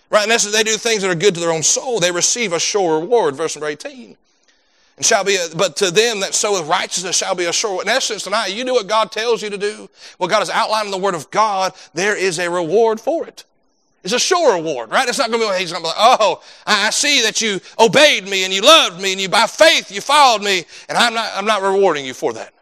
Right? 0.10 0.24
And 0.24 0.32
essence, 0.32 0.56
they 0.56 0.64
do 0.64 0.78
things 0.78 1.02
that 1.02 1.12
are 1.12 1.16
good 1.16 1.34
to 1.34 1.42
their 1.42 1.52
own 1.52 1.64
soul. 1.64 2.00
They 2.00 2.14
receive 2.14 2.54
a 2.54 2.62
sure 2.62 3.02
reward, 3.02 3.36
verse 3.36 3.58
number 3.58 3.68
18. 3.68 4.16
And 4.96 5.06
shall 5.06 5.26
be, 5.26 5.36
a, 5.36 5.54
but 5.54 5.76
to 5.76 5.92
them 5.92 6.22
that 6.22 6.34
soweth 6.34 6.70
righteousness 6.70 7.18
shall 7.18 7.36
be 7.36 7.44
a 7.44 7.52
sure. 7.52 7.82
In 7.82 7.90
essence, 7.90 8.24
tonight, 8.24 8.56
you 8.56 8.64
do 8.64 8.72
what 8.72 8.88
God 8.88 9.12
tells 9.12 9.44
you 9.44 9.50
to 9.50 9.58
do, 9.58 9.90
what 10.18 10.30
God 10.30 10.40
has 10.40 10.50
outlined 10.50 10.86
in 10.86 10.92
the 10.92 10.98
Word 10.98 11.14
of 11.14 11.30
God, 11.30 11.74
there 11.94 12.16
is 12.16 12.40
a 12.40 12.50
reward 12.50 13.02
for 13.02 13.28
it. 13.28 13.44
It's 14.06 14.14
a 14.14 14.20
sure 14.20 14.54
reward, 14.54 14.92
right? 14.92 15.10
It's 15.10 15.18
not 15.18 15.32
going 15.32 15.42
to 15.42 15.52
be, 15.52 15.60
he's 15.60 15.72
going 15.72 15.84
to 15.84 15.90
be 15.90 16.00
like, 16.00 16.20
oh, 16.20 16.44
I 16.68 16.92
see 16.92 17.24
that 17.24 17.42
you 17.42 17.60
obeyed 17.80 18.28
me 18.28 18.44
and 18.44 18.54
you 18.54 18.62
loved 18.62 19.02
me 19.02 19.12
and 19.14 19.20
you, 19.20 19.28
by 19.28 19.48
faith, 19.48 19.92
you 19.92 20.00
followed 20.00 20.44
me, 20.44 20.64
and 20.88 20.96
I'm 20.96 21.16
not, 21.16 21.32
I'm 21.34 21.46
not 21.46 21.64
rewarding 21.64 22.06
you 22.06 22.14
for 22.14 22.32
that. 22.34 22.54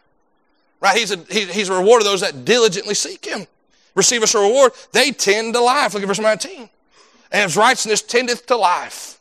Right? 0.80 0.98
He's 0.98 1.12
a, 1.12 1.18
he, 1.30 1.42
he's 1.48 1.68
a 1.68 1.74
reward 1.74 2.02
of 2.02 2.06
those 2.06 2.22
that 2.22 2.46
diligently 2.46 2.94
seek 2.94 3.26
him. 3.26 3.46
Receive 3.94 4.24
us 4.24 4.34
a 4.36 4.40
reward. 4.40 4.72
They 4.94 5.12
tend 5.12 5.54
to 5.56 5.60
life. 5.60 5.94
Look 5.94 6.02
at 6.02 6.08
verse 6.08 6.18
19. 6.18 6.70
And 7.34 7.44
his 7.44 7.58
righteousness 7.58 8.02
tendeth 8.02 8.46
to 8.46 8.56
life. 8.56 9.20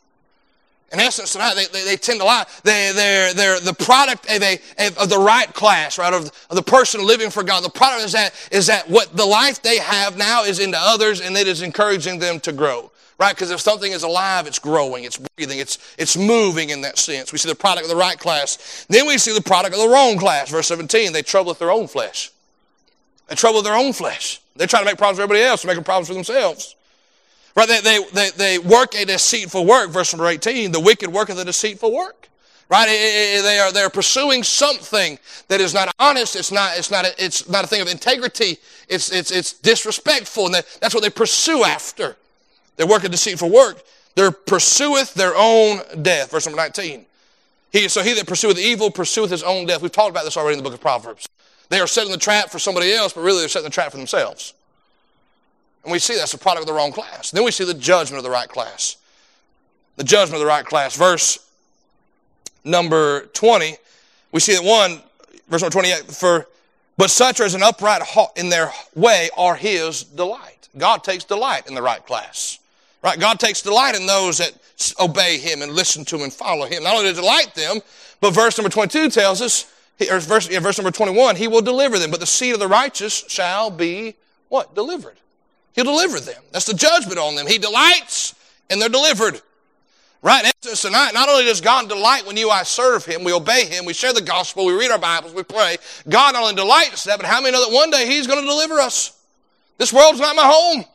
In 0.93 0.99
essence, 0.99 1.33
tonight, 1.33 1.55
they, 1.55 1.65
they, 1.65 1.83
they, 1.83 1.97
tend 1.97 2.19
to 2.19 2.25
lie. 2.25 2.45
They, 2.63 2.91
they're, 2.93 3.33
they're 3.33 3.59
the 3.59 3.73
product 3.73 4.29
of, 4.29 4.43
a, 4.43 4.59
of 5.01 5.09
the 5.09 5.17
right 5.17 5.51
class, 5.51 5.97
right? 5.97 6.13
Of, 6.13 6.31
of 6.51 6.55
the 6.55 6.61
person 6.61 7.03
living 7.03 7.31
for 7.31 7.41
God. 7.41 7.63
The 7.63 7.69
product 7.71 8.05
is 8.05 8.11
that, 8.11 8.35
is 8.51 8.67
that 8.67 8.87
what 8.87 9.17
the 9.17 9.25
life 9.25 9.63
they 9.63 9.79
have 9.79 10.17
now 10.17 10.43
is 10.43 10.59
into 10.59 10.77
others 10.79 11.19
and 11.19 11.35
it 11.35 11.47
is 11.47 11.63
encouraging 11.63 12.19
them 12.19 12.39
to 12.41 12.51
grow. 12.51 12.91
Right? 13.19 13.33
Because 13.33 13.49
if 13.49 13.59
something 13.59 13.91
is 13.91 14.03
alive, 14.03 14.45
it's 14.45 14.59
growing, 14.59 15.03
it's 15.03 15.19
breathing, 15.35 15.59
it's, 15.59 15.95
it's 15.97 16.15
moving 16.15 16.69
in 16.69 16.81
that 16.81 16.97
sense. 16.97 17.31
We 17.31 17.37
see 17.37 17.49
the 17.49 17.55
product 17.55 17.85
of 17.85 17.89
the 17.89 17.95
right 17.95 18.17
class. 18.17 18.85
Then 18.89 19.07
we 19.07 19.17
see 19.17 19.33
the 19.33 19.41
product 19.41 19.75
of 19.75 19.81
the 19.81 19.89
wrong 19.89 20.17
class. 20.17 20.49
Verse 20.49 20.67
17, 20.67 21.11
they 21.11 21.21
trouble 21.21 21.53
their 21.55 21.71
own 21.71 21.87
flesh. 21.87 22.31
They 23.27 23.35
trouble 23.35 23.61
their 23.61 23.75
own 23.75 23.93
flesh. 23.93 24.41
They 24.55 24.67
try 24.67 24.79
to 24.79 24.85
make 24.85 24.97
problems 24.97 25.17
for 25.17 25.23
everybody 25.23 25.43
else, 25.43 25.65
making 25.65 25.83
problems 25.83 26.07
for 26.07 26.13
themselves. 26.13 26.75
Right? 27.55 27.67
They, 27.67 27.81
they, 27.81 28.03
they, 28.13 28.29
they 28.31 28.59
work 28.59 28.95
a 28.95 29.05
deceitful 29.05 29.65
work. 29.65 29.89
Verse 29.91 30.13
number 30.13 30.27
18, 30.27 30.71
the 30.71 30.79
wicked 30.79 31.11
worketh 31.11 31.37
a 31.39 31.45
deceitful 31.45 31.93
work. 31.93 32.29
Right? 32.69 32.87
They 32.87 33.59
are, 33.59 33.71
they're 33.71 33.89
pursuing 33.89 34.41
something 34.41 35.19
that 35.49 35.61
is 35.61 35.73
not 35.73 35.93
honest. 35.99 36.35
It's 36.35 36.51
not, 36.51 36.77
it's 36.77 36.89
not, 36.89 37.05
a, 37.05 37.13
it's 37.23 37.47
not 37.47 37.63
a 37.63 37.67
thing 37.67 37.81
of 37.81 37.87
integrity. 37.87 38.57
It's, 38.89 39.11
it's, 39.11 39.29
it's 39.29 39.53
disrespectful. 39.53 40.47
And 40.47 40.55
that's 40.81 40.95
what 40.95 41.03
they 41.03 41.09
pursue 41.09 41.63
after. 41.63 42.15
They 42.77 42.85
work 42.85 43.03
a 43.03 43.09
deceitful 43.09 43.51
work. 43.51 43.83
They 44.15 44.29
pursueth 44.47 45.13
their 45.13 45.33
own 45.35 45.81
death. 46.01 46.31
Verse 46.31 46.47
number 46.47 46.61
19. 46.61 47.05
He, 47.71 47.87
so 47.87 48.01
he 48.01 48.13
that 48.13 48.27
pursueth 48.27 48.57
evil 48.57 48.89
pursueth 48.91 49.31
his 49.31 49.43
own 49.43 49.65
death. 49.65 49.81
We've 49.81 49.91
talked 49.91 50.11
about 50.11 50.25
this 50.25 50.37
already 50.37 50.57
in 50.57 50.63
the 50.63 50.67
book 50.67 50.75
of 50.75 50.81
Proverbs. 50.81 51.27
They 51.69 51.79
are 51.79 51.87
setting 51.87 52.11
the 52.11 52.17
trap 52.17 52.49
for 52.49 52.59
somebody 52.59 52.93
else, 52.93 53.13
but 53.13 53.21
really 53.21 53.39
they're 53.39 53.49
setting 53.49 53.69
the 53.69 53.73
trap 53.73 53.91
for 53.91 53.97
themselves. 53.97 54.53
And 55.83 55.91
we 55.91 55.99
see 55.99 56.15
that's 56.15 56.31
the 56.31 56.37
product 56.37 56.61
of 56.61 56.67
the 56.67 56.73
wrong 56.73 56.91
class. 56.91 57.31
Then 57.31 57.43
we 57.43 57.51
see 57.51 57.65
the 57.65 57.73
judgment 57.73 58.17
of 58.17 58.23
the 58.23 58.29
right 58.29 58.47
class. 58.47 58.97
The 59.97 60.03
judgment 60.03 60.35
of 60.35 60.39
the 60.39 60.45
right 60.45 60.65
class. 60.65 60.95
Verse 60.95 61.39
number 62.63 63.25
20, 63.27 63.75
we 64.31 64.39
see 64.39 64.53
that 64.53 64.63
one, 64.63 65.01
verse 65.49 65.61
number 65.61 65.73
28, 65.73 66.05
for, 66.11 66.47
but 66.97 67.09
such 67.09 67.39
as 67.39 67.53
an 67.53 67.63
upright 67.63 68.01
heart 68.01 68.31
in 68.37 68.49
their 68.49 68.71
way 68.95 69.29
are 69.37 69.55
his 69.55 70.03
delight. 70.03 70.69
God 70.77 71.03
takes 71.03 71.23
delight 71.23 71.67
in 71.67 71.75
the 71.75 71.81
right 71.81 72.03
class. 72.05 72.59
Right? 73.03 73.19
God 73.19 73.39
takes 73.39 73.61
delight 73.61 73.95
in 73.95 74.05
those 74.05 74.37
that 74.37 74.53
obey 74.99 75.37
him 75.37 75.61
and 75.61 75.73
listen 75.73 76.05
to 76.05 76.15
him 76.15 76.23
and 76.23 76.33
follow 76.33 76.65
him. 76.65 76.83
Not 76.83 76.95
only 76.95 77.09
to 77.09 77.15
delight 77.15 77.53
them, 77.53 77.79
but 78.21 78.31
verse 78.31 78.57
number 78.57 78.69
22 78.69 79.09
tells 79.09 79.41
us, 79.41 79.71
or 80.09 80.19
verse, 80.19 80.49
yeah, 80.49 80.59
verse 80.59 80.77
number 80.77 80.91
21, 80.91 81.35
he 81.35 81.47
will 81.47 81.61
deliver 81.61 81.99
them, 81.99 82.09
but 82.09 82.21
the 82.21 82.25
seed 82.25 82.53
of 82.53 82.59
the 82.59 82.67
righteous 82.67 83.25
shall 83.27 83.69
be 83.69 84.15
what? 84.47 84.73
Delivered. 84.73 85.17
He'll 85.73 85.85
deliver 85.85 86.19
them. 86.19 86.41
That's 86.51 86.65
the 86.65 86.73
judgment 86.73 87.17
on 87.17 87.35
them. 87.35 87.47
He 87.47 87.57
delights 87.57 88.35
and 88.69 88.81
they're 88.81 88.89
delivered. 88.89 89.41
Right? 90.21 90.49
So 90.61 90.89
not, 90.89 91.13
not 91.13 91.27
only 91.27 91.43
does 91.43 91.59
God 91.59 91.89
delight 91.89 92.25
when 92.25 92.37
you 92.37 92.49
I 92.49 92.63
serve 92.63 93.05
Him, 93.05 93.25
we 93.25 93.33
obey 93.33 93.65
Him, 93.65 93.83
we 93.83 93.93
share 93.93 94.13
the 94.13 94.21
gospel, 94.21 94.65
we 94.65 94.73
read 94.73 94.89
our 94.89 94.97
Bibles, 94.97 95.33
we 95.33 95.43
pray. 95.43 95.77
God 96.07 96.33
not 96.33 96.43
only 96.43 96.55
delights 96.55 97.03
that, 97.03 97.17
but 97.17 97.25
how 97.25 97.41
many 97.41 97.51
know 97.51 97.69
that 97.69 97.73
one 97.73 97.91
day 97.91 98.07
He's 98.07 98.25
going 98.25 98.39
to 98.39 98.45
deliver 98.45 98.79
us? 98.79 99.19
This 99.77 99.91
world's 99.91 100.21
not 100.21 100.35
my 100.35 100.45
home. 100.45 100.85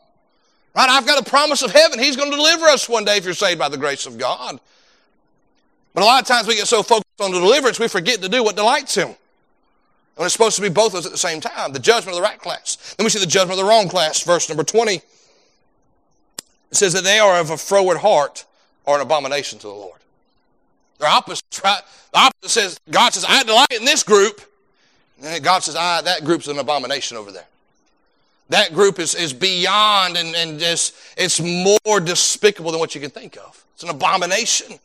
Right? 0.74 0.88
I've 0.88 1.06
got 1.06 1.20
a 1.20 1.28
promise 1.28 1.62
of 1.62 1.72
heaven. 1.72 1.98
He's 1.98 2.16
going 2.16 2.30
to 2.30 2.36
deliver 2.36 2.66
us 2.66 2.88
one 2.88 3.04
day 3.04 3.18
if 3.18 3.24
you're 3.24 3.34
saved 3.34 3.58
by 3.58 3.68
the 3.68 3.76
grace 3.76 4.06
of 4.06 4.16
God. 4.16 4.58
But 5.92 6.02
a 6.02 6.06
lot 6.06 6.22
of 6.22 6.28
times 6.28 6.46
we 6.46 6.54
get 6.54 6.66
so 6.66 6.82
focused 6.82 7.20
on 7.20 7.32
the 7.32 7.40
deliverance, 7.40 7.78
we 7.78 7.88
forget 7.88 8.22
to 8.22 8.28
do 8.28 8.42
what 8.42 8.56
delights 8.56 8.94
Him. 8.94 9.14
And 10.18 10.24
it's 10.24 10.32
supposed 10.32 10.56
to 10.56 10.62
be 10.62 10.68
both 10.68 10.94
of 10.94 10.98
us 10.98 11.06
at 11.06 11.12
the 11.12 11.18
same 11.18 11.40
time. 11.40 11.72
The 11.72 11.78
judgment 11.78 12.16
of 12.16 12.22
the 12.22 12.28
right 12.28 12.40
class. 12.40 12.94
Then 12.98 13.04
we 13.04 13.10
see 13.10 13.20
the 13.20 13.26
judgment 13.26 13.52
of 13.52 13.64
the 13.64 13.70
wrong 13.70 13.88
class. 13.88 14.20
Verse 14.22 14.48
number 14.48 14.64
20. 14.64 14.96
It 14.96 15.02
says 16.72 16.92
that 16.92 17.04
they 17.04 17.20
are 17.20 17.40
of 17.40 17.50
a 17.50 17.56
froward 17.56 17.98
heart 17.98 18.44
or 18.84 18.96
an 18.96 19.00
abomination 19.00 19.60
to 19.60 19.68
the 19.68 19.72
Lord. 19.72 20.00
They're 20.98 21.08
right? 21.08 21.22
The 21.24 22.18
opposite 22.18 22.50
says, 22.50 22.80
God 22.90 23.12
says, 23.14 23.24
I 23.28 23.44
delight 23.44 23.72
in 23.76 23.84
this 23.84 24.02
group. 24.02 24.40
And 25.22 25.42
God 25.44 25.62
says, 25.62 25.76
I, 25.76 26.02
that 26.02 26.24
group's 26.24 26.48
an 26.48 26.58
abomination 26.58 27.16
over 27.16 27.30
there. 27.30 27.46
That 28.48 28.74
group 28.74 28.98
is, 28.98 29.14
is 29.14 29.32
beyond 29.32 30.16
and, 30.16 30.34
and 30.34 30.58
just, 30.58 30.96
it's 31.16 31.40
more 31.40 32.00
despicable 32.00 32.72
than 32.72 32.80
what 32.80 32.94
you 32.94 33.00
can 33.00 33.10
think 33.10 33.36
of. 33.36 33.64
It's 33.74 33.84
an 33.84 33.90
abomination. 33.90 34.80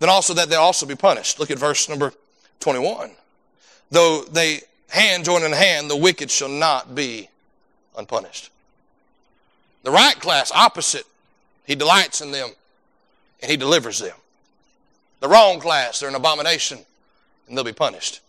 Then 0.00 0.10
also 0.10 0.34
that 0.34 0.50
they'll 0.50 0.60
also 0.60 0.84
be 0.84 0.96
punished. 0.96 1.40
Look 1.40 1.50
at 1.50 1.58
verse 1.58 1.88
number 1.88 2.12
21 2.60 3.12
though 3.94 4.24
they 4.24 4.60
hand 4.88 5.24
join 5.24 5.42
in 5.42 5.52
hand, 5.52 5.90
the 5.90 5.96
wicked 5.96 6.30
shall 6.30 6.48
not 6.48 6.94
be 6.94 7.28
unpunished. 7.96 8.50
The 9.82 9.90
right 9.90 10.18
class, 10.18 10.52
opposite, 10.52 11.04
he 11.66 11.74
delights 11.74 12.20
in 12.20 12.30
them 12.30 12.50
and 13.40 13.50
he 13.50 13.56
delivers 13.56 13.98
them. 13.98 14.16
The 15.20 15.28
wrong 15.28 15.60
class, 15.60 16.00
they're 16.00 16.08
an 16.08 16.14
abomination 16.14 16.78
and 17.48 17.56
they'll 17.56 17.64
be 17.64 17.72
punished. 17.72 18.20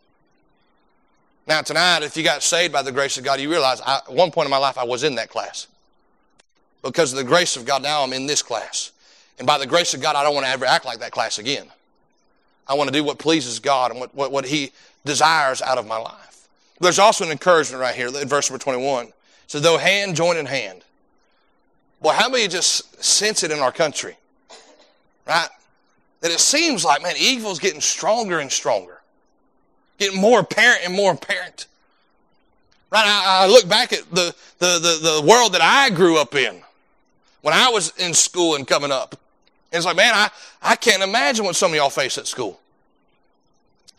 Now, 1.47 1.61
tonight, 1.61 2.03
if 2.03 2.17
you 2.17 2.23
got 2.23 2.41
saved 2.41 2.73
by 2.73 2.81
the 2.81 2.91
grace 2.91 3.17
of 3.17 3.23
God, 3.23 3.39
you 3.39 3.49
realize 3.49 3.79
I, 3.81 3.97
at 3.97 4.11
one 4.11 4.31
point 4.31 4.47
in 4.47 4.51
my 4.51 4.57
life 4.57 4.77
I 4.77 4.83
was 4.83 5.03
in 5.03 5.15
that 5.15 5.29
class. 5.29 5.67
Because 6.81 7.11
of 7.11 7.17
the 7.17 7.23
grace 7.23 7.55
of 7.55 7.65
God, 7.65 7.83
now 7.83 8.03
I'm 8.03 8.13
in 8.13 8.25
this 8.25 8.41
class. 8.41 8.91
And 9.37 9.45
by 9.45 9.57
the 9.57 9.67
grace 9.67 9.93
of 9.93 10.01
God, 10.01 10.15
I 10.15 10.23
don't 10.23 10.33
want 10.33 10.45
to 10.45 10.51
ever 10.51 10.65
act 10.65 10.85
like 10.85 10.99
that 10.99 11.11
class 11.11 11.37
again. 11.37 11.67
I 12.67 12.73
want 12.73 12.87
to 12.87 12.93
do 12.93 13.03
what 13.03 13.19
pleases 13.19 13.59
God 13.59 13.91
and 13.91 13.99
what, 13.99 14.15
what, 14.15 14.31
what 14.31 14.45
He 14.45 14.71
desires 15.05 15.61
out 15.61 15.77
of 15.77 15.87
my 15.87 15.97
life. 15.97 16.47
There's 16.79 16.99
also 16.99 17.23
an 17.23 17.31
encouragement 17.31 17.81
right 17.81 17.95
here 17.95 18.07
in 18.07 18.27
verse 18.27 18.49
number 18.49 18.61
21. 18.61 19.07
It 19.07 19.13
says, 19.47 19.61
though 19.61 19.77
hand 19.77 20.15
join 20.15 20.37
in 20.37 20.45
hand. 20.45 20.83
Well, 22.01 22.13
how 22.13 22.29
many 22.29 22.47
just 22.47 23.03
sense 23.03 23.43
it 23.43 23.51
in 23.51 23.59
our 23.59 23.71
country? 23.71 24.17
Right? 25.25 25.47
That 26.21 26.31
it 26.31 26.39
seems 26.39 26.83
like, 26.83 27.01
man, 27.01 27.15
evil's 27.17 27.59
getting 27.59 27.81
stronger 27.81 28.39
and 28.39 28.51
stronger. 28.51 29.01
Getting 29.97 30.19
more 30.19 30.41
apparent 30.41 30.81
and 30.83 30.93
more 30.93 31.13
apparent. 31.13 31.67
Right? 32.91 33.05
I, 33.05 33.45
I 33.45 33.47
look 33.47 33.67
back 33.69 33.93
at 33.93 34.09
the, 34.11 34.35
the, 34.59 34.79
the, 34.79 35.21
the 35.21 35.27
world 35.27 35.53
that 35.53 35.61
I 35.61 35.89
grew 35.89 36.17
up 36.17 36.35
in 36.35 36.61
when 37.41 37.53
I 37.53 37.69
was 37.69 37.93
in 37.97 38.13
school 38.13 38.55
and 38.55 38.67
coming 38.67 38.91
up. 38.91 39.13
And 39.71 39.77
it's 39.77 39.85
like, 39.85 39.97
man, 39.97 40.13
I, 40.13 40.29
I 40.61 40.75
can't 40.75 41.03
imagine 41.03 41.45
what 41.45 41.55
some 41.55 41.71
of 41.71 41.75
y'all 41.75 41.89
face 41.89 42.17
at 42.17 42.27
school. 42.27 42.59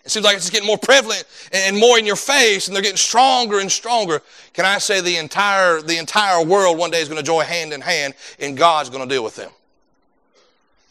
It 0.07 0.11
seems 0.13 0.25
like 0.25 0.37
it's 0.37 0.51
getting 0.51 0.69
more 0.69 0.79
prevalent 0.79 1.25
and 1.53 1.77
more 1.77 1.99
in 1.99 2.07
your 2.07 2.15
face, 2.15 2.69
and 2.69 2.77
they're 2.77 2.83
getting 2.83 2.97
stronger 2.97 3.59
and 3.59 3.71
stronger. 3.71 4.23
Can 4.53 4.65
I 4.65 4.79
say 4.79 5.01
the 5.01 5.17
entire, 5.17 5.83
the 5.83 5.99
entire 5.99 6.45
world 6.45 6.79
one 6.79 6.93
day 6.93 7.01
is 7.01 7.09
going 7.09 7.21
to 7.21 7.27
join 7.27 7.45
hand 7.45 7.73
in 7.73 7.81
hand, 7.81 8.15
and 8.39 8.57
God's 8.57 8.89
going 8.89 9.03
to 9.07 9.13
deal 9.13 9.25
with 9.25 9.35
them? 9.35 9.51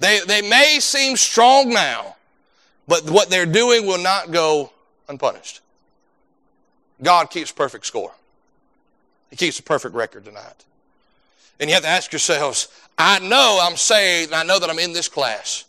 They, 0.01 0.19
they 0.27 0.41
may 0.41 0.79
seem 0.81 1.15
strong 1.15 1.69
now, 1.69 2.17
but 2.89 3.09
what 3.09 3.29
they're 3.29 3.45
doing 3.45 3.85
will 3.87 4.03
not 4.03 4.31
go 4.31 4.73
unpunished. 5.07 5.61
God 7.01 7.29
keeps 7.29 7.53
perfect 7.53 7.85
score. 7.85 8.11
He 9.29 9.37
keeps 9.37 9.59
a 9.59 9.63
perfect 9.63 9.95
record 9.95 10.25
tonight. 10.25 10.65
And 11.61 11.69
you 11.69 11.73
have 11.73 11.83
to 11.83 11.89
ask 11.89 12.11
yourselves, 12.11 12.67
I 12.97 13.19
know 13.19 13.59
I'm 13.61 13.77
saved, 13.77 14.33
and 14.33 14.35
I 14.35 14.43
know 14.43 14.59
that 14.59 14.69
I'm 14.69 14.79
in 14.79 14.91
this 14.91 15.07
class. 15.07 15.63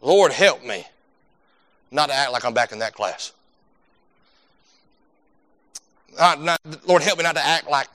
Lord, 0.00 0.32
help 0.32 0.64
me 0.64 0.86
not 1.92 2.08
to 2.08 2.14
act 2.14 2.32
like 2.32 2.44
I'm 2.44 2.54
back 2.54 2.72
in 2.72 2.78
that 2.80 2.94
class. 2.94 3.32
Not, 6.18 6.42
not, 6.42 6.60
Lord, 6.86 7.02
help 7.02 7.18
me 7.18 7.24
not 7.24 7.36
to 7.36 7.44
act 7.44 7.68
like 7.70 7.88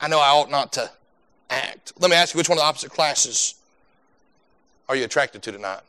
I 0.00 0.08
know 0.08 0.18
I 0.18 0.28
ought 0.28 0.50
not 0.50 0.72
to 0.74 0.90
act. 1.50 1.92
Let 1.98 2.10
me 2.10 2.16
ask 2.16 2.34
you, 2.34 2.38
which 2.38 2.48
one 2.48 2.58
of 2.58 2.62
the 2.62 2.66
opposite 2.66 2.90
classes 2.90 3.54
are 4.88 4.96
you 4.96 5.04
attracted 5.04 5.42
to 5.42 5.52
tonight? 5.52 5.80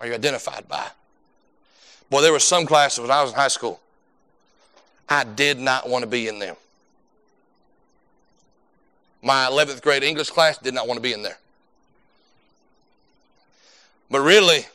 Are 0.00 0.06
you 0.06 0.14
identified 0.14 0.68
by? 0.68 0.86
Boy, 2.10 2.20
there 2.20 2.32
were 2.32 2.38
some 2.38 2.66
classes 2.66 3.00
when 3.00 3.10
I 3.10 3.22
was 3.22 3.32
in 3.32 3.36
high 3.36 3.48
school. 3.48 3.80
I 5.08 5.24
did 5.24 5.58
not 5.58 5.88
want 5.88 6.02
to 6.02 6.08
be 6.08 6.28
in 6.28 6.38
them. 6.38 6.56
My 9.22 9.48
11th 9.50 9.82
grade 9.82 10.02
English 10.02 10.30
class 10.30 10.58
did 10.58 10.74
not 10.74 10.86
want 10.86 10.98
to 10.98 11.02
be 11.02 11.12
in 11.12 11.22
there. 11.22 11.38
But 14.10 14.20
really, 14.20 14.66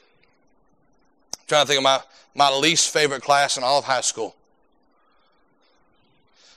trying 1.52 1.66
to 1.66 1.68
think 1.68 1.80
of 1.80 1.84
my, 1.84 2.00
my 2.34 2.50
least 2.50 2.94
favorite 2.94 3.22
class 3.22 3.58
in 3.58 3.64
all 3.64 3.80
of 3.80 3.84
high 3.84 4.00
school 4.00 4.38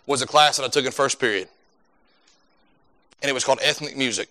was 0.07 0.23
a 0.23 0.27
class 0.27 0.57
that 0.57 0.63
I 0.63 0.69
took 0.69 0.87
in 0.87 0.93
first 0.93 1.19
period. 1.19 1.49
And 3.21 3.29
it 3.29 3.33
was 3.33 3.43
called 3.43 3.59
ethnic 3.61 3.97
music. 3.97 4.29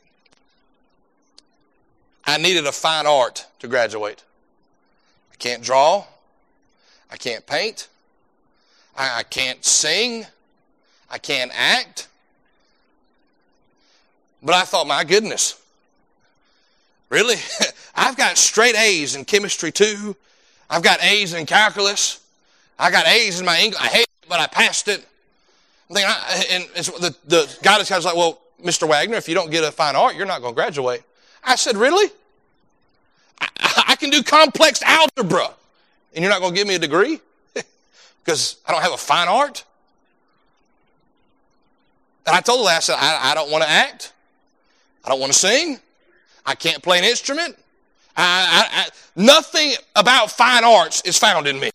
I 2.23 2.37
needed 2.37 2.65
a 2.65 2.71
fine 2.71 3.05
art 3.05 3.45
to 3.59 3.67
graduate. 3.67 4.23
I 5.33 5.35
can't 5.35 5.61
draw. 5.61 6.05
I 7.11 7.17
can't 7.17 7.45
paint. 7.45 7.89
I, 8.95 9.19
I 9.19 9.23
can't 9.23 9.65
sing. 9.65 10.25
I 11.09 11.17
can't 11.17 11.51
act. 11.53 12.07
But 14.41 14.55
I 14.55 14.61
thought, 14.61 14.87
my 14.87 15.03
goodness, 15.03 15.61
really? 17.09 17.35
I've 17.95 18.15
got 18.15 18.37
straight 18.37 18.77
A's 18.77 19.17
in 19.17 19.25
chemistry 19.25 19.69
too. 19.69 20.15
I've 20.69 20.83
got 20.83 21.03
A's 21.03 21.33
in 21.33 21.45
calculus. 21.45 22.19
I 22.79 22.91
got 22.91 23.07
A's 23.07 23.39
in 23.39 23.45
my 23.45 23.59
English. 23.59 23.81
I 23.81 23.87
hate 23.87 24.03
it, 24.03 24.29
but 24.29 24.39
I 24.39 24.47
passed 24.47 24.87
it. 24.87 25.05
I, 25.95 26.45
and 26.51 26.63
the, 26.73 27.15
the 27.27 27.57
guidance 27.61 27.89
was 27.89 28.05
like, 28.05 28.15
well, 28.15 28.39
Mr. 28.63 28.87
Wagner, 28.87 29.17
if 29.17 29.27
you 29.27 29.35
don't 29.35 29.51
get 29.51 29.63
a 29.63 29.71
fine 29.71 29.95
art, 29.95 30.15
you're 30.15 30.25
not 30.25 30.41
going 30.41 30.53
to 30.53 30.55
graduate. 30.55 31.03
I 31.43 31.55
said, 31.55 31.77
really? 31.77 32.09
I, 33.39 33.83
I 33.89 33.95
can 33.95 34.09
do 34.09 34.23
complex 34.23 34.81
algebra, 34.81 35.49
and 36.15 36.23
you're 36.23 36.31
not 36.31 36.39
going 36.39 36.53
to 36.53 36.57
give 36.57 36.67
me 36.67 36.75
a 36.75 36.79
degree? 36.79 37.19
because 38.23 38.57
I 38.65 38.71
don't 38.71 38.81
have 38.81 38.93
a 38.93 38.97
fine 38.97 39.27
art? 39.27 39.65
And 42.25 42.35
I 42.35 42.39
told 42.39 42.67
her, 42.67 42.75
I 42.75 42.79
said, 42.79 42.95
I, 42.97 43.31
I 43.31 43.35
don't 43.35 43.51
want 43.51 43.63
to 43.63 43.69
act. 43.69 44.13
I 45.03 45.09
don't 45.09 45.19
want 45.19 45.33
to 45.33 45.37
sing. 45.37 45.79
I 46.45 46.55
can't 46.55 46.81
play 46.81 46.97
an 46.97 47.03
instrument. 47.03 47.57
I, 48.15 48.67
I, 48.71 48.89
nothing 49.15 49.73
about 49.95 50.31
fine 50.31 50.63
arts 50.63 51.01
is 51.01 51.17
found 51.17 51.47
in 51.47 51.59
me. 51.59 51.71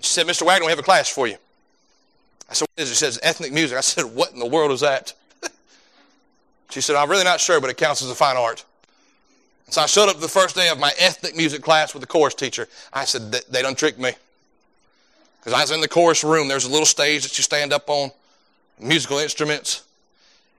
She 0.00 0.08
said, 0.08 0.26
Mr. 0.26 0.44
Wagner, 0.44 0.66
we 0.66 0.72
have 0.72 0.78
a 0.78 0.82
class 0.82 1.08
for 1.08 1.26
you. 1.26 1.36
I 2.50 2.54
said, 2.54 2.66
what 2.74 2.82
is 2.82 2.90
it? 2.90 2.94
She 2.94 2.98
says, 2.98 3.18
ethnic 3.22 3.52
music. 3.52 3.78
I 3.78 3.80
said, 3.80 4.04
what 4.04 4.32
in 4.32 4.38
the 4.38 4.46
world 4.46 4.72
is 4.72 4.80
that? 4.80 5.14
she 6.70 6.80
said, 6.80 6.96
I'm 6.96 7.10
really 7.10 7.24
not 7.24 7.40
sure, 7.40 7.60
but 7.60 7.70
it 7.70 7.76
counts 7.76 8.02
as 8.02 8.10
a 8.10 8.14
fine 8.14 8.36
art. 8.36 8.64
So 9.68 9.80
I 9.80 9.86
showed 9.86 10.10
up 10.10 10.20
the 10.20 10.28
first 10.28 10.54
day 10.54 10.68
of 10.68 10.78
my 10.78 10.92
ethnic 10.98 11.34
music 11.34 11.62
class 11.62 11.94
with 11.94 12.02
the 12.02 12.06
chorus 12.06 12.34
teacher. 12.34 12.68
I 12.92 13.06
said, 13.06 13.32
they 13.32 13.62
done 13.62 13.74
tricked 13.74 13.98
me. 13.98 14.12
Because 15.40 15.54
I 15.54 15.62
was 15.62 15.70
in 15.70 15.80
the 15.80 15.88
chorus 15.88 16.22
room. 16.22 16.46
There's 16.46 16.66
a 16.66 16.70
little 16.70 16.86
stage 16.86 17.22
that 17.22 17.38
you 17.38 17.42
stand 17.42 17.72
up 17.72 17.88
on, 17.88 18.10
musical 18.78 19.18
instruments. 19.18 19.84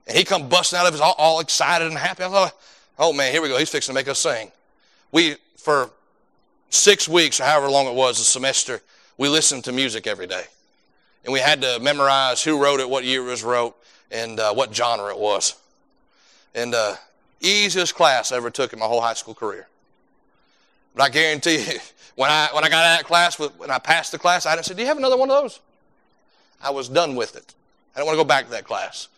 And 0.08 0.16
he 0.18 0.24
come 0.24 0.48
busting 0.48 0.78
out 0.78 0.86
of 0.86 0.92
his 0.92 1.00
all, 1.00 1.14
all 1.16 1.40
excited 1.40 1.86
and 1.86 1.96
happy. 1.96 2.24
I 2.24 2.28
thought, 2.28 2.54
oh 2.98 3.12
man, 3.12 3.32
here 3.32 3.42
we 3.42 3.48
go. 3.48 3.58
He's 3.58 3.70
fixing 3.70 3.92
to 3.92 3.98
make 3.98 4.08
us 4.08 4.18
sing. 4.18 4.50
We, 5.12 5.36
for 5.56 5.90
six 6.70 7.08
weeks 7.08 7.40
or 7.40 7.44
however 7.44 7.68
long 7.68 7.86
it 7.86 7.94
was, 7.94 8.20
a 8.20 8.24
semester, 8.24 8.80
we 9.16 9.28
listened 9.28 9.64
to 9.64 9.72
music 9.72 10.06
every 10.06 10.26
day. 10.26 10.44
And 11.24 11.32
we 11.32 11.40
had 11.40 11.62
to 11.62 11.78
memorize 11.80 12.42
who 12.42 12.62
wrote 12.62 12.80
it, 12.80 12.88
what 12.88 13.04
year 13.04 13.22
it 13.22 13.30
was 13.30 13.42
wrote, 13.42 13.76
and 14.10 14.38
uh, 14.38 14.52
what 14.52 14.74
genre 14.74 15.10
it 15.10 15.18
was. 15.18 15.54
And 16.54 16.74
uh, 16.74 16.96
easiest 17.40 17.94
class 17.94 18.32
I 18.32 18.36
ever 18.36 18.50
took 18.50 18.72
in 18.72 18.78
my 18.78 18.86
whole 18.86 19.00
high 19.00 19.14
school 19.14 19.34
career. 19.34 19.66
But 20.94 21.04
I 21.04 21.08
guarantee 21.08 21.58
you, 21.58 21.78
when 22.16 22.30
I, 22.30 22.48
when 22.52 22.64
I 22.64 22.68
got 22.68 22.84
out 22.84 23.00
of 23.00 23.06
class, 23.06 23.38
when 23.38 23.70
I 23.70 23.78
passed 23.78 24.12
the 24.12 24.18
class, 24.18 24.46
I 24.46 24.54
didn't 24.54 24.66
say, 24.66 24.74
do 24.74 24.82
you 24.82 24.88
have 24.88 24.98
another 24.98 25.16
one 25.16 25.30
of 25.30 25.42
those? 25.42 25.60
I 26.62 26.70
was 26.70 26.88
done 26.88 27.14
with 27.14 27.36
it. 27.36 27.54
I 27.94 27.98
don't 27.98 28.06
want 28.06 28.16
to 28.16 28.24
go 28.24 28.28
back 28.28 28.46
to 28.46 28.50
that 28.52 28.64
class. 28.64 29.08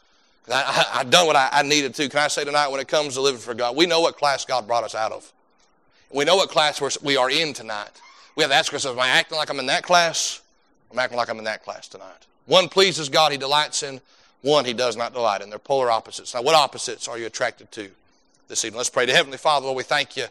I, 0.48 0.86
I, 0.94 1.00
I 1.00 1.04
done 1.04 1.26
what 1.26 1.36
I, 1.36 1.48
I 1.52 1.62
needed 1.62 1.94
to. 1.94 2.08
Can 2.08 2.20
I 2.20 2.28
say 2.28 2.44
tonight, 2.44 2.68
when 2.68 2.80
it 2.80 2.88
comes 2.88 3.14
to 3.14 3.20
living 3.20 3.40
for 3.40 3.54
God, 3.54 3.76
we 3.76 3.86
know 3.86 4.00
what 4.00 4.16
class 4.16 4.44
God 4.44 4.66
brought 4.66 4.84
us 4.84 4.94
out 4.94 5.12
of. 5.12 5.32
We 6.10 6.24
know 6.24 6.36
what 6.36 6.48
class 6.48 6.80
we're, 6.80 6.90
we 7.02 7.16
are 7.16 7.30
in 7.30 7.52
tonight. 7.52 7.90
We 8.36 8.42
have 8.42 8.50
to 8.50 8.56
ask 8.56 8.72
ourselves, 8.72 8.96
am 8.96 9.02
I 9.04 9.08
acting 9.08 9.38
like 9.38 9.50
I'm 9.50 9.58
in 9.58 9.66
that 9.66 9.82
class? 9.82 10.40
I'm 10.90 10.98
acting 10.98 11.16
like 11.16 11.28
I'm 11.28 11.38
in 11.38 11.44
that 11.44 11.64
class 11.64 11.88
tonight. 11.88 12.26
One 12.46 12.68
pleases 12.68 13.08
God, 13.08 13.32
he 13.32 13.38
delights 13.38 13.82
in. 13.82 14.00
One 14.42 14.64
he 14.64 14.72
does 14.72 14.96
not 14.96 15.12
delight 15.12 15.40
in. 15.40 15.50
They're 15.50 15.58
polar 15.58 15.90
opposites. 15.90 16.34
Now, 16.34 16.42
what 16.42 16.54
opposites 16.54 17.08
are 17.08 17.18
you 17.18 17.26
attracted 17.26 17.72
to 17.72 17.90
this 18.46 18.64
evening? 18.64 18.76
Let's 18.76 18.90
pray 18.90 19.06
to 19.06 19.12
Heavenly 19.12 19.38
Father, 19.38 19.66
Lord, 19.66 19.76
we 19.76 19.82
thank 19.82 20.16
you 20.16 20.26